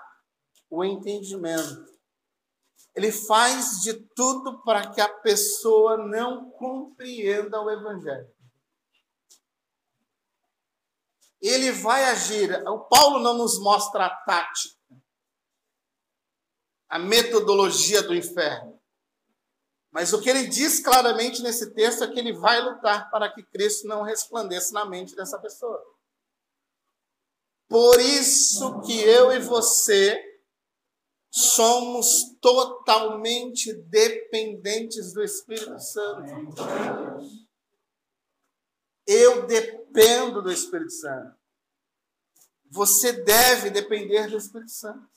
o 0.70 0.84
entendimento. 0.84 1.92
Ele 2.96 3.12
faz 3.12 3.82
de 3.82 3.94
tudo 3.94 4.62
para 4.64 4.92
que 4.92 5.00
a 5.00 5.08
pessoa 5.08 5.98
não 5.98 6.50
compreenda 6.52 7.62
o 7.62 7.70
Evangelho. 7.70 8.30
Ele 11.42 11.72
vai 11.72 12.04
agir. 12.06 12.52
O 12.68 12.80
Paulo 12.82 13.20
não 13.20 13.34
nos 13.34 13.60
mostra 13.60 14.06
a 14.06 14.16
tática, 14.16 14.76
a 16.90 17.00
metodologia 17.00 18.04
do 18.04 18.14
inferno. 18.14 18.80
Mas 19.90 20.14
o 20.14 20.22
que 20.22 20.30
ele 20.30 20.48
diz 20.48 20.80
claramente 20.80 21.42
nesse 21.42 21.74
texto 21.74 22.04
é 22.04 22.08
que 22.08 22.20
ele 22.20 22.34
vai 22.34 22.62
lutar 22.62 23.10
para 23.10 23.30
que 23.30 23.44
Cristo 23.44 23.88
não 23.88 24.04
resplandeça 24.04 24.74
na 24.74 24.86
mente 24.86 25.16
dessa 25.16 25.40
pessoa. 25.40 25.82
Por 27.72 28.02
isso 28.02 28.82
que 28.82 29.00
eu 29.00 29.32
e 29.32 29.40
você 29.40 30.22
somos 31.30 32.36
totalmente 32.42 33.72
dependentes 33.72 35.14
do 35.14 35.24
Espírito 35.24 35.80
Santo. 35.80 36.34
Eu 39.08 39.48
dependo 39.48 40.42
do 40.42 40.52
Espírito 40.52 40.92
Santo. 40.92 41.34
Você 42.70 43.14
deve 43.14 43.70
depender 43.70 44.28
do 44.28 44.36
Espírito 44.36 44.72
Santo. 44.72 45.10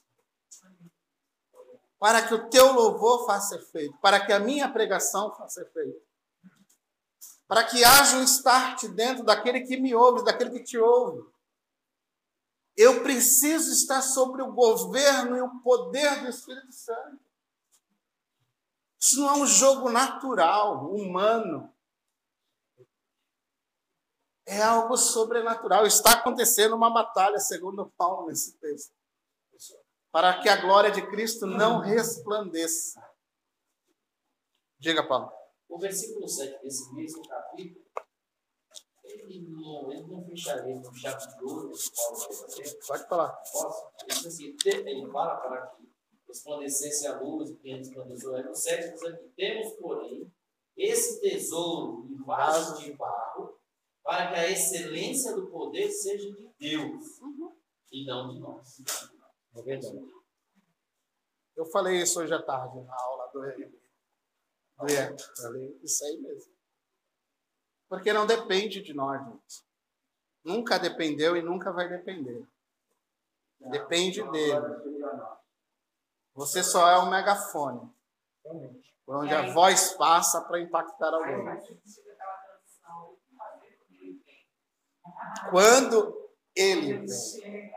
Para 1.98 2.24
que 2.24 2.34
o 2.34 2.48
teu 2.48 2.72
louvor 2.72 3.26
faça 3.26 3.56
efeito, 3.56 3.98
para 3.98 4.24
que 4.24 4.32
a 4.32 4.38
minha 4.38 4.72
pregação 4.72 5.34
faça 5.34 5.60
efeito. 5.60 6.00
Para 7.48 7.64
que 7.64 7.84
haja 7.84 8.18
um 8.18 8.22
start 8.22 8.84
dentro 8.90 9.24
daquele 9.24 9.62
que 9.62 9.76
me 9.76 9.92
ouve, 9.92 10.24
daquele 10.24 10.50
que 10.50 10.62
te 10.62 10.78
ouve. 10.78 11.33
Eu 12.76 13.02
preciso 13.02 13.72
estar 13.72 14.02
sobre 14.02 14.42
o 14.42 14.52
governo 14.52 15.36
e 15.36 15.42
o 15.42 15.60
poder 15.60 16.22
do 16.22 16.28
Espírito 16.28 16.72
Santo. 16.72 17.20
Isso 18.98 19.20
não 19.20 19.28
é 19.28 19.32
um 19.34 19.46
jogo 19.46 19.90
natural, 19.90 20.90
humano. 20.92 21.72
É 24.46 24.60
algo 24.62 24.96
sobrenatural. 24.96 25.86
Está 25.86 26.12
acontecendo 26.14 26.74
uma 26.74 26.92
batalha, 26.92 27.38
segundo 27.38 27.86
Paulo, 27.96 28.26
nesse 28.26 28.58
texto. 28.58 28.92
Para 30.10 30.40
que 30.40 30.48
a 30.48 30.60
glória 30.60 30.90
de 30.90 31.06
Cristo 31.08 31.46
não 31.46 31.80
resplandeça. 31.80 33.02
Diga, 34.78 35.06
Paulo. 35.06 35.32
O 35.68 35.78
versículo 35.78 36.28
7 36.28 36.62
desse 36.62 36.92
mesmo 36.94 37.26
capítulo 37.28 37.84
ele 39.36 39.50
não, 39.50 39.88
não 40.08 40.24
fecharia 40.24 40.80
com 40.80 40.92
chave 40.94 41.26
de 41.26 41.44
ouro, 41.44 41.70
Paulo 41.94 42.18
vai 42.18 42.32
fazer? 42.32 42.78
Pode 42.86 43.08
falar. 43.08 43.32
Posso? 43.32 43.86
Ele 44.02 44.14
diz 44.14 44.26
assim, 44.26 44.56
ele 44.64 45.10
fala 45.10 45.36
para 45.36 45.66
que 45.68 45.88
resplandecesse 46.28 47.06
a 47.06 47.20
luz, 47.20 47.50
que 47.58 47.76
resplandeceu 47.76 48.34
aí 48.34 48.44
no 48.44 48.54
7, 48.54 48.92
diz 48.92 49.02
aqui, 49.04 49.28
temos, 49.36 49.72
porém, 49.74 50.32
esse 50.76 51.20
tesouro 51.20 52.06
em 52.10 52.22
vaso 52.24 52.82
de 52.82 52.92
barro, 52.94 53.58
para 54.02 54.30
que 54.30 54.34
a 54.36 54.50
excelência 54.50 55.34
do 55.34 55.46
poder 55.46 55.90
seja 55.90 56.30
de 56.32 56.50
Deus 56.58 57.18
uhum. 57.20 57.56
e 57.90 58.04
não 58.04 58.28
de 58.28 58.38
nós. 58.38 58.82
É 59.56 59.62
verdade. 59.62 59.98
Eu 61.56 61.64
falei 61.66 62.02
isso 62.02 62.20
hoje 62.20 62.34
à 62.34 62.42
tarde 62.42 62.80
na 62.80 62.94
aula 62.94 63.30
do 63.32 63.40
do 64.76 64.86
Falei 65.40 65.80
isso 65.82 66.04
aí 66.04 66.18
mesmo. 66.18 66.53
Porque 67.94 68.12
não 68.12 68.26
depende 68.26 68.82
de 68.82 68.92
nós, 68.92 69.24
gente. 69.24 69.64
Nunca 70.42 70.78
dependeu 70.78 71.36
e 71.36 71.42
nunca 71.42 71.72
vai 71.72 71.88
depender. 71.88 72.44
Depende 73.70 74.20
dele. 74.30 74.66
Você 76.34 76.64
só 76.64 76.90
é 76.90 76.98
um 76.98 77.08
megafone. 77.08 77.88
Por 79.06 79.16
onde 79.16 79.32
a 79.32 79.52
voz 79.52 79.92
passa 79.92 80.40
para 80.40 80.60
impactar 80.60 81.14
alguém. 81.14 81.44
Quando 85.50 86.30
ele 86.56 86.98
vem. 86.98 87.72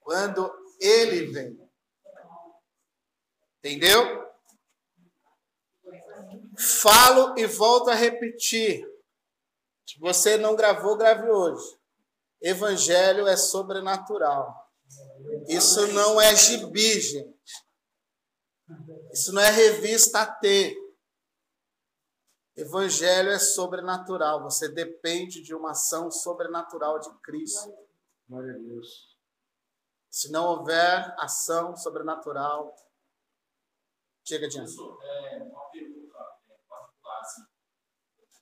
Quando 0.00 0.52
ele 0.80 1.26
vem. 1.26 1.70
Entendeu? 3.58 4.29
Falo 6.58 7.38
e 7.38 7.46
volto 7.46 7.90
a 7.90 7.94
repetir. 7.94 8.84
Se 9.86 9.98
você 9.98 10.36
não 10.36 10.54
gravou, 10.54 10.96
grave 10.96 11.28
hoje. 11.28 11.78
Evangelho 12.40 13.26
é 13.26 13.36
sobrenatural. 13.36 14.68
Isso 15.48 15.86
não 15.88 16.20
é 16.20 16.34
gibi, 16.34 17.00
gente. 17.00 17.40
Isso 19.12 19.32
não 19.32 19.42
é 19.42 19.50
revista 19.50 20.24
T. 20.26 20.76
Evangelho 22.56 23.30
é 23.30 23.38
sobrenatural. 23.38 24.42
Você 24.42 24.68
depende 24.68 25.42
de 25.42 25.54
uma 25.54 25.70
ação 25.70 26.10
sobrenatural 26.10 26.98
de 26.98 27.10
Cristo. 27.20 27.72
Glória 28.28 28.54
a 28.54 28.58
Deus. 28.58 29.16
Se 30.10 30.30
não 30.30 30.46
houver 30.46 31.14
ação 31.18 31.76
sobrenatural, 31.76 32.74
chega 34.24 34.46
adiante. 34.46 34.74
É, 35.02 35.38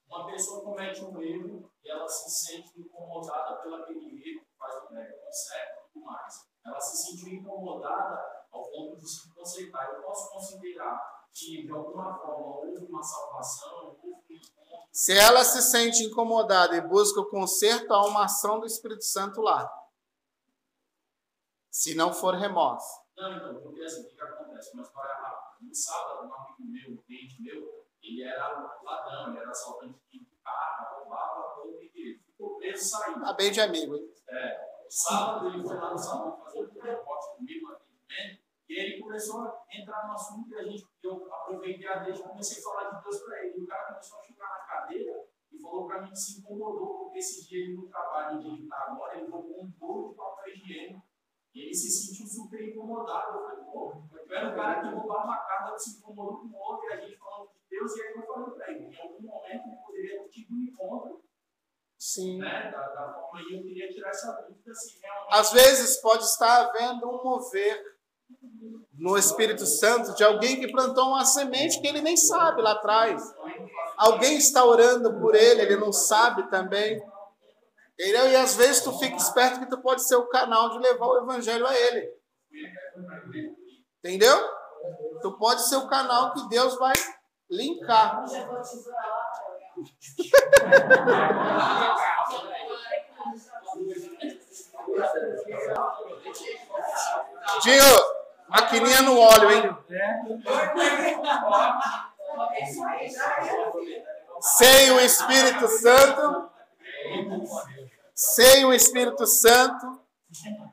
uma 0.08 0.26
pessoa 0.26 0.64
comete 0.64 1.04
um 1.04 1.20
erro 1.20 1.70
e 1.84 1.90
ela 1.90 2.08
se 2.08 2.30
sente 2.30 2.80
incomodada 2.80 3.56
pelo 3.56 3.76
aquele 3.76 4.06
erro 4.06 4.44
que 4.44 4.56
faz 4.58 4.74
o 4.82 4.92
né, 4.92 5.06
certo 5.30 5.80
e 5.80 5.92
tudo 5.92 6.04
mais. 6.06 6.48
Ela 6.64 6.80
se 6.80 6.96
sentiu 6.96 7.28
incomodada 7.28 8.46
ao 8.50 8.64
ponto 8.70 8.96
de 8.96 9.08
se 9.08 9.32
consertar. 9.34 9.94
Eu 9.94 10.02
posso 10.02 10.30
considerar 10.30 11.28
que, 11.32 11.64
de 11.64 11.70
alguma 11.70 12.18
forma, 12.18 12.46
houve 12.46 12.86
uma 12.86 13.02
salvação, 13.02 13.96
houve 14.02 14.08
um. 14.08 14.48
Se 14.90 15.16
ela 15.16 15.44
se 15.44 15.62
sente 15.62 16.02
incomodada 16.02 16.76
e 16.76 16.80
busca 16.80 17.20
o 17.20 17.28
conserto, 17.28 17.92
há 17.92 18.04
uma 18.06 18.24
ação 18.24 18.58
do 18.58 18.66
Espírito 18.66 19.04
Santo 19.04 19.40
lá. 19.40 19.70
Se 21.70 21.94
não 21.94 22.12
for 22.12 22.34
remorso. 22.34 23.00
Não, 23.16 23.36
então, 23.36 23.60
porque 23.60 23.82
assim, 23.82 24.02
o 24.02 24.08
que 24.08 24.20
acontece? 24.20 24.72
Uma 24.72 24.82
história 24.82 25.14
rápida. 25.14 25.58
No 25.60 25.74
sábado, 25.74 26.26
um 26.26 26.34
amigo 26.34 26.56
meu, 26.60 26.92
um 26.92 26.96
cliente 27.02 27.40
meu, 27.42 27.77
ele 28.02 28.22
era 28.22 28.48
ladrão, 28.82 29.30
ele 29.30 29.38
era 29.38 29.50
assaltante 29.50 29.98
de 30.10 30.26
carro, 30.42 31.00
roubava 31.00 31.54
roupa 31.56 31.82
e 31.82 31.90
ele 31.94 32.18
ficou 32.18 32.56
preso 32.58 32.84
saiu. 32.84 33.20
Tá 33.20 33.32
bem 33.32 33.50
de 33.50 33.60
amigo, 33.60 33.96
hein? 33.96 34.12
É. 34.28 34.68
Sábado 34.88 35.48
ele 35.48 35.62
foi 35.62 35.76
lá 35.76 35.90
no 35.90 35.98
salão 35.98 36.40
fazer 36.42 36.60
um 36.60 36.80
reporte 36.80 37.36
comigo, 37.36 37.72
atendimento, 37.72 38.42
e 38.68 38.78
ele 38.78 39.02
começou 39.02 39.42
a 39.42 39.64
entrar 39.70 40.06
no 40.06 40.14
assunto 40.14 40.50
e 40.50 40.56
a 40.56 40.62
gente, 40.64 40.86
eu 41.02 41.32
aproveitei 41.32 41.86
a 41.86 41.98
deixa 41.98 42.20
e 42.20 42.28
comecei 42.28 42.58
a 42.58 42.62
falar 42.62 42.90
de 42.90 43.02
Deus 43.02 43.22
para 43.22 43.44
ele. 43.44 43.58
E 43.58 43.62
o 43.62 43.66
cara 43.66 43.92
começou 43.92 44.18
a 44.18 44.22
ficar 44.22 44.48
na 44.48 44.58
cadeira 44.60 45.24
e 45.52 45.58
falou 45.58 45.86
para 45.86 46.02
mim 46.02 46.10
que 46.10 46.18
se 46.18 46.40
incomodou, 46.40 47.04
porque 47.04 47.18
esse 47.18 47.48
dia 47.48 47.64
ele 47.64 47.76
no 47.76 47.88
trabalho 47.88 48.38
onde 48.38 48.48
ele 48.48 48.62
está 48.62 48.76
agora, 48.88 49.18
ele 49.18 49.30
roubou 49.30 49.62
um 49.62 49.68
bolo 49.78 50.10
de 50.10 50.14
papel 50.16 50.54
higiênico 50.54 51.07
e 51.58 51.62
ele 51.62 51.74
se 51.74 51.90
sentiu 51.90 52.24
super 52.24 52.62
incomodado. 52.68 53.36
Eu 53.36 53.42
falei, 53.42 53.64
pô, 53.64 54.02
eu 54.14 54.36
era 54.36 54.52
o 54.52 54.54
cara 54.54 54.80
que 54.80 54.94
roubava 54.94 55.24
uma 55.24 55.38
carta, 55.38 55.76
se 55.76 55.98
incomodou 55.98 56.38
com 56.38 56.56
outro, 56.56 56.88
e 56.88 56.92
a 56.92 57.00
gente 57.00 57.18
falando 57.18 57.48
de 57.48 57.58
Deus, 57.68 57.96
e 57.96 58.02
aí 58.02 58.14
eu 58.14 58.22
falei 58.22 58.50
para 58.50 58.70
ele, 58.70 58.84
em 58.84 59.00
algum 59.00 59.22
momento 59.22 59.66
ele 59.66 59.76
poderia 59.84 60.22
ter 60.22 60.28
tido 60.28 60.54
um 60.54 60.62
encontro. 60.62 61.24
Sim. 61.98 62.38
Né, 62.38 62.70
da, 62.70 62.88
da 62.90 63.12
forma 63.12 63.40
eu 63.40 63.60
queria 63.60 63.88
tirar 63.88 64.10
essa 64.10 64.30
dúvida 64.42 64.72
se 64.72 65.00
realmente. 65.00 65.34
Às 65.34 65.52
vezes 65.52 65.96
pode 66.00 66.22
estar 66.22 66.66
havendo 66.66 67.08
um 67.08 67.24
mover 67.24 67.98
no 68.92 69.18
Espírito 69.18 69.66
Santo 69.66 70.14
de 70.14 70.22
alguém 70.22 70.60
que 70.60 70.70
plantou 70.70 71.08
uma 71.08 71.24
semente 71.24 71.80
que 71.80 71.88
ele 71.88 72.00
nem 72.00 72.16
sabe 72.16 72.62
lá 72.62 72.72
atrás. 72.72 73.20
Alguém 73.96 74.36
está 74.36 74.64
orando 74.64 75.18
por 75.18 75.34
ele, 75.34 75.62
ele 75.62 75.76
não 75.76 75.92
sabe 75.92 76.48
também. 76.50 77.02
Entendeu? 77.98 78.28
E 78.28 78.36
às 78.36 78.54
vezes 78.54 78.82
tu 78.82 78.96
fica 78.96 79.16
esperto 79.16 79.58
que 79.58 79.66
tu 79.66 79.78
pode 79.82 80.06
ser 80.06 80.14
o 80.14 80.28
canal 80.28 80.70
de 80.70 80.78
levar 80.78 81.06
o 81.06 81.18
evangelho 81.18 81.66
a 81.66 81.74
ele. 81.74 82.08
Entendeu? 83.98 84.38
Tu 85.20 85.32
pode 85.36 85.68
ser 85.68 85.76
o 85.76 85.88
canal 85.88 86.32
que 86.32 86.48
Deus 86.48 86.78
vai 86.78 86.94
linkar. 87.50 88.24
Tio, 97.60 97.82
maquininha 98.48 99.02
no 99.02 99.18
óleo, 99.18 99.50
hein? 99.50 99.76
Sem 104.40 104.92
o 104.92 105.00
Espírito 105.00 105.66
Santo, 105.66 106.50
sem 108.18 108.64
o 108.64 108.72
Espírito 108.72 109.24
Santo, 109.28 109.86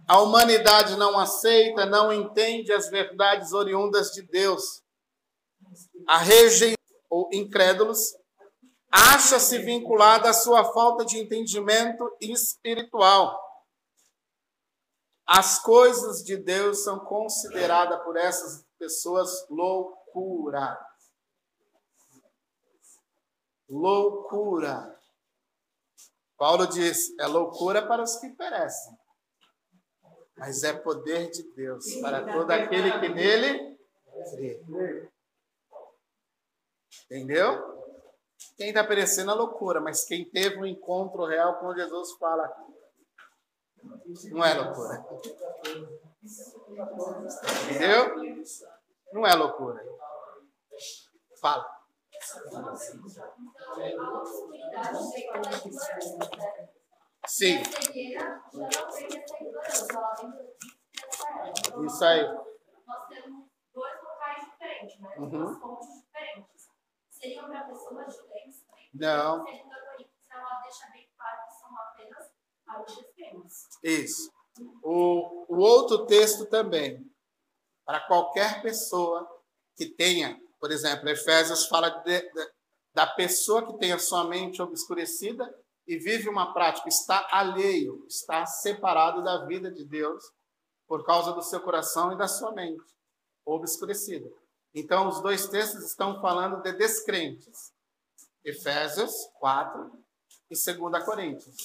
a 0.07 0.19
humanidade 0.19 0.97
não 0.97 1.19
aceita, 1.19 1.85
não 1.85 2.11
entende 2.11 2.73
as 2.73 2.89
verdades 2.89 3.53
oriundas 3.53 4.09
de 4.09 4.23
Deus. 4.23 4.81
A 6.07 6.17
rejeição 6.17 6.75
ou 7.07 7.29
incrédulos 7.31 8.15
acha-se 8.91 9.59
vinculada 9.59 10.31
à 10.31 10.33
sua 10.33 10.73
falta 10.73 11.05
de 11.05 11.19
entendimento 11.19 12.11
espiritual. 12.19 13.39
As 15.27 15.59
coisas 15.59 16.23
de 16.23 16.37
Deus 16.37 16.83
são 16.83 16.99
consideradas 16.99 18.03
por 18.03 18.17
essas 18.17 18.65
pessoas 18.79 19.47
loucura. 19.51 20.79
Loucura. 23.69 24.95
Paulo 26.37 26.67
diz: 26.67 27.17
é 27.19 27.27
loucura 27.27 27.85
para 27.87 28.03
os 28.03 28.17
que 28.17 28.29
perecem, 28.29 28.93
mas 30.37 30.63
é 30.63 30.73
poder 30.73 31.29
de 31.29 31.43
Deus 31.53 31.95
para 31.95 32.25
todo 32.31 32.51
aquele 32.51 32.91
que 32.99 33.09
nele 33.09 33.77
crê. 34.35 35.09
Entendeu? 37.05 37.75
Quem 38.57 38.69
está 38.69 38.83
perecendo 38.83 39.31
é 39.31 39.33
loucura, 39.33 39.79
mas 39.79 40.05
quem 40.05 40.25
teve 40.29 40.57
um 40.57 40.65
encontro 40.65 41.25
real 41.25 41.59
com 41.59 41.73
Jesus 41.73 42.13
fala: 42.13 42.53
não 44.31 44.43
é 44.43 44.53
loucura. 44.53 45.05
Entendeu? 47.69 48.43
Não 49.13 49.25
é 49.25 49.35
loucura. 49.35 49.83
Fala. 51.39 51.74
Sim. 57.27 57.61
Isso 61.85 62.05
aí. 62.05 62.23
Nós 62.85 63.07
temos 63.09 63.45
dois 63.73 64.03
locais 64.03 64.45
diferentes, 64.45 64.99
né? 64.99 65.15
Uhum. 65.17 65.59
Diferentes. 65.79 66.69
Seriam 67.09 67.47
para 67.47 67.63
pessoas 67.63 68.15
diferentes? 68.15 68.65
Não. 68.93 69.43
Deixa 69.43 70.91
bem 70.91 71.07
que 71.07 71.53
são 71.53 71.77
apenas. 71.77 72.35
Isso. 73.83 74.31
O, 74.83 75.45
o 75.53 75.57
outro 75.59 76.05
texto 76.05 76.45
também. 76.45 77.09
Para 77.85 77.99
qualquer 78.07 78.61
pessoa 78.61 79.29
que 79.75 79.85
tenha, 79.85 80.39
por 80.59 80.71
exemplo, 80.71 81.09
Efésios 81.09 81.67
fala 81.67 81.89
de- 81.89 82.21
de- 82.21 82.51
da 82.93 83.05
pessoa 83.07 83.65
que 83.65 83.77
tem 83.77 83.91
a 83.91 83.99
sua 83.99 84.23
mente 84.25 84.61
obscurecida 84.61 85.53
e 85.87 85.97
vive 85.97 86.29
uma 86.29 86.53
prática, 86.53 86.87
está 86.87 87.27
alheio, 87.31 88.05
está 88.07 88.45
separado 88.45 89.23
da 89.23 89.45
vida 89.45 89.69
de 89.71 89.85
Deus 89.85 90.23
por 90.87 91.05
causa 91.05 91.33
do 91.33 91.41
seu 91.41 91.61
coração 91.61 92.13
e 92.13 92.17
da 92.17 92.27
sua 92.27 92.51
mente 92.53 92.83
obscurecida. 93.45 94.29
Então, 94.73 95.07
os 95.07 95.21
dois 95.21 95.47
textos 95.47 95.85
estão 95.85 96.19
falando 96.21 96.61
de 96.61 96.73
descrentes. 96.73 97.73
Efésios 98.43 99.13
4 99.39 99.91
e 100.49 100.55
2 100.55 101.03
Coríntios. 101.03 101.55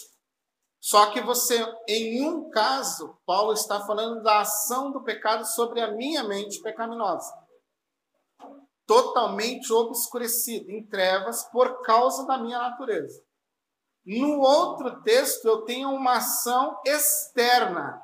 Só 0.80 1.10
que 1.12 1.20
você, 1.20 1.62
em 1.86 2.26
um 2.26 2.48
caso, 2.50 3.18
Paulo 3.26 3.52
está 3.52 3.84
falando 3.86 4.22
da 4.22 4.40
ação 4.40 4.90
do 4.90 5.02
pecado 5.02 5.44
sobre 5.44 5.80
a 5.80 5.92
minha 5.92 6.24
mente 6.24 6.60
pecaminosa. 6.62 7.30
Totalmente 8.90 9.72
obscurecida, 9.72 10.72
em 10.72 10.84
trevas, 10.84 11.44
por 11.52 11.80
causa 11.82 12.26
da 12.26 12.36
minha 12.36 12.58
natureza. 12.58 13.22
No 14.04 14.40
outro 14.40 15.00
texto, 15.02 15.46
eu 15.46 15.62
tenho 15.62 15.90
uma 15.90 16.16
ação 16.16 16.76
externa 16.84 18.02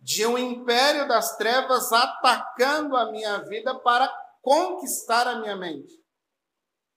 de 0.00 0.24
um 0.24 0.38
império 0.38 1.06
das 1.06 1.36
trevas 1.36 1.92
atacando 1.92 2.96
a 2.96 3.12
minha 3.12 3.42
vida 3.42 3.78
para 3.80 4.08
conquistar 4.40 5.26
a 5.26 5.38
minha 5.40 5.54
mente. 5.54 5.92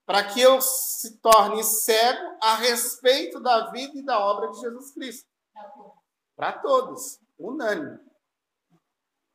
Para 0.06 0.24
que 0.24 0.40
eu 0.40 0.58
se 0.62 1.20
torne 1.20 1.62
cego 1.62 2.38
a 2.40 2.54
respeito 2.54 3.38
da 3.38 3.70
vida 3.70 3.98
e 3.98 4.02
da 4.02 4.18
obra 4.18 4.50
de 4.50 4.60
Jesus 4.60 4.94
Cristo. 4.94 5.28
Para 6.34 6.52
todos, 6.54 7.18
unânime. 7.38 7.98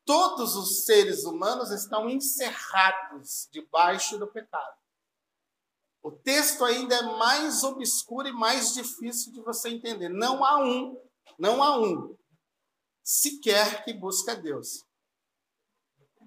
Todos 0.10 0.56
os 0.56 0.86
seres 0.86 1.24
humanos 1.24 1.70
estão 1.70 2.10
encerrados 2.10 3.48
debaixo 3.52 4.18
do 4.18 4.26
pecado. 4.26 4.76
O 6.02 6.10
texto 6.12 6.66
ainda 6.66 6.96
é 6.96 7.04
mais 7.04 7.64
obscuro 7.64 8.28
e 8.28 8.32
mais 8.32 8.74
difícil 8.74 9.32
de 9.32 9.40
você 9.44 9.70
entender. 9.70 10.10
Não 10.10 10.44
há 10.44 10.64
um, 10.64 11.00
não 11.38 11.62
há 11.62 11.80
um 11.80 12.18
sequer 13.04 13.84
que 13.84 13.94
busca 13.94 14.36
Deus. 14.36 14.84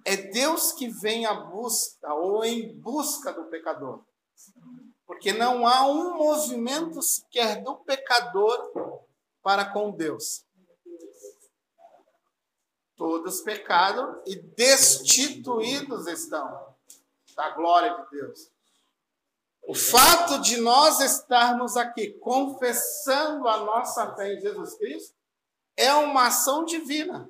É 0.05 0.16
Deus 0.16 0.70
que 0.70 0.87
vem 0.87 1.26
à 1.26 1.35
busca 1.35 2.14
ou 2.14 2.45
em 2.45 2.78
busca 2.78 3.33
do 3.33 3.47
pecador. 3.47 4.05
Porque 5.05 5.33
não 5.33 5.66
há 5.66 5.89
um 5.89 6.16
movimento 6.16 7.03
sequer 7.03 7.61
do 7.64 7.74
pecador 7.78 9.03
para 9.43 9.72
com 9.72 9.91
Deus. 9.91 10.45
Todos 13.03 13.40
pecaram 13.40 14.22
e 14.24 14.36
destituídos 14.36 16.07
estão 16.07 16.72
da 17.34 17.50
glória 17.50 17.96
de 17.96 18.11
Deus. 18.16 18.48
O 19.64 19.74
fato 19.74 20.40
de 20.40 20.59
nós 20.59 21.00
estarmos 21.00 21.76
aqui 21.76 22.12
confessando 22.20 23.48
a 23.48 23.57
nossa 23.57 24.14
fé 24.14 24.34
em 24.34 24.40
Jesus 24.40 24.74
Cristo 24.76 25.16
é 25.76 25.92
uma 25.94 26.28
ação 26.28 26.64
divina. 26.64 27.28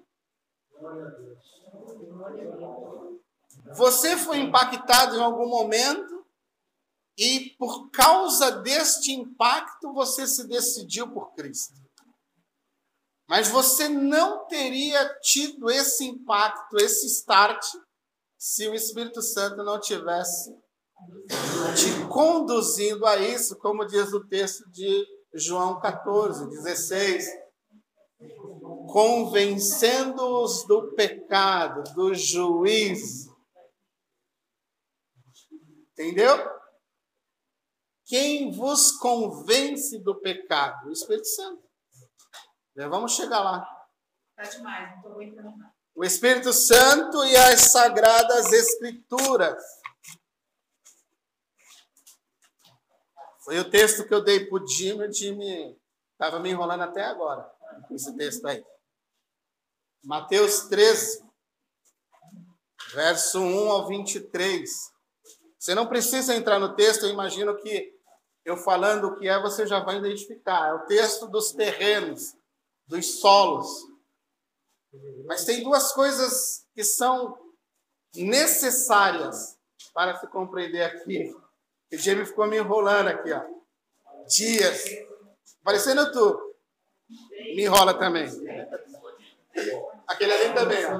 Você 3.74 4.14
foi 4.18 4.40
impactado 4.40 5.16
em 5.16 5.22
algum 5.22 5.48
momento 5.48 6.22
e 7.16 7.56
por 7.58 7.88
causa 7.88 8.50
deste 8.60 9.10
impacto 9.10 9.90
você 9.94 10.26
se 10.26 10.46
decidiu 10.46 11.08
por 11.08 11.32
Cristo. 11.32 11.81
Mas 13.32 13.48
você 13.48 13.88
não 13.88 14.46
teria 14.46 15.08
tido 15.22 15.70
esse 15.70 16.04
impacto, 16.04 16.76
esse 16.76 17.06
start, 17.06 17.64
se 18.36 18.68
o 18.68 18.74
Espírito 18.74 19.22
Santo 19.22 19.64
não 19.64 19.80
tivesse 19.80 20.54
te 21.74 22.06
conduzindo 22.10 23.06
a 23.06 23.16
isso, 23.16 23.56
como 23.56 23.86
diz 23.86 24.12
o 24.12 24.22
texto 24.28 24.70
de 24.70 25.06
João 25.32 25.80
14, 25.80 26.46
16 26.50 27.26
convencendo-os 28.92 30.66
do 30.66 30.92
pecado, 30.92 31.82
do 31.94 32.12
juízo. 32.12 33.34
Entendeu? 35.92 36.36
Quem 38.04 38.50
vos 38.50 38.92
convence 38.92 39.98
do 40.00 40.20
pecado? 40.20 40.90
O 40.90 40.92
Espírito 40.92 41.28
Santo. 41.28 41.71
Já 42.76 42.88
vamos 42.88 43.12
chegar 43.12 43.40
lá. 43.40 43.60
Tá 44.36 44.42
demais, 44.42 44.90
não 44.90 44.96
estou 44.96 45.12
aguentando 45.12 45.56
mais. 45.56 45.72
O 45.94 46.04
Espírito 46.04 46.52
Santo 46.52 47.22
e 47.24 47.36
as 47.36 47.72
sagradas 47.72 48.50
Escrituras. 48.52 49.62
Foi 53.44 53.58
o 53.58 53.70
texto 53.70 54.06
que 54.06 54.14
eu 54.14 54.22
dei 54.22 54.46
para 54.46 54.62
o 54.62 54.66
Jimmy, 54.66 55.06
o 55.06 55.12
Jimmy 55.12 55.78
estava 56.12 56.38
me 56.38 56.50
enrolando 56.50 56.82
até 56.82 57.04
agora 57.04 57.42
com 57.88 57.94
esse 57.94 58.16
texto 58.16 58.46
aí. 58.46 58.64
Mateus 60.02 60.62
13, 60.68 61.24
verso 62.94 63.40
1 63.40 63.70
ao 63.70 63.88
23. 63.88 64.92
Você 65.58 65.74
não 65.74 65.86
precisa 65.86 66.34
entrar 66.34 66.58
no 66.58 66.74
texto, 66.74 67.04
eu 67.04 67.10
imagino 67.10 67.56
que 67.56 67.96
eu 68.44 68.56
falando 68.56 69.08
o 69.08 69.16
que 69.16 69.28
é, 69.28 69.40
você 69.40 69.66
já 69.66 69.80
vai 69.80 69.98
identificar. 69.98 70.68
É 70.68 70.74
o 70.74 70.86
texto 70.86 71.26
dos 71.28 71.52
terrenos, 71.52 72.36
dos 72.86 73.20
solos. 73.20 73.68
Mas 75.26 75.44
tem 75.44 75.62
duas 75.62 75.92
coisas 75.92 76.66
que 76.74 76.84
são 76.84 77.38
necessárias 78.14 79.58
para 79.94 80.16
se 80.18 80.26
compreender 80.26 80.82
aqui. 80.82 81.34
O 81.92 81.96
Jamie 81.96 82.26
ficou 82.26 82.46
me 82.46 82.58
enrolando 82.58 83.08
aqui, 83.08 83.32
ó. 83.32 83.42
Dias. 84.26 84.84
Parecendo 85.62 86.10
tu. 86.12 86.54
Me 87.54 87.64
enrola 87.64 87.94
também. 87.94 88.26
Aquele 90.06 90.32
ali 90.32 90.54
também, 90.54 90.84
ó. 90.86 90.98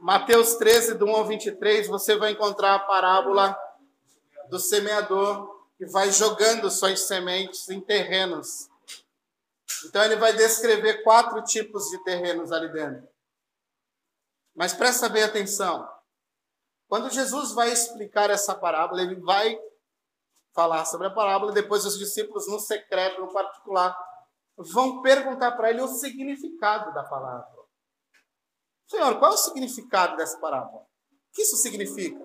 Mateus 0.00 0.56
13, 0.56 0.94
do 0.94 1.06
1 1.06 1.16
ao 1.16 1.24
23, 1.24 1.88
você 1.88 2.16
vai 2.16 2.32
encontrar 2.32 2.74
a 2.74 2.78
parábola 2.78 3.58
do 4.50 4.58
semeador 4.58 5.53
que 5.76 5.86
vai 5.86 6.10
jogando 6.10 6.70
suas 6.70 7.00
sementes 7.00 7.68
em 7.68 7.80
terrenos. 7.80 8.68
Então, 9.86 10.02
ele 10.04 10.16
vai 10.16 10.32
descrever 10.32 11.02
quatro 11.02 11.42
tipos 11.42 11.90
de 11.90 12.02
terrenos 12.04 12.52
ali 12.52 12.72
dentro. 12.72 13.08
Mas 14.54 14.72
presta 14.72 15.08
bem 15.08 15.22
atenção. 15.22 15.88
Quando 16.88 17.10
Jesus 17.10 17.52
vai 17.52 17.72
explicar 17.72 18.30
essa 18.30 18.54
parábola, 18.54 19.02
ele 19.02 19.16
vai 19.16 19.58
falar 20.54 20.84
sobre 20.84 21.08
a 21.08 21.10
parábola, 21.10 21.50
e 21.50 21.54
depois 21.54 21.84
os 21.84 21.98
discípulos, 21.98 22.46
no 22.46 22.60
secreto, 22.60 23.20
no 23.20 23.32
particular, 23.32 23.96
vão 24.56 25.02
perguntar 25.02 25.52
para 25.52 25.70
ele 25.70 25.80
o 25.80 25.88
significado 25.88 26.94
da 26.94 27.02
palavra. 27.02 27.52
Senhor, 28.88 29.18
qual 29.18 29.32
é 29.32 29.34
o 29.34 29.38
significado 29.38 30.16
dessa 30.16 30.38
parábola? 30.38 30.82
O 30.82 30.86
que 31.32 31.42
isso 31.42 31.56
significa? 31.56 32.24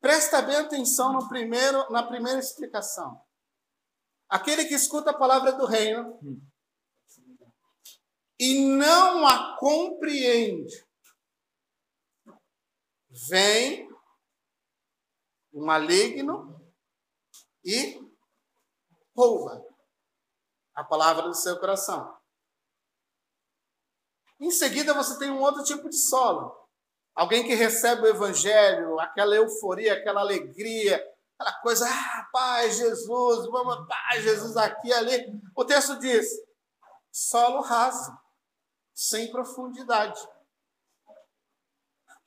Presta 0.00 0.42
bem 0.42 0.56
atenção 0.56 1.12
no 1.12 1.28
primeiro, 1.28 1.90
na 1.90 2.02
primeira 2.02 2.38
explicação. 2.38 3.20
Aquele 4.28 4.64
que 4.64 4.74
escuta 4.74 5.10
a 5.10 5.18
palavra 5.18 5.52
do 5.52 5.66
reino 5.66 6.18
e 8.38 8.60
não 8.76 9.26
a 9.26 9.56
compreende, 9.56 10.86
vem 13.28 13.88
o 15.52 15.64
maligno 15.64 16.60
e 17.64 17.98
rouba 19.16 19.64
a 20.74 20.84
palavra 20.84 21.22
do 21.22 21.34
seu 21.34 21.58
coração. 21.58 22.14
Em 24.38 24.50
seguida, 24.50 24.92
você 24.92 25.18
tem 25.18 25.30
um 25.30 25.40
outro 25.40 25.64
tipo 25.64 25.88
de 25.88 25.96
solo. 25.96 26.65
Alguém 27.16 27.44
que 27.44 27.54
recebe 27.54 28.02
o 28.02 28.06
evangelho, 28.06 29.00
aquela 29.00 29.34
euforia, 29.34 29.94
aquela 29.94 30.20
alegria, 30.20 31.02
aquela 31.38 31.58
coisa, 31.60 31.88
ah, 31.88 32.28
Pai 32.30 32.70
Jesus, 32.70 33.46
vamos, 33.46 33.88
Pai 33.88 34.20
Jesus 34.20 34.54
aqui 34.54 34.92
ali. 34.92 35.32
O 35.54 35.64
texto 35.64 35.98
diz: 35.98 36.28
solo 37.10 37.62
raso, 37.62 38.12
sem 38.94 39.32
profundidade. 39.32 40.20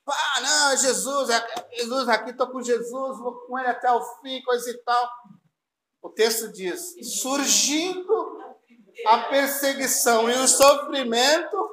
Ah, 0.07 0.41
não, 0.41 0.77
Jesus, 0.77 1.29
é, 1.29 1.47
Jesus 1.75 2.09
aqui, 2.09 2.31
estou 2.31 2.47
com 2.47 2.59
Jesus, 2.59 3.19
vou 3.19 3.45
com 3.45 3.59
ele 3.59 3.67
até 3.67 3.91
o 3.91 4.01
fim, 4.21 4.41
coisa 4.41 4.71
e 4.71 4.77
tal. 4.79 5.07
O 6.01 6.09
texto 6.09 6.51
diz: 6.51 6.95
surgindo 7.21 8.57
a 9.05 9.19
perseguição 9.29 10.27
e 10.31 10.33
o 10.33 10.47
sofrimento, 10.47 11.69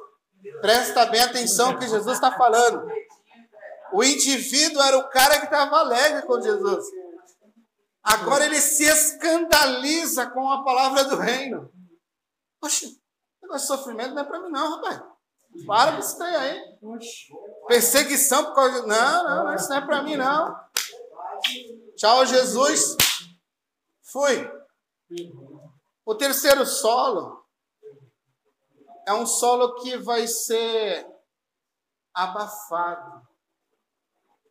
presta 0.61 1.07
bem 1.07 1.21
atenção 1.21 1.79
que 1.79 1.87
Jesus 1.87 2.15
está 2.15 2.31
falando. 2.31 2.87
O 3.93 4.03
indivíduo 4.03 4.81
era 4.81 4.97
o 4.97 5.09
cara 5.09 5.39
que 5.39 5.45
estava 5.45 5.79
alegre 5.79 6.21
com 6.23 6.41
Jesus. 6.41 6.85
Agora 8.03 8.45
ele 8.45 8.59
se 8.61 8.83
escandaliza 8.83 10.27
com 10.31 10.49
a 10.49 10.63
palavra 10.63 11.05
do 11.05 11.17
reino. 11.17 11.71
Poxa, 12.59 12.87
negócio 13.41 13.67
de 13.67 13.67
sofrimento 13.67 14.13
não 14.13 14.21
é 14.21 14.25
para 14.25 14.39
mim, 14.39 14.49
não, 14.49 14.75
rapaz. 14.75 15.01
Para 15.65 15.93
com 15.93 15.99
isso 15.99 16.23
aí. 16.23 16.77
Perseguição 17.67 18.45
por 18.45 18.55
causa. 18.55 18.81
De... 18.81 18.87
Não, 18.87 19.23
não, 19.23 19.55
isso 19.55 19.69
não 19.69 19.77
é 19.77 19.85
para 19.85 20.03
mim, 20.03 20.15
não. 20.15 20.55
Tchau, 21.95 22.25
Jesus. 22.25 22.95
Fui. 24.03 24.49
O 26.05 26.15
terceiro 26.15 26.65
solo 26.65 27.45
é 29.05 29.13
um 29.13 29.25
solo 29.25 29.75
que 29.75 29.97
vai 29.97 30.27
ser 30.27 31.05
abafado 32.13 33.27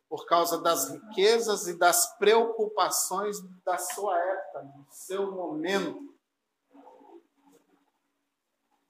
por 0.09 0.25
causa 0.25 0.59
das 0.59 0.89
riquezas 0.89 1.67
e 1.67 1.77
das 1.77 2.17
preocupações 2.17 3.37
da 3.63 3.77
sua 3.77 4.17
época, 4.17 4.63
do 4.63 4.85
seu 4.89 5.31
momento. 5.31 6.15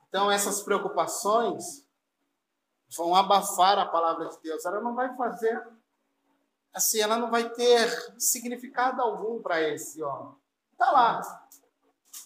Então, 0.07 0.31
essas 0.31 0.61
preocupações 0.61 1.85
vão 2.95 3.15
abafar 3.15 3.77
a 3.79 3.85
palavra 3.85 4.29
de 4.29 4.39
Deus. 4.41 4.65
Ela 4.65 4.79
não 4.79 4.95
vai 4.95 5.15
fazer, 5.15 5.67
assim, 6.73 7.01
ela 7.01 7.17
não 7.17 7.29
vai 7.29 7.49
ter 7.49 7.89
significado 8.19 9.01
algum 9.01 9.41
para 9.41 9.61
esse 9.61 10.01
homem. 10.01 10.35
Está 10.71 10.91
lá. 10.91 11.47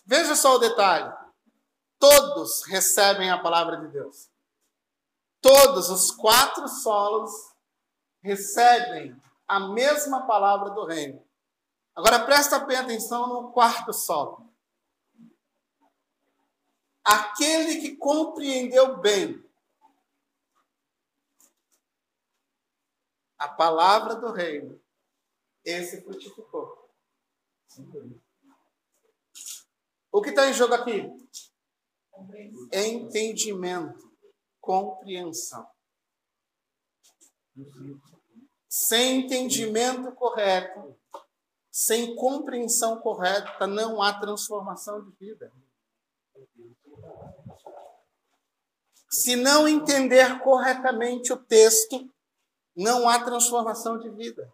Veja 0.05 0.35
só 0.35 0.55
o 0.55 0.59
detalhe. 0.59 1.11
Todos 1.97 2.63
recebem 2.65 3.31
a 3.31 3.41
palavra 3.41 3.77
de 3.77 3.87
Deus. 3.87 4.29
Todos 5.39 5.89
os 5.89 6.11
quatro 6.11 6.67
solos 6.67 7.51
recebem 8.22 9.19
a 9.47 9.59
mesma 9.59 10.26
palavra 10.26 10.69
do 10.69 10.86
reino. 10.86 11.26
Agora 11.95 12.26
presta 12.26 12.59
bem 12.59 12.78
atenção 12.78 13.28
no 13.28 13.51
quarto 13.51 13.91
solo. 13.91 14.49
Aquele 17.03 17.82
que 17.82 17.97
compreendeu 17.97 18.97
bem 18.97 19.43
a 23.38 23.47
palavra 23.47 24.15
do 24.15 24.32
reino, 24.32 24.80
esse 25.65 26.01
frutificou. 26.01 26.89
O 30.11 30.22
que 30.22 30.30
está 30.30 30.47
em 30.47 30.53
jogo 30.53 30.76
aqui? 30.76 31.09
Entendimento, 32.72 34.11
compreensão. 34.59 35.70
Sem 38.68 39.22
entendimento 39.22 40.12
correto, 40.14 40.95
sem 41.72 42.16
compreensão 42.16 42.99
correta, 42.99 43.68
não 43.68 44.02
há 44.02 44.14
transformação 44.20 45.02
de 45.04 45.12
vida. 45.18 45.52
Se 49.10 49.36
não 49.36 49.68
entender 49.68 50.39
corretamente 50.39 51.34
o 51.34 51.38
texto, 51.38 52.10
não 52.76 53.10
há 53.10 53.24
transformação 53.24 53.99
de 53.99 54.10
vida. 54.10 54.52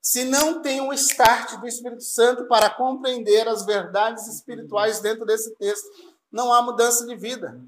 Se 0.00 0.24
não 0.24 0.62
tem 0.62 0.80
um 0.80 0.92
start 0.92 1.60
do 1.60 1.66
Espírito 1.66 2.02
Santo 2.02 2.46
para 2.46 2.70
compreender 2.70 3.46
as 3.46 3.66
verdades 3.66 4.26
espirituais 4.26 5.00
dentro 5.00 5.26
desse 5.26 5.54
texto, 5.56 5.86
não 6.32 6.52
há 6.52 6.62
mudança 6.62 7.06
de 7.06 7.14
vida. 7.14 7.60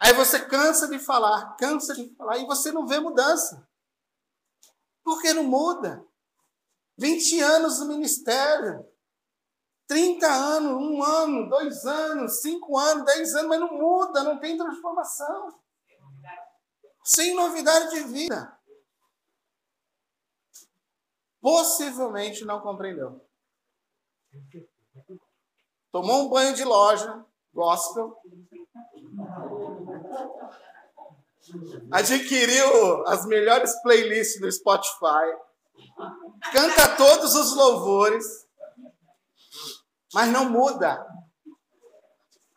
Aí 0.00 0.14
você 0.14 0.40
cansa 0.46 0.88
de 0.88 0.98
falar, 0.98 1.56
cansa 1.56 1.92
de 1.94 2.14
falar, 2.14 2.38
e 2.38 2.46
você 2.46 2.72
não 2.72 2.86
vê 2.86 2.98
mudança. 2.98 3.68
Por 5.04 5.20
que 5.20 5.34
não 5.34 5.44
muda? 5.44 6.02
20 6.96 7.40
anos 7.40 7.80
no 7.80 7.86
ministério, 7.86 8.86
30 9.86 10.26
anos, 10.26 10.72
um 10.72 11.02
ano, 11.02 11.48
dois 11.48 11.84
anos, 11.84 12.40
cinco 12.40 12.78
anos, 12.78 13.04
dez 13.04 13.34
anos, 13.34 13.48
mas 13.48 13.60
não 13.60 13.72
muda, 13.72 14.22
não 14.22 14.38
tem 14.38 14.56
transformação. 14.56 15.60
Sem 17.04 17.34
novidade 17.34 17.90
de 17.90 18.02
vida. 18.04 18.58
Possivelmente 21.40 22.44
não 22.44 22.60
compreendeu. 22.60 23.26
Tomou 25.90 26.26
um 26.26 26.28
banho 26.28 26.54
de 26.54 26.62
loja, 26.62 27.26
gospel, 27.52 28.19
adquiriu 31.90 33.06
as 33.06 33.26
melhores 33.26 33.74
playlists 33.82 34.40
no 34.40 34.50
Spotify, 34.50 35.36
canta 36.52 36.96
todos 36.96 37.34
os 37.34 37.54
louvores, 37.54 38.24
mas 40.12 40.28
não 40.30 40.48
muda. 40.48 41.06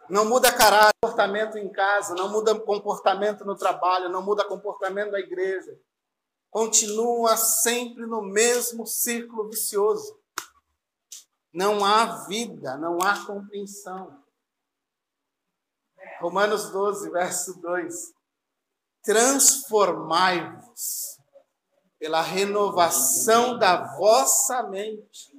Não 0.09 0.25
muda 0.25 0.51
caráter, 0.51 0.93
comportamento 1.01 1.57
em 1.57 1.71
casa, 1.71 2.13
não 2.13 2.29
muda 2.29 2.53
comportamento 2.59 3.45
no 3.45 3.55
trabalho, 3.55 4.09
não 4.09 4.21
muda 4.21 4.45
comportamento 4.45 5.11
da 5.11 5.19
igreja. 5.19 5.79
Continua 6.51 7.35
sempre 7.35 8.05
no 8.05 8.21
mesmo 8.21 8.85
círculo 8.85 9.49
vicioso. 9.49 10.19
Não 11.53 11.83
há 11.83 12.25
vida, 12.27 12.77
não 12.77 12.97
há 13.01 13.25
compreensão. 13.25 14.22
Romanos 16.19 16.69
12, 16.69 17.09
verso 17.09 17.59
2. 17.59 18.13
Transformai-vos 19.03 21.17
pela 21.99 22.21
renovação 22.21 23.57
da 23.57 23.95
vossa 23.95 24.63
mente. 24.63 25.33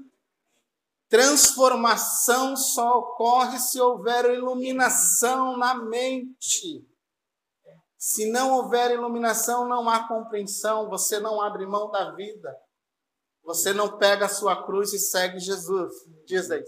Transformação 1.08 2.56
só 2.56 2.98
ocorre 2.98 3.58
se 3.58 3.80
houver 3.80 4.26
iluminação 4.26 5.56
na 5.56 5.74
mente. 5.74 6.86
Se 7.96 8.30
não 8.30 8.52
houver 8.52 8.90
iluminação, 8.90 9.68
não 9.68 9.88
há 9.88 10.08
compreensão, 10.08 10.90
você 10.90 11.20
não 11.20 11.40
abre 11.40 11.64
mão 11.66 11.90
da 11.90 12.10
vida. 12.12 12.54
Você 13.42 13.72
não 13.72 13.96
pega 13.98 14.26
a 14.26 14.28
sua 14.28 14.64
cruz 14.64 14.92
e 14.92 14.98
segue 14.98 15.38
Jesus. 15.38 15.94
Diz 16.26 16.50
aí. 16.50 16.64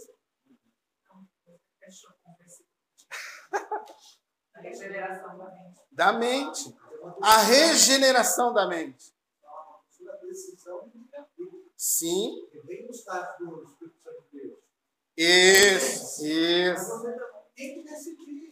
Regeneração 4.61 5.38
da 5.38 5.44
mente. 5.44 5.80
Da 5.92 6.12
mente. 6.12 6.76
A 7.22 7.38
regeneração 7.38 8.52
da 8.52 8.66
mente. 8.66 9.14
Sim. 11.76 12.46
Isso, 15.16 16.26
isso. 16.26 17.07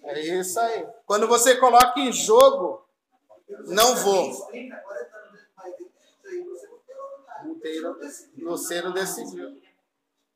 É 0.05 0.21
isso 0.21 0.61
aí. 0.61 0.87
Quando 1.07 1.27
você 1.27 1.57
coloca 1.57 1.99
em 2.01 2.13
jogo, 2.13 2.87
não 3.67 3.97
vou. 3.97 4.51
no 8.37 8.59
ser 8.59 8.93
decidiu. 8.93 9.61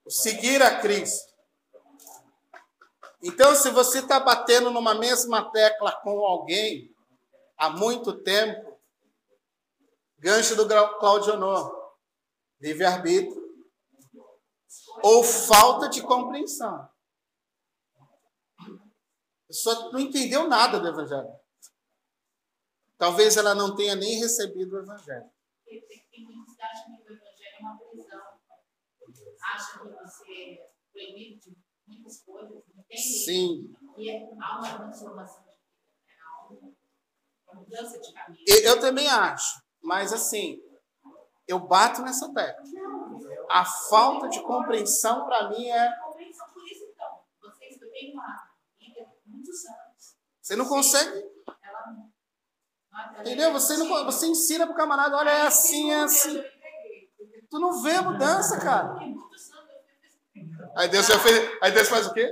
Seguir 0.09 0.63
a 0.63 0.81
Cristo. 0.81 1.35
Então, 3.23 3.55
se 3.55 3.71
você 3.71 3.99
está 3.99 4.21
batendo 4.21 4.71
numa 4.71 4.95
mesma 4.95 5.51
tecla 5.51 5.93
com 6.03 6.25
alguém 6.25 6.95
há 7.57 7.69
muito 7.69 8.23
tempo, 8.23 8.79
gancho 10.19 10.55
do 10.55 10.67
Claudio 10.99 11.35
Honor, 11.35 11.97
livre-arbítrio 12.61 13.49
ou 15.03 15.25
falta 15.25 15.89
de 15.89 16.03
compreensão. 16.03 16.89
A 18.59 19.47
pessoa 19.49 19.93
não 19.93 20.01
entendeu 20.01 20.47
nada 20.47 20.79
do 20.79 20.89
Evangelho. 20.89 21.33
Talvez 22.97 23.37
ela 23.37 23.55
não 23.55 23.75
tenha 23.75 23.95
nem 23.95 24.19
recebido 24.19 24.77
o 24.77 24.81
Evangelho. 24.81 25.31
Tem 25.65 26.25
muitos 26.25 26.55
que 26.55 26.63
acham 26.63 26.97
que 26.97 27.03
o 27.03 27.15
Evangelho 27.15 27.57
é 27.57 27.61
uma 27.61 27.79
prisão. 27.79 28.39
Que 29.07 29.13
você 30.05 30.33
é 30.33 30.71
proibido 30.93 31.41
de 31.41 31.57
muitas 31.87 32.23
coisas, 32.23 32.63
tem 32.65 32.78
Sim. 32.97 33.75
Eu 38.65 38.81
também 38.81 39.09
acho. 39.09 39.63
Mas 39.83 40.13
assim, 40.13 40.61
eu 41.47 41.59
bato 41.59 42.03
nessa 42.03 42.33
tecla. 42.33 42.63
A 43.51 43.65
falta 43.65 44.29
de 44.29 44.41
compreensão, 44.43 45.25
para 45.27 45.49
mim, 45.51 45.67
é. 45.69 45.95
Você 50.41 50.57
não 50.57 50.67
consegue. 50.67 51.27
Entendeu? 53.21 53.53
Você, 53.53 53.77
não, 53.77 54.05
você 54.05 54.27
ensina 54.27 54.67
pro 54.67 54.77
camarada, 54.77 55.17
olha, 55.17 55.31
é 55.31 55.47
assim, 55.47 55.91
é 55.91 56.01
assim. 56.01 56.43
Tu 57.51 57.59
não 57.59 57.83
vê 57.83 57.93
a 57.93 58.03
mudança, 58.03 58.59
cara. 58.61 58.99
Aí 60.77 60.89
Deus 60.89 61.07
já 61.07 61.19
fez. 61.19 61.59
Aí 61.63 61.73
Deus 61.73 61.89
faz 61.89 62.07
o 62.07 62.13
quê? 62.13 62.31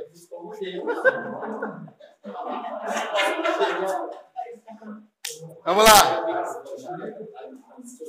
Vamos 5.64 5.84
lá. 5.84 6.26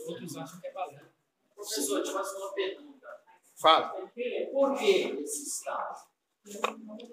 Outros 0.07 0.37
acham 0.37 0.59
que 0.59 0.67
é 0.67 0.71
balela. 0.71 1.11
Professor, 1.55 1.99
eu 2.05 2.13
fazer 2.13 2.37
uma 2.37 2.53
pergunta. 2.53 3.07
Fala. 3.59 3.89
Por 4.53 4.77
que 4.77 5.21
esses 5.23 5.63
casos? 5.63 6.07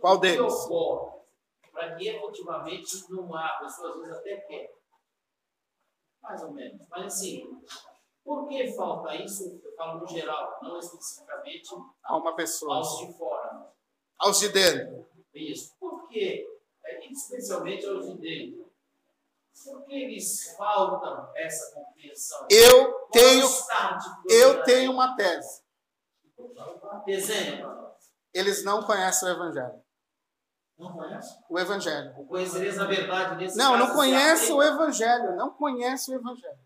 Qual 0.01 0.19
deles? 0.19 0.69
Para 1.73 1.97
que 1.97 2.09
efetivamente 2.09 3.11
não 3.11 3.35
há, 3.35 3.47
a 3.47 3.59
pessoa 3.61 3.91
às 3.91 4.01
vezes 4.01 4.17
até 4.19 4.37
quer. 4.37 4.73
Mais 6.23 6.43
ou 6.43 6.53
menos. 6.53 6.87
Mas 6.89 7.07
assim, 7.07 7.61
por 8.23 8.47
que 8.47 8.73
falta 8.73 9.15
isso? 9.17 9.61
Eu 9.65 9.75
falo 9.75 10.01
no 10.01 10.07
geral, 10.07 10.59
não 10.63 10.79
especificamente 10.79 11.75
A 12.03 12.17
uma 12.17 12.37
pessoa. 12.37 12.77
aos 12.77 12.99
de 12.99 13.13
fora. 13.15 13.73
Aos 14.19 14.39
de 14.39 14.49
dentro. 14.51 15.07
Isso. 15.35 15.75
Por 15.79 16.09
quê? 16.09 16.47
É, 16.85 17.11
Especialmente 17.11 17.87
aos 17.87 18.07
de 18.07 18.19
dentro. 18.19 18.65
Por 19.65 19.85
que 19.85 19.95
eles 19.95 20.55
faltam 20.57 21.31
essa 21.37 21.73
compreensão? 21.75 22.47
Eu 22.51 22.93
Qual 22.93 23.11
tenho, 23.11 23.49
eu 24.29 24.63
tenho 24.65 24.93
uma 24.93 25.15
tese. 25.15 25.63
Exemplo. 27.07 27.95
Eles 28.33 28.65
não 28.65 28.83
conhecem 28.83 29.29
o 29.29 29.33
Evangelho. 29.33 29.85
Não 30.77 30.93
conhece? 30.93 31.39
O 31.49 31.59
Evangelho. 31.59 32.15
O 32.19 32.27
conhecereis 32.27 32.79
a 32.79 32.85
verdade 32.85 33.37
nesse 33.37 33.57
Não, 33.57 33.77
não 33.77 33.95
conhece 33.95 34.53
o 34.53 34.61
Evangelho. 34.61 35.37
Não 35.37 35.51
conhece 35.51 36.11
o 36.11 36.15
Evangelho. 36.15 36.59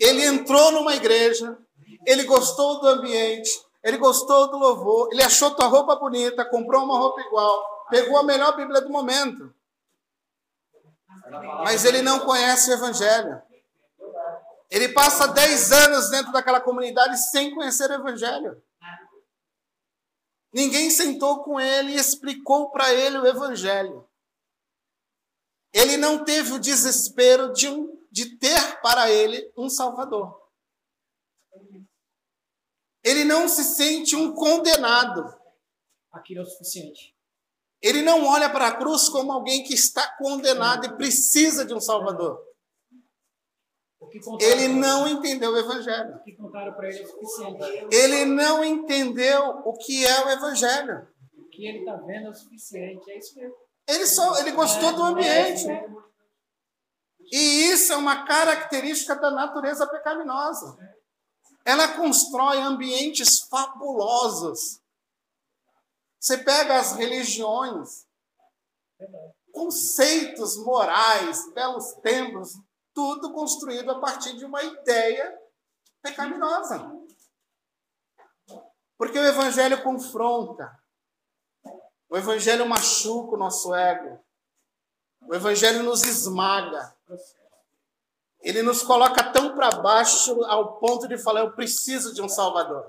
Ele 0.00 0.24
entrou 0.24 0.72
numa 0.72 0.94
igreja, 0.94 1.58
ele 2.06 2.24
gostou 2.24 2.80
do 2.80 2.88
ambiente, 2.88 3.50
ele 3.82 3.98
gostou 3.98 4.50
do 4.50 4.58
louvor, 4.58 5.08
ele 5.12 5.22
achou 5.22 5.54
tua 5.54 5.66
roupa 5.66 5.96
bonita, 5.96 6.44
comprou 6.44 6.84
uma 6.84 6.98
roupa 6.98 7.20
igual, 7.20 7.86
pegou 7.90 8.16
a 8.18 8.22
melhor 8.22 8.56
Bíblia 8.56 8.80
do 8.80 8.90
momento. 8.90 9.52
Mas 11.64 11.84
ele 11.84 12.00
não 12.02 12.20
conhece 12.20 12.70
o 12.70 12.74
Evangelho. 12.74 13.42
Ele 14.70 14.88
passa 14.88 15.28
10 15.28 15.72
anos 15.72 16.10
dentro 16.10 16.32
daquela 16.32 16.60
comunidade 16.60 17.16
sem 17.30 17.54
conhecer 17.54 17.90
o 17.90 17.94
Evangelho. 17.94 18.62
Ninguém 20.52 20.90
sentou 20.90 21.42
com 21.42 21.58
ele 21.58 21.92
e 21.92 21.96
explicou 21.96 22.70
para 22.70 22.92
ele 22.92 23.18
o 23.18 23.26
Evangelho. 23.26 24.06
Ele 25.72 25.96
não 25.96 26.24
teve 26.24 26.52
o 26.52 26.58
desespero 26.58 27.52
de, 27.52 27.68
um, 27.68 27.98
de 28.10 28.36
ter 28.36 28.80
para 28.80 29.10
ele 29.10 29.50
um 29.56 29.70
Salvador. 29.70 30.41
Ele 33.04 33.24
não 33.24 33.48
se 33.48 33.64
sente 33.64 34.14
um 34.14 34.34
condenado. 34.34 35.24
Aquilo 36.12 36.40
é 36.40 36.42
o 36.42 36.46
suficiente. 36.46 37.14
Ele 37.80 38.02
não 38.02 38.24
olha 38.26 38.48
para 38.48 38.68
a 38.68 38.76
cruz 38.76 39.08
como 39.08 39.32
alguém 39.32 39.64
que 39.64 39.74
está 39.74 40.06
condenado 40.16 40.86
e 40.86 40.96
precisa 40.96 41.64
de 41.64 41.74
um 41.74 41.80
Salvador. 41.80 42.40
Ele 44.40 44.68
não 44.68 45.08
entendeu 45.08 45.52
o 45.52 45.56
Evangelho. 45.56 46.16
O 46.16 46.22
que 46.22 46.32
contaram 46.32 46.72
para 46.74 46.88
ele 46.88 47.02
é 47.02 47.06
suficiente. 47.06 47.64
Ele 47.90 48.24
não 48.24 48.64
entendeu 48.64 49.62
o 49.64 49.72
que 49.74 50.04
é 50.04 50.24
o 50.24 50.30
Evangelho. 50.30 51.08
O 51.36 51.44
que 51.48 51.66
ele 51.66 51.78
está 51.80 51.96
vendo 51.96 52.26
é 52.26 52.30
o 52.30 52.34
suficiente. 52.34 53.10
É 53.10 53.18
isso 53.18 53.36
mesmo. 53.38 53.54
Ele 53.88 54.06
só 54.06 54.38
ele 54.38 54.52
gostou 54.52 54.92
do 54.92 55.02
É 55.02 55.06
ambiente. 55.08 55.58
isso 55.58 55.66
mesmo. 55.68 56.02
E 57.32 57.70
isso 57.70 57.92
é 57.92 57.96
uma 57.96 58.24
característica 58.26 59.14
da 59.16 59.30
natureza 59.30 59.86
pecaminosa. 59.86 60.76
Ela 61.64 61.96
constrói 61.96 62.58
ambientes 62.58 63.40
fabulosos. 63.40 64.80
Você 66.18 66.38
pega 66.38 66.78
as 66.78 66.92
religiões, 66.92 68.06
conceitos 69.52 70.56
morais, 70.56 71.52
belos 71.52 71.94
templos, 71.94 72.52
tudo 72.94 73.32
construído 73.32 73.90
a 73.90 74.00
partir 74.00 74.36
de 74.36 74.44
uma 74.44 74.62
ideia 74.62 75.38
pecaminosa. 76.00 76.92
Porque 78.96 79.18
o 79.18 79.24
evangelho 79.24 79.82
confronta. 79.82 80.78
O 82.08 82.16
evangelho 82.16 82.68
machuca 82.68 83.34
o 83.34 83.38
nosso 83.38 83.74
ego. 83.74 84.22
O 85.22 85.34
evangelho 85.34 85.82
nos 85.82 86.02
esmaga. 86.04 86.94
Ele 88.42 88.62
nos 88.62 88.82
coloca 88.82 89.22
tão 89.22 89.54
para 89.54 89.70
baixo 89.70 90.42
ao 90.44 90.78
ponto 90.78 91.06
de 91.06 91.16
falar: 91.16 91.40
eu 91.40 91.52
preciso 91.52 92.12
de 92.12 92.20
um 92.20 92.28
Salvador. 92.28 92.84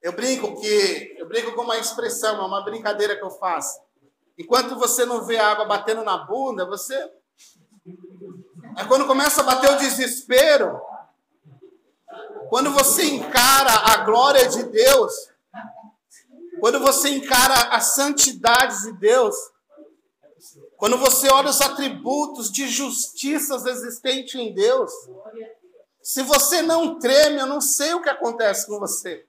Eu 0.00 0.12
brinco 0.12 0.60
que 0.60 1.16
eu 1.18 1.26
brinco 1.26 1.52
com 1.52 1.62
uma 1.62 1.78
expressão, 1.78 2.36
é 2.36 2.46
uma 2.46 2.62
brincadeira 2.62 3.16
que 3.16 3.24
eu 3.24 3.30
faço. 3.30 3.80
Enquanto 4.38 4.76
você 4.76 5.04
não 5.04 5.24
vê 5.24 5.38
a 5.38 5.50
água 5.50 5.64
batendo 5.64 6.04
na 6.04 6.18
bunda, 6.18 6.66
você 6.66 6.94
é 8.76 8.84
quando 8.86 9.06
começa 9.06 9.40
a 9.40 9.44
bater 9.44 9.70
o 9.70 9.78
desespero. 9.78 10.80
Quando 12.48 12.70
você 12.70 13.04
encara 13.04 13.70
a 13.70 14.04
glória 14.04 14.46
de 14.48 14.64
Deus, 14.64 15.12
quando 16.60 16.78
você 16.80 17.08
encara 17.10 17.74
a 17.74 17.80
santidade 17.80 18.82
de 18.82 18.92
Deus, 18.92 19.34
quando 20.76 20.98
você 20.98 21.28
olha 21.30 21.50
os 21.50 21.60
atributos 21.60 22.50
de 22.50 22.68
justiças 22.68 23.64
existentes 23.66 24.34
em 24.34 24.52
Deus, 24.52 24.92
se 26.02 26.22
você 26.22 26.60
não 26.62 26.98
treme, 26.98 27.40
eu 27.40 27.46
não 27.46 27.60
sei 27.60 27.94
o 27.94 28.02
que 28.02 28.08
acontece 28.10 28.66
com 28.66 28.78
você. 28.78 29.26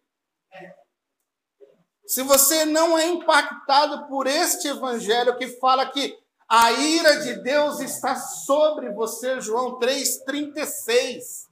Se 2.05 2.21
você 2.21 2.65
não 2.65 2.97
é 2.97 3.07
impactado 3.07 4.07
por 4.07 4.27
este 4.27 4.67
evangelho 4.67 5.37
que 5.37 5.47
fala 5.47 5.85
que 5.87 6.17
a 6.47 6.71
ira 6.71 7.21
de 7.21 7.41
Deus 7.41 7.79
está 7.79 8.15
sobre 8.15 8.91
você, 8.91 9.41
João 9.41 9.79
3,36. 9.79 11.47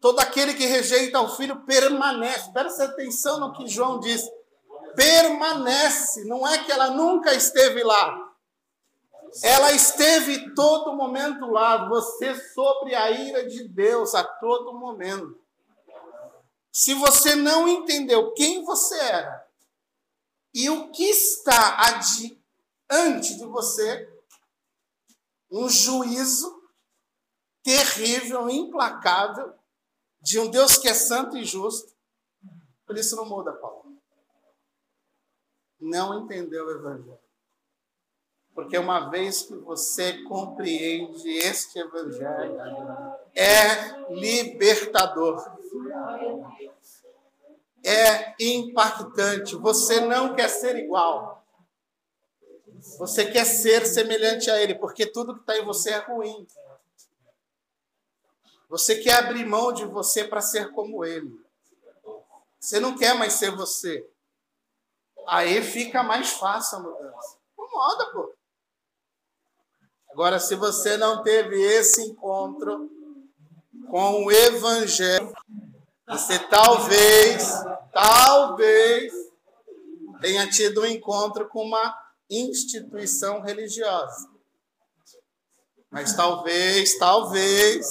Todo 0.00 0.18
aquele 0.20 0.54
que 0.54 0.64
rejeita 0.64 1.20
o 1.20 1.36
filho 1.36 1.64
permanece. 1.66 2.50
Presta 2.52 2.84
atenção 2.84 3.38
no 3.38 3.52
que 3.52 3.66
João 3.66 4.00
diz. 4.00 4.24
Permanece. 4.96 6.24
Não 6.24 6.48
é 6.48 6.64
que 6.64 6.72
ela 6.72 6.90
nunca 6.90 7.34
esteve 7.34 7.82
lá. 7.82 8.29
Ela 9.42 9.72
esteve 9.72 10.54
todo 10.54 10.96
momento 10.96 11.46
lá. 11.46 11.88
Você 11.88 12.34
sobre 12.52 12.94
a 12.94 13.10
ira 13.10 13.46
de 13.48 13.68
Deus 13.68 14.14
a 14.14 14.24
todo 14.24 14.78
momento. 14.78 15.38
Se 16.72 16.94
você 16.94 17.34
não 17.34 17.68
entendeu 17.68 18.32
quem 18.32 18.64
você 18.64 18.98
era 18.98 19.46
e 20.54 20.68
o 20.68 20.90
que 20.90 21.04
está 21.04 21.78
adiante 21.78 23.36
de 23.36 23.44
você, 23.44 24.08
um 25.50 25.68
juízo 25.68 26.60
terrível, 27.62 28.48
implacável, 28.48 29.54
de 30.22 30.38
um 30.38 30.50
Deus 30.50 30.76
que 30.76 30.88
é 30.88 30.94
santo 30.94 31.36
e 31.36 31.44
justo. 31.44 31.94
Por 32.86 32.96
isso 32.96 33.16
não 33.16 33.24
muda, 33.24 33.52
Paulo. 33.52 33.96
Não 35.78 36.22
entendeu 36.22 36.66
o 36.66 36.70
Evangelho. 36.70 37.29
Porque 38.54 38.76
uma 38.76 39.10
vez 39.10 39.42
que 39.42 39.54
você 39.56 40.22
compreende 40.24 41.28
este 41.38 41.78
Evangelho, 41.78 42.58
é 43.34 44.12
libertador. 44.12 45.42
É 47.84 48.34
impactante. 48.38 49.56
Você 49.56 50.00
não 50.00 50.34
quer 50.34 50.48
ser 50.48 50.76
igual. 50.76 51.44
Você 52.98 53.30
quer 53.30 53.44
ser 53.44 53.86
semelhante 53.86 54.50
a 54.50 54.60
Ele, 54.60 54.74
porque 54.74 55.06
tudo 55.06 55.34
que 55.34 55.40
está 55.40 55.56
em 55.56 55.64
você 55.64 55.90
é 55.90 55.98
ruim. 55.98 56.46
Você 58.68 58.96
quer 58.96 59.14
abrir 59.14 59.44
mão 59.44 59.72
de 59.72 59.84
você 59.84 60.24
para 60.24 60.40
ser 60.40 60.70
como 60.72 61.04
Ele. 61.04 61.44
Você 62.58 62.78
não 62.78 62.96
quer 62.96 63.14
mais 63.14 63.34
ser 63.34 63.50
você. 63.50 64.08
Aí 65.26 65.62
fica 65.62 66.02
mais 66.02 66.30
fácil 66.30 66.78
a 66.78 66.80
mudança. 66.82 67.38
Incomoda, 67.52 68.06
pô. 68.12 68.39
Agora, 70.12 70.38
se 70.38 70.54
você 70.54 70.96
não 70.96 71.22
teve 71.22 71.60
esse 71.60 72.02
encontro 72.02 72.90
com 73.88 74.24
o 74.24 74.32
Evangelho, 74.32 75.32
você 76.08 76.38
talvez, 76.38 77.48
talvez, 77.92 79.12
tenha 80.20 80.48
tido 80.48 80.82
um 80.82 80.86
encontro 80.86 81.48
com 81.48 81.64
uma 81.64 81.96
instituição 82.28 83.40
religiosa. 83.40 84.28
Mas 85.90 86.14
talvez, 86.14 86.98
talvez, 86.98 87.86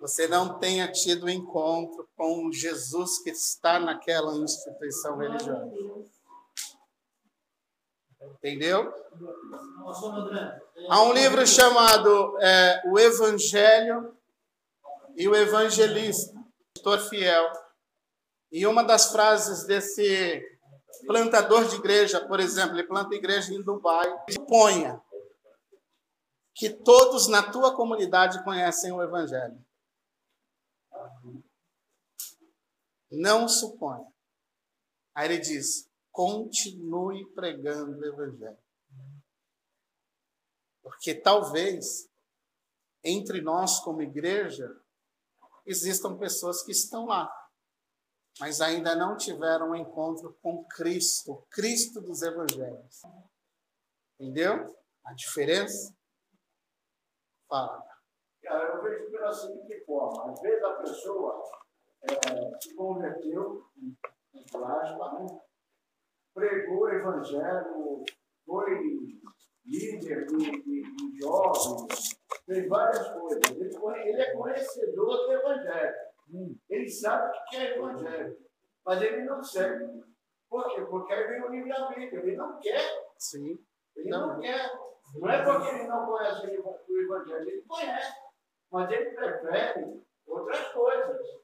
você 0.00 0.26
não 0.26 0.58
tenha 0.58 0.90
tido 0.90 1.26
um 1.26 1.30
encontro 1.30 2.08
com 2.16 2.50
Jesus 2.52 3.18
que 3.22 3.30
está 3.30 3.78
naquela 3.78 4.34
instituição 4.36 5.16
religiosa. 5.16 5.70
Entendeu? 8.22 8.92
Há 10.88 11.02
um 11.02 11.12
livro 11.12 11.46
chamado 11.46 12.38
é, 12.40 12.82
O 12.86 12.98
Evangelho 12.98 14.16
e 15.16 15.28
o 15.28 15.34
Evangelista, 15.34 16.34
pastor 16.74 16.98
fiel. 17.08 17.52
E 18.50 18.66
uma 18.66 18.82
das 18.82 19.12
frases 19.12 19.64
desse 19.64 20.42
plantador 21.06 21.64
de 21.66 21.76
igreja, 21.76 22.20
por 22.26 22.40
exemplo, 22.40 22.74
ele 22.74 22.86
planta 22.86 23.14
igreja 23.14 23.52
em 23.52 23.62
Dubai, 23.62 24.06
suponha 24.30 25.02
que 26.54 26.68
todos 26.70 27.28
na 27.28 27.42
tua 27.42 27.74
comunidade 27.74 28.42
conhecem 28.44 28.92
o 28.92 29.02
Evangelho. 29.02 29.58
Não 33.10 33.48
suponha. 33.48 34.06
Aí 35.14 35.26
ele 35.26 35.38
diz: 35.38 35.88
continue 36.12 37.26
pregando 37.32 37.98
o 37.98 38.04
Evangelho. 38.04 38.58
Porque 40.82 41.14
talvez 41.14 42.08
entre 43.04 43.40
nós, 43.40 43.80
como 43.80 44.02
igreja, 44.02 44.80
existam 45.66 46.16
pessoas 46.16 46.62
que 46.62 46.70
estão 46.72 47.06
lá, 47.06 47.32
mas 48.38 48.60
ainda 48.60 48.94
não 48.94 49.16
tiveram 49.16 49.70
um 49.70 49.76
encontro 49.76 50.38
com 50.40 50.64
Cristo, 50.64 51.44
Cristo 51.50 52.00
dos 52.00 52.22
Evangelhos. 52.22 53.02
Entendeu 54.18 54.76
a 55.04 55.12
diferença? 55.14 55.94
Fala. 57.48 57.84
Cara, 58.42 58.76
eu 58.76 58.82
vejo 58.82 59.10
pela 59.10 59.32
seguinte 59.32 59.84
forma: 59.84 60.32
às 60.32 60.40
vezes 60.40 60.64
a 60.64 60.74
pessoa 60.74 61.42
é, 62.02 62.60
se 62.60 62.74
converteu 62.74 63.68
em 64.32 64.44
plasma, 64.46 65.20
né? 65.20 65.40
Pregou 66.34 66.82
o 66.82 66.88
evangelho, 66.88 68.04
foi 68.44 69.14
líder 69.64 70.26
de, 70.26 70.50
de, 70.50 70.82
de 70.82 71.18
jovens, 71.20 72.18
fez 72.44 72.68
várias 72.68 73.08
coisas. 73.12 73.40
Ele, 73.50 74.08
ele 74.08 74.20
é 74.20 74.32
conhecedor 74.32 75.16
do 75.16 75.32
evangelho. 75.32 75.94
Ele 76.68 76.88
sabe 76.88 77.36
o 77.36 77.44
que 77.50 77.56
é 77.56 77.76
evangelho, 77.76 78.38
mas 78.84 79.02
ele 79.02 79.24
não 79.24 79.42
segue. 79.42 80.02
Por 80.48 80.74
quê? 80.74 80.82
Porque 80.82 81.12
aí 81.12 81.28
vem 81.28 81.42
o 81.42 81.48
livre-arbítrio. 81.48 82.20
Ele 82.20 82.36
não 82.36 82.58
quer. 82.58 82.80
Sim. 83.16 83.58
Ele 83.96 84.10
não, 84.10 84.34
não 84.34 84.40
quer. 84.40 84.70
Não 85.14 85.30
é 85.30 85.44
porque 85.44 85.68
ele 85.68 85.84
não 85.84 86.06
conhece 86.06 86.46
o 86.46 87.00
evangelho, 87.00 87.48
ele 87.48 87.62
conhece. 87.62 88.12
Mas 88.70 88.90
ele 88.90 89.10
prefere 89.10 90.02
outras 90.26 90.68
coisas. 90.72 91.41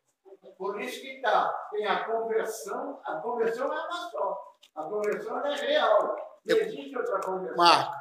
Por 0.56 0.80
isso 0.80 1.00
que 1.00 1.20
tá, 1.20 1.48
tem 1.70 1.86
a 1.86 2.04
conversão, 2.04 3.00
a 3.04 3.16
conversão 3.16 3.66
é 3.66 3.86
uma 3.86 4.10
só. 4.10 4.54
A 4.74 4.82
conversão 4.84 5.46
é 5.46 5.54
real. 5.54 6.16
Não 6.44 6.56
existe 6.56 6.96
outra 6.96 7.20
conversão. 7.20 7.56
Marco, 7.56 7.94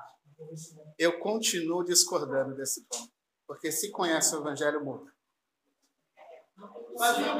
eu 0.98 1.20
continuo 1.20 1.84
discordando 1.84 2.56
desse 2.56 2.84
ponto. 2.86 3.12
Porque 3.46 3.72
se 3.72 3.92
conhece 3.92 4.36
o 4.36 4.40
evangelho, 4.40 4.84
muda. 4.84 5.12
Mas 6.98 7.18
não 7.20 7.40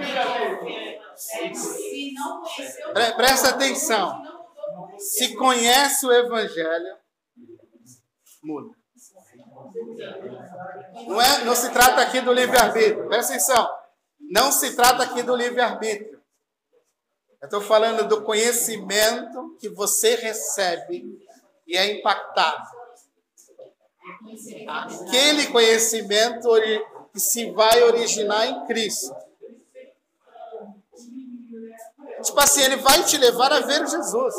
Se 1.16 2.14
não 2.14 2.42
conheceu. 2.42 2.94
Pre- 2.94 3.14
Presta 3.16 3.50
atenção. 3.50 4.22
Se 5.00 5.36
conhece 5.36 6.06
o 6.06 6.12
evangelho, 6.12 6.98
muda. 8.44 8.76
Não, 11.08 11.22
é, 11.22 11.44
não 11.44 11.56
se 11.56 11.72
trata 11.72 12.02
aqui 12.02 12.22
do 12.22 12.34
livre-arbítrio. 12.34 13.08
Presta 13.08 13.34
atenção. 13.34 13.77
Não 14.30 14.52
se 14.52 14.76
trata 14.76 15.04
aqui 15.04 15.24
do 15.24 15.36
livre-arbítrio. 15.36 16.22
Eu 17.42 17.46
estou 17.46 17.62
falando 17.62 18.08
do 18.08 18.24
conhecimento 18.24 19.56
que 19.60 19.70
você 19.70 20.16
recebe 20.16 21.20
e 21.66 21.78
é 21.78 22.00
impactado. 22.00 22.68
Aquele 24.68 25.48
conhecimento 25.48 26.50
que 27.12 27.20
se 27.20 27.52
vai 27.52 27.84
originar 27.84 28.48
em 28.48 28.66
Cristo. 28.66 29.16
Tipo 32.24 32.40
assim, 32.40 32.62
ele 32.64 32.78
vai 32.78 33.04
te 33.04 33.18
levar 33.18 33.52
a 33.52 33.60
ver 33.60 33.86
Jesus. 33.88 34.34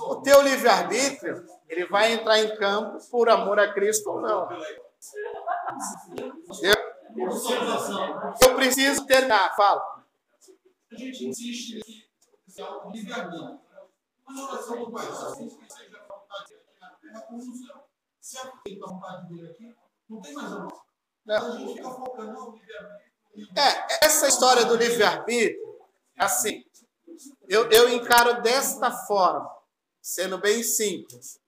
O 0.00 0.16
teu 0.16 0.42
livre-arbítrio, 0.42 1.46
ele 1.68 1.86
vai 1.86 2.12
entrar 2.12 2.38
em 2.38 2.56
campo 2.56 2.98
por 3.10 3.28
amor 3.30 3.58
a 3.58 3.72
Cristo 3.72 4.10
ou 4.10 4.20
não. 4.20 4.48
Eu, 6.62 6.74
eu 8.42 8.54
preciso 8.54 9.06
terminar, 9.06 9.54
fala. 9.56 10.04
A 10.92 10.96
gente 10.96 11.26
insiste 11.26 11.80
nesse 12.46 12.62
livre-arbítrio. 12.92 13.60
Mas 14.26 14.38
a 14.38 14.44
oração 14.44 14.84
do 14.84 14.92
Pai, 14.92 15.06
só 15.06 15.34
se 15.34 15.48
seja 15.48 15.98
a 15.98 16.12
vontade 16.12 16.54
aqui 16.54 16.80
na 16.80 16.90
terra 16.90 17.20
como 17.22 17.44
no 17.44 17.54
céu. 17.54 17.88
Se 18.20 18.38
aceita 18.38 18.84
a 18.84 18.88
vontade 18.88 19.28
dele 19.28 19.50
aqui, 19.50 19.76
não 20.08 20.20
tem 20.20 20.32
mais 20.32 20.52
a. 20.52 20.68
Mas 21.24 21.44
a 21.44 21.58
gente 21.58 21.74
fica 21.74 21.90
focando 21.90 22.32
no 22.32 22.52
livre-arbítrio. 22.52 23.10
É, 23.56 24.06
essa 24.06 24.28
história 24.28 24.64
do 24.64 24.76
livre-arbítrio, 24.76 25.78
assim, 26.18 26.64
eu, 27.48 27.70
eu 27.70 27.88
encaro 27.88 28.42
desta 28.42 28.90
forma, 28.90 29.50
sendo 30.00 30.38
bem 30.38 30.62
simples. 30.62 31.40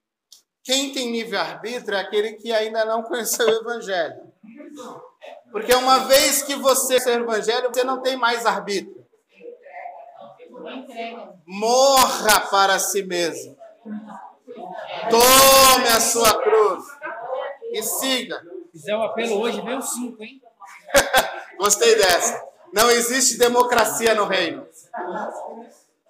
Quem 0.62 0.92
tem 0.92 1.10
livre-arbítrio 1.10 1.96
é 1.96 2.00
aquele 2.00 2.34
que 2.34 2.52
ainda 2.52 2.84
não 2.84 3.02
conheceu 3.02 3.46
o 3.46 3.60
Evangelho. 3.60 4.32
Porque 5.50 5.74
uma 5.74 6.00
vez 6.00 6.42
que 6.42 6.54
você 6.54 6.96
o 6.96 7.22
Evangelho, 7.22 7.70
você 7.72 7.84
não 7.84 8.00
tem 8.00 8.16
mais 8.16 8.46
arbítrio. 8.46 9.02
Morra 11.46 12.40
para 12.50 12.78
si 12.78 13.02
mesmo. 13.02 13.56
Tome 15.10 15.88
a 15.88 16.00
sua 16.00 16.42
cruz 16.42 16.84
e 17.72 17.82
siga. 17.82 18.40
Fizer 18.70 18.96
o 18.96 19.02
apelo 19.02 19.40
hoje, 19.40 19.60
vem 19.60 19.76
o 19.76 19.82
5, 19.82 20.22
hein? 20.22 20.42
Gostei 21.58 21.94
dessa. 21.96 22.42
Não 22.72 22.90
existe 22.90 23.36
democracia 23.36 24.14
no 24.14 24.24
reino. 24.24 24.66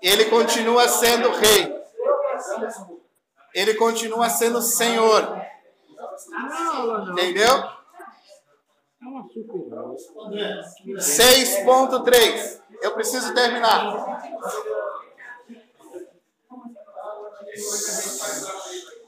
Ele 0.00 0.26
continua 0.26 0.88
sendo 0.88 1.30
rei. 1.30 1.82
Ele 3.54 3.74
continua 3.74 4.28
sendo 4.28 4.62
senhor. 4.62 5.40
Entendeu? 7.10 7.81
É 9.02 9.06
uma 9.06 9.28
super. 9.28 9.60
6.3. 10.96 12.62
Eu 12.80 12.94
preciso 12.94 13.34
terminar. 13.34 14.22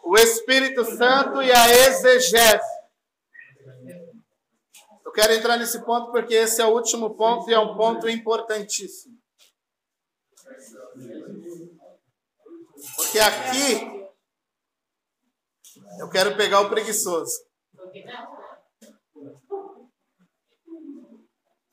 O 0.03 0.19
Espírito 0.19 0.85
Santo 0.85 1.41
e 1.41 1.53
a 1.53 1.69
exegese. 1.71 2.75
Eu 5.05 5.13
quero 5.13 5.33
entrar 5.33 5.57
nesse 5.57 5.81
ponto 5.85 6.11
porque 6.11 6.35
esse 6.35 6.61
é 6.61 6.67
o 6.67 6.75
último 6.75 7.15
ponto 7.15 7.49
e 7.49 7.55
é 7.55 7.59
um 7.59 7.77
ponto 7.77 8.09
importantíssimo. 8.09 9.17
Porque 12.97 13.21
aqui 13.21 14.09
eu 16.01 16.11
quero 16.11 16.37
pegar 16.37 16.63
o 16.63 16.69
preguiçoso. 16.69 17.45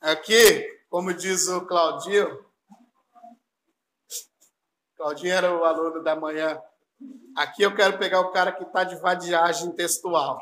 Aqui, 0.02 0.82
como 0.90 1.14
diz 1.14 1.46
o 1.46 1.64
Claudio, 1.64 2.44
Claudinho 4.96 5.32
era 5.32 5.56
o 5.56 5.64
aluno 5.64 6.02
da 6.02 6.16
manhã. 6.16 6.60
Aqui 7.36 7.62
eu 7.62 7.72
quero 7.72 7.96
pegar 7.98 8.18
o 8.18 8.32
cara 8.32 8.50
que 8.50 8.64
está 8.64 8.82
de 8.82 8.96
vadiagem 8.96 9.70
textual. 9.70 10.40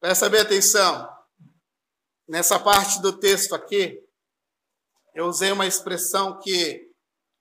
Presta 0.00 0.30
bem 0.30 0.40
atenção. 0.40 1.14
Nessa 2.26 2.58
parte 2.58 3.02
do 3.02 3.18
texto 3.18 3.54
aqui, 3.54 4.02
eu 5.14 5.26
usei 5.26 5.52
uma 5.52 5.66
expressão 5.66 6.38
que 6.38 6.90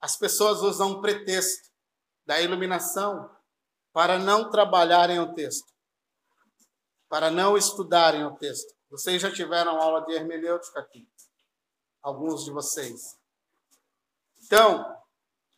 as 0.02 0.18
pessoas 0.18 0.62
usam 0.62 0.90
um 0.90 1.02
pretexto 1.02 1.70
da 2.26 2.42
iluminação 2.42 3.30
para 3.94 4.18
não 4.18 4.50
trabalharem 4.50 5.20
o 5.20 5.34
texto, 5.34 5.72
para 7.10 7.30
não 7.30 7.58
estudarem 7.58 8.26
o 8.26 8.36
texto. 8.38 8.74
Vocês 8.90 9.22
já 9.22 9.32
tiveram 9.32 9.82
aula 9.82 10.06
de 10.06 10.14
hermenêutica 10.14 10.80
aqui, 10.80 11.08
alguns 12.02 12.44
de 12.44 12.52
vocês. 12.52 13.18
Então, 14.44 14.98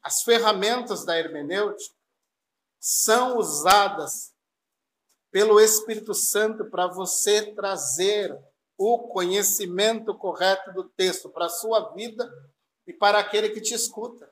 as 0.01 0.21
ferramentas 0.23 1.05
da 1.05 1.17
hermenêutica 1.17 1.95
são 2.79 3.37
usadas 3.37 4.33
pelo 5.31 5.59
Espírito 5.59 6.13
Santo 6.13 6.69
para 6.69 6.87
você 6.87 7.53
trazer 7.55 8.37
o 8.77 9.07
conhecimento 9.07 10.15
correto 10.17 10.73
do 10.73 10.89
texto 10.89 11.29
para 11.29 11.45
a 11.45 11.49
sua 11.49 11.93
vida 11.93 12.29
e 12.85 12.93
para 12.93 13.19
aquele 13.19 13.49
que 13.49 13.61
te 13.61 13.73
escuta. 13.73 14.31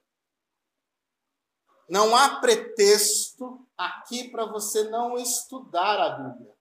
Não 1.89 2.15
há 2.15 2.39
pretexto 2.39 3.67
aqui 3.85 4.29
para 4.29 4.45
você 4.45 4.89
não 4.89 5.17
estudar 5.17 5.99
a 5.99 6.09
Bíblia. 6.09 6.53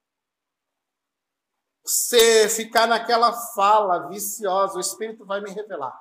Você 1.84 2.48
ficar 2.48 2.86
naquela 2.86 3.32
fala 3.54 4.08
viciosa, 4.08 4.76
o 4.76 4.80
Espírito 4.80 5.26
vai 5.26 5.40
me 5.40 5.50
revelar. 5.50 5.98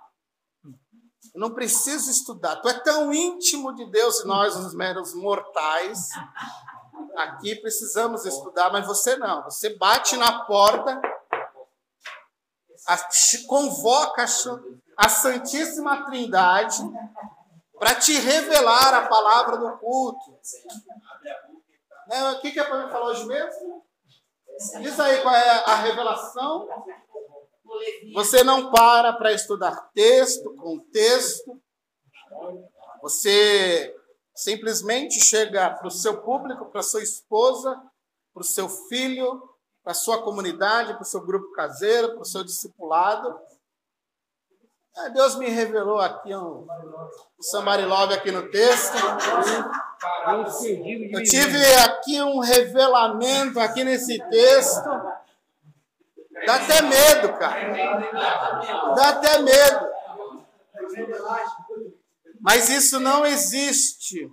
Eu 1.34 1.42
não 1.42 1.54
preciso 1.54 2.10
estudar. 2.10 2.58
Tu 2.58 2.70
é 2.70 2.80
tão 2.80 3.14
íntimo 3.14 3.74
de 3.74 3.90
Deus 3.90 4.22
e 4.22 4.28
nós, 4.28 4.56
os 4.56 4.74
meros 4.74 5.14
mortais, 5.14 6.10
aqui 7.18 7.56
precisamos 7.56 8.26
estudar, 8.26 8.72
mas 8.72 8.86
você 8.86 9.16
não. 9.18 9.44
Você 9.44 9.76
bate 9.78 10.16
na 10.18 10.46
porta, 10.46 11.02
convoca 13.48 14.26
a 14.98 15.10
Santíssima 15.10 16.06
Trindade 16.06 16.82
para 17.80 17.96
te 17.96 18.14
revelar 18.20 18.94
a 18.94 19.08
palavra 19.08 19.58
do 19.58 19.78
culto. 19.78 20.38
Né, 22.08 22.32
o 22.32 22.42
que, 22.42 22.60
é 22.60 22.64
para 22.64 22.86
mim 22.86 22.92
falar 22.92 23.06
hoje 23.08 23.26
mesmo? 23.26 23.86
Diz 24.82 25.00
aí 25.00 25.22
qual 25.22 25.34
é 25.34 25.50
a 25.66 25.76
revelação. 25.76 26.68
Você 28.14 28.44
não 28.44 28.70
para 28.72 29.14
para 29.14 29.32
estudar 29.32 29.90
texto, 29.94 30.54
contexto. 30.56 31.62
Você 33.02 33.96
simplesmente 34.36 35.24
chega 35.24 35.70
para 35.70 35.88
o 35.88 35.92
seu 35.92 36.22
público, 36.22 36.66
para 36.66 36.84
sua 36.84 37.02
esposa, 37.02 37.82
para 38.34 38.42
o 38.42 38.46
seu 38.46 38.68
filho, 38.68 39.42
para 39.84 39.94
sua 39.94 40.22
comunidade, 40.22 40.94
para 40.94 41.04
o 41.04 41.06
seu 41.06 41.22
grupo 41.22 41.54
caseiro, 41.54 42.14
para 42.14 42.22
o 42.22 42.26
seu 42.26 42.44
discipulado 42.44 43.40
Deus 45.14 45.36
me 45.38 45.50
revelou 45.50 46.00
aqui 46.00 46.36
um, 46.36 46.68
Somebody 47.42 47.84
aqui 48.14 48.32
no 48.32 48.50
texto. 48.50 48.98
Eu 51.12 51.24
tive 51.24 51.66
aqui 51.76 52.22
um 52.22 52.40
revelamento 52.40 53.60
aqui 53.60 53.84
nesse 53.84 54.20
texto. 54.30 54.84
Dá 56.46 56.56
até 56.56 56.82
medo, 56.82 57.34
cara. 57.38 58.96
Dá 58.96 59.10
até 59.10 59.40
medo. 59.40 59.88
Mas 62.42 62.70
isso 62.70 63.00
não 63.00 63.26
existe. 63.26 64.30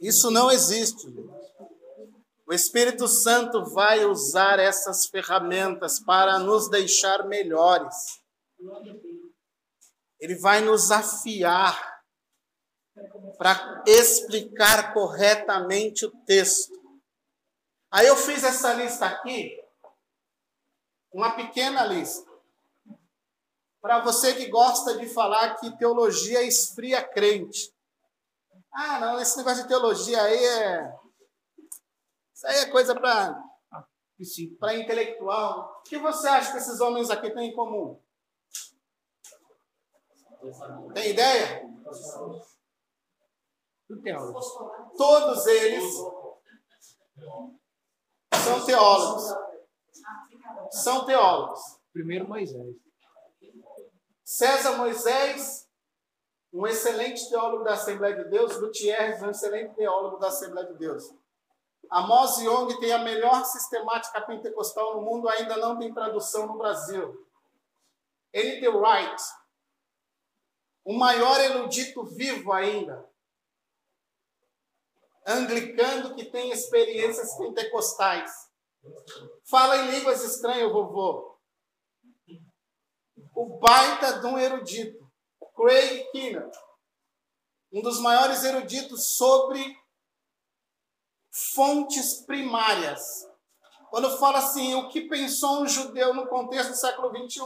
Isso 0.00 0.30
não 0.30 0.50
existe. 0.50 1.06
O 2.46 2.52
Espírito 2.52 3.06
Santo 3.06 3.64
vai 3.64 4.04
usar 4.04 4.58
essas 4.58 5.06
ferramentas 5.06 6.00
para 6.00 6.38
nos 6.38 6.68
deixar 6.68 7.26
melhores. 7.26 8.20
Ele 10.20 10.34
vai 10.36 10.60
nos 10.60 10.90
afiar 10.90 12.02
para 13.36 13.84
explicar 13.86 14.92
corretamente 14.92 16.04
o 16.04 16.10
texto. 16.24 16.72
Aí 17.90 18.06
eu 18.06 18.16
fiz 18.16 18.42
essa 18.42 18.74
lista 18.74 19.06
aqui, 19.06 19.56
uma 21.12 21.34
pequena 21.36 21.84
lista. 21.84 22.28
Para 23.80 24.00
você 24.00 24.34
que 24.34 24.48
gosta 24.48 24.98
de 24.98 25.06
falar 25.06 25.54
que 25.56 25.76
teologia 25.78 26.42
esfria 26.42 27.02
crente. 27.02 27.72
Ah, 28.72 29.00
não, 29.00 29.20
esse 29.20 29.36
negócio 29.36 29.62
de 29.62 29.68
teologia 29.68 30.20
aí 30.20 30.44
é. 30.44 30.98
Isso 32.34 32.46
aí 32.46 32.56
é 32.56 32.66
coisa 32.66 32.94
para. 32.94 33.40
Para 34.58 34.74
intelectual. 34.74 35.78
O 35.78 35.82
que 35.88 35.96
você 35.96 36.26
acha 36.26 36.50
que 36.50 36.58
esses 36.58 36.80
homens 36.80 37.08
aqui 37.08 37.30
têm 37.30 37.50
em 37.50 37.54
comum? 37.54 38.02
Tem 40.94 41.10
ideia? 41.10 41.68
Todos 44.96 45.46
eles 45.46 45.94
são 48.34 48.64
teólogos. 48.64 49.34
São 50.70 51.04
teólogos. 51.04 51.60
Primeiro 51.92 52.28
Moisés. 52.28 52.76
César 54.24 54.76
Moisés, 54.76 55.66
um 56.52 56.66
excelente 56.66 57.28
teólogo 57.30 57.64
da 57.64 57.72
Assembleia 57.74 58.16
de 58.16 58.30
Deus. 58.30 58.58
Gutierrez, 58.58 59.22
um 59.22 59.30
excelente 59.30 59.74
teólogo 59.74 60.18
da 60.18 60.28
Assembleia 60.28 60.66
de 60.68 60.74
Deus. 60.74 61.10
Amos 61.90 62.38
Young 62.38 62.78
tem 62.78 62.92
a 62.92 62.98
melhor 62.98 63.44
sistemática 63.46 64.20
pentecostal 64.20 64.96
no 64.96 65.02
mundo, 65.02 65.28
ainda 65.28 65.56
não 65.56 65.78
tem 65.78 65.92
tradução 65.92 66.46
no 66.46 66.58
Brasil. 66.58 67.26
N.T. 68.32 68.68
Wright, 68.68 69.22
o 70.88 70.94
maior 70.94 71.38
erudito 71.38 72.02
vivo 72.02 72.50
ainda, 72.50 73.06
anglicano 75.26 76.16
que 76.16 76.24
tem 76.24 76.50
experiências 76.50 77.36
pentecostais. 77.36 78.32
Fala 79.44 79.76
em 79.76 79.90
línguas 79.90 80.24
estranhas, 80.24 80.72
vovô. 80.72 81.38
O 83.34 83.58
baita 83.58 84.18
de 84.18 84.26
um 84.28 84.38
erudito, 84.38 85.12
Craig 85.54 86.10
Kinner, 86.10 86.50
um 87.70 87.82
dos 87.82 88.00
maiores 88.00 88.42
eruditos 88.42 89.10
sobre 89.14 89.62
fontes 91.54 92.24
primárias. 92.24 93.28
Quando 93.90 94.16
fala 94.16 94.38
assim, 94.38 94.74
o 94.74 94.88
que 94.88 95.02
pensou 95.02 95.60
um 95.60 95.68
judeu 95.68 96.14
no 96.14 96.26
contexto 96.28 96.70
do 96.70 96.76
século 96.76 97.10
XXI? 97.10 97.44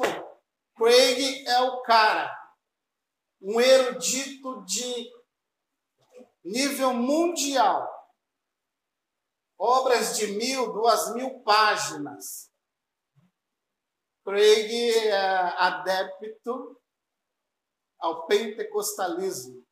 Craig 0.77 1.45
é 1.45 1.61
o 1.63 1.83
cara 1.83 2.42
um 3.43 3.61
erudito 3.61 4.65
de 4.65 5.11
nível 6.45 6.95
mundial. 6.95 7.91
Obras 9.59 10.17
de 10.17 10.29
mil, 10.29 10.73
duas 10.73 11.15
mil 11.15 11.41
páginas. 11.41 12.51
Craig 14.25 14.91
é 15.09 15.17
adepto 15.59 16.81
ao 17.99 18.27
pentecostalismo. 18.27 19.65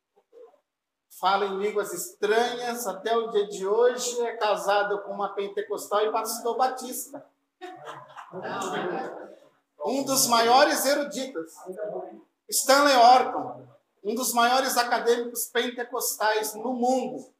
Fala 1.19 1.45
em 1.45 1.59
línguas 1.59 1.93
estranhas, 1.93 2.87
até 2.87 3.15
o 3.15 3.29
dia 3.29 3.47
de 3.47 3.67
hoje 3.67 4.19
é 4.21 4.35
casado 4.37 5.01
com 5.03 5.11
uma 5.11 5.33
pentecostal 5.33 6.05
e 6.05 6.11
pastor 6.11 6.57
batista. 6.57 7.25
Um 9.85 10.03
dos 10.03 10.27
maiores 10.27 10.85
eruditos. 10.85 11.53
Stanley 12.51 12.95
Orton, 12.97 13.65
um 14.03 14.13
dos 14.13 14.33
maiores 14.33 14.75
acadêmicos 14.77 15.45
pentecostais 15.45 16.53
no 16.53 16.73
mundo. 16.73 17.33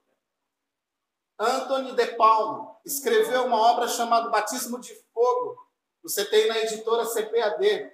Anthony 1.37 1.93
de 1.93 2.15
Palma 2.15 2.77
escreveu 2.85 3.45
uma 3.45 3.57
obra 3.57 3.89
chamada 3.89 4.29
Batismo 4.29 4.79
de 4.79 4.95
Fogo. 5.13 5.57
Você 6.01 6.23
tem 6.23 6.47
na 6.47 6.59
editora 6.59 7.05
CPAD. 7.05 7.91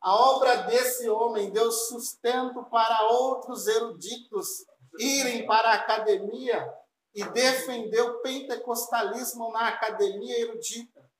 A 0.00 0.14
obra 0.14 0.56
desse 0.68 1.08
homem 1.08 1.50
deu 1.50 1.72
sustento 1.72 2.62
para 2.64 3.08
outros 3.08 3.66
eruditos 3.66 4.64
irem 5.00 5.46
para 5.46 5.70
a 5.70 5.74
academia 5.74 6.72
e 7.12 7.24
defender 7.24 8.02
o 8.02 8.20
pentecostalismo 8.20 9.50
na 9.50 9.66
academia 9.68 10.38
erudita. 10.38 11.10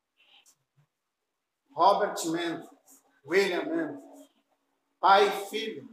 Robert 1.73 2.15
Mendes, 2.27 2.69
William 3.27 3.65
Mendes, 3.65 4.06
pai 5.01 5.29
e 5.29 5.47
filho, 5.49 5.89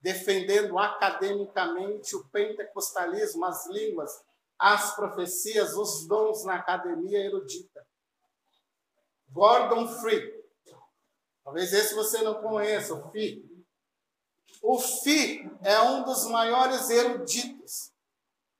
defendendo 0.00 0.78
academicamente 0.78 2.16
o 2.16 2.28
pentecostalismo, 2.28 3.44
as 3.44 3.66
línguas, 3.68 4.10
as 4.58 4.94
profecias, 4.94 5.74
os 5.74 6.06
dons 6.06 6.44
na 6.44 6.56
academia 6.56 7.18
erudita. 7.18 7.86
Gordon 9.30 9.88
Free. 9.88 10.42
Talvez 11.44 11.72
esse 11.72 11.94
você 11.94 12.22
não 12.22 12.34
conheça, 12.42 12.94
o 12.94 13.10
Fi. 13.10 13.44
O 14.62 14.78
Fi 14.78 15.50
é 15.62 15.80
um 15.80 16.04
dos 16.04 16.26
maiores 16.26 16.88
eruditos. 16.90 17.92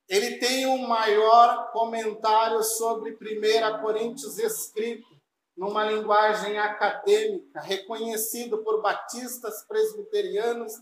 Ele 0.09 0.37
tem 0.37 0.65
o 0.65 0.77
maior 0.79 1.71
comentário 1.71 2.61
sobre 2.61 3.11
1 3.11 3.81
Coríntios 3.81 4.37
escrito 4.37 5.12
numa 5.55 5.83
linguagem 5.83 6.57
acadêmica, 6.57 7.61
reconhecido 7.61 8.63
por 8.63 8.81
batistas, 8.81 9.63
presbiterianos 9.65 10.73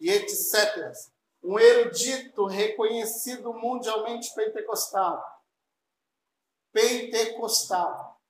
e 0.00 0.10
etc. 0.10 0.92
Um 1.42 1.58
erudito 1.58 2.46
reconhecido 2.46 3.52
mundialmente 3.52 4.32
pentecostal. 4.34 5.22
Pentecostal. 6.72 8.20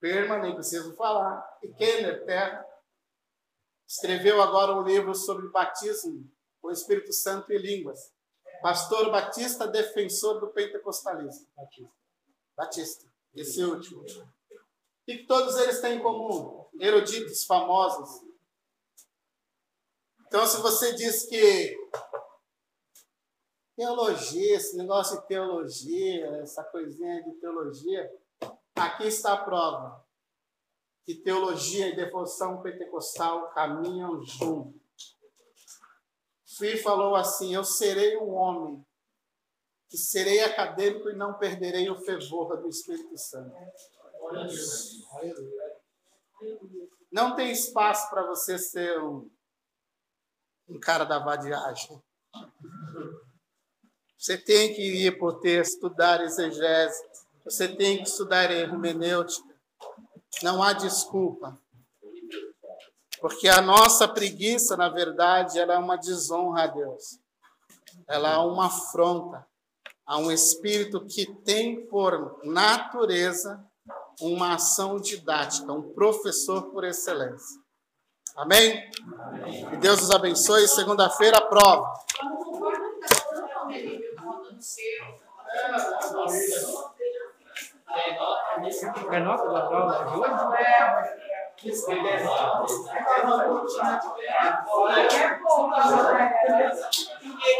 Perma, 0.00 0.38
nem 0.38 0.54
preciso 0.54 0.94
falar. 0.96 1.58
E 1.62 1.68
Kenner 1.74 2.24
Terra 2.24 2.66
escreveu 3.86 4.40
agora 4.40 4.74
um 4.74 4.82
livro 4.82 5.14
sobre 5.14 5.48
batismo 5.48 6.30
com 6.60 6.68
o 6.68 6.72
Espírito 6.72 7.12
Santo 7.12 7.52
e 7.52 7.58
línguas. 7.58 8.12
Pastor 8.62 9.10
Batista, 9.10 9.66
defensor 9.66 10.38
do 10.38 10.48
pentecostalismo. 10.48 11.46
Batista. 11.56 11.92
Batista. 12.56 13.09
Esse 13.34 13.64
último. 13.64 14.02
O 14.02 14.06
que 15.06 15.24
todos 15.26 15.56
eles 15.58 15.80
têm 15.80 15.98
em 15.98 16.02
comum? 16.02 16.66
Eruditos 16.78 17.44
famosos. 17.44 18.26
Então, 20.26 20.46
se 20.46 20.60
você 20.60 20.94
diz 20.94 21.26
que 21.26 21.76
teologia, 23.76 24.56
esse 24.56 24.76
negócio 24.76 25.20
de 25.20 25.26
teologia, 25.26 26.26
essa 26.42 26.62
coisinha 26.64 27.22
de 27.24 27.32
teologia, 27.40 28.10
aqui 28.76 29.06
está 29.06 29.32
a 29.32 29.44
prova 29.44 30.04
que 31.04 31.14
teologia 31.16 31.88
e 31.88 31.96
devoção 31.96 32.62
pentecostal 32.62 33.50
caminham 33.50 34.22
juntos. 34.22 34.80
Fui 36.56 36.76
falou 36.76 37.16
assim: 37.16 37.54
Eu 37.54 37.64
serei 37.64 38.16
um 38.16 38.32
homem 38.32 38.84
que 39.90 39.98
serei 39.98 40.40
acadêmico 40.44 41.10
e 41.10 41.16
não 41.16 41.34
perderei 41.34 41.90
o 41.90 41.96
fervor 41.96 42.56
do 42.62 42.68
Espírito 42.68 43.18
Santo. 43.18 43.52
Não 47.10 47.34
tem 47.34 47.50
espaço 47.50 48.08
para 48.08 48.24
você 48.24 48.56
ser 48.56 49.02
um, 49.02 49.28
um 50.68 50.78
cara 50.78 51.04
da 51.04 51.18
vadiagem. 51.18 52.00
Você 54.16 54.38
tem 54.38 54.72
que 54.72 55.06
ir 55.06 55.18
por 55.18 55.40
texto, 55.40 55.74
estudar 55.74 56.22
exegese. 56.22 57.02
Você 57.44 57.66
tem 57.66 57.96
que 57.96 58.08
estudar 58.08 58.48
hermenêutica. 58.48 59.48
Não 60.40 60.62
há 60.62 60.72
desculpa. 60.72 61.58
Porque 63.20 63.48
a 63.48 63.60
nossa 63.60 64.06
preguiça, 64.06 64.76
na 64.76 64.88
verdade, 64.88 65.58
ela 65.58 65.74
é 65.74 65.78
uma 65.78 65.96
desonra 65.96 66.62
a 66.62 66.66
Deus. 66.68 67.18
Ela 68.06 68.34
é 68.34 68.38
uma 68.38 68.66
afronta 68.66 69.49
a 70.10 70.18
um 70.18 70.28
espírito 70.32 71.06
que 71.06 71.24
tem 71.44 71.86
por 71.86 72.40
natureza 72.42 73.64
uma 74.20 74.54
ação 74.54 75.00
didática, 75.00 75.72
um 75.72 75.94
professor 75.94 76.72
por 76.72 76.82
excelência. 76.82 77.60
Amém? 78.36 78.90
Amém. 79.14 79.72
E 79.72 79.76
Deus 79.76 80.02
os 80.02 80.10
abençoe. 80.10 80.66
Segunda-feira, 80.66 81.40
prova. 81.42 81.94
É 89.12 89.20
nota 89.20 89.48
da 89.48 89.66
prova 89.68 90.04
de 90.10 90.18
hoje? 90.18 90.40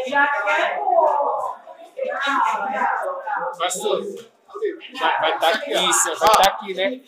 Já 0.07 0.27
quer 0.27 0.81
Pastor, 3.57 4.01
vai, 5.19 5.33
estar 5.35 5.49
aqui, 5.49 5.73
vai 5.73 5.89
estar 5.89 6.47
aqui, 6.47 6.73
né? 6.73 7.01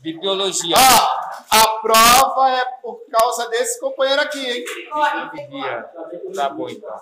De 0.00 0.18
biologia. 0.18 0.76
Ah, 0.76 1.30
a 1.50 1.68
prova 1.80 2.50
é 2.50 2.64
por 2.82 3.00
causa 3.10 3.48
desse 3.48 3.80
companheiro 3.80 4.20
aqui, 4.20 4.46
hein? 4.46 4.64
Tá 6.34 6.48
bom, 6.50 6.68
então. 6.68 7.00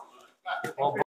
Vamos 0.77 1.02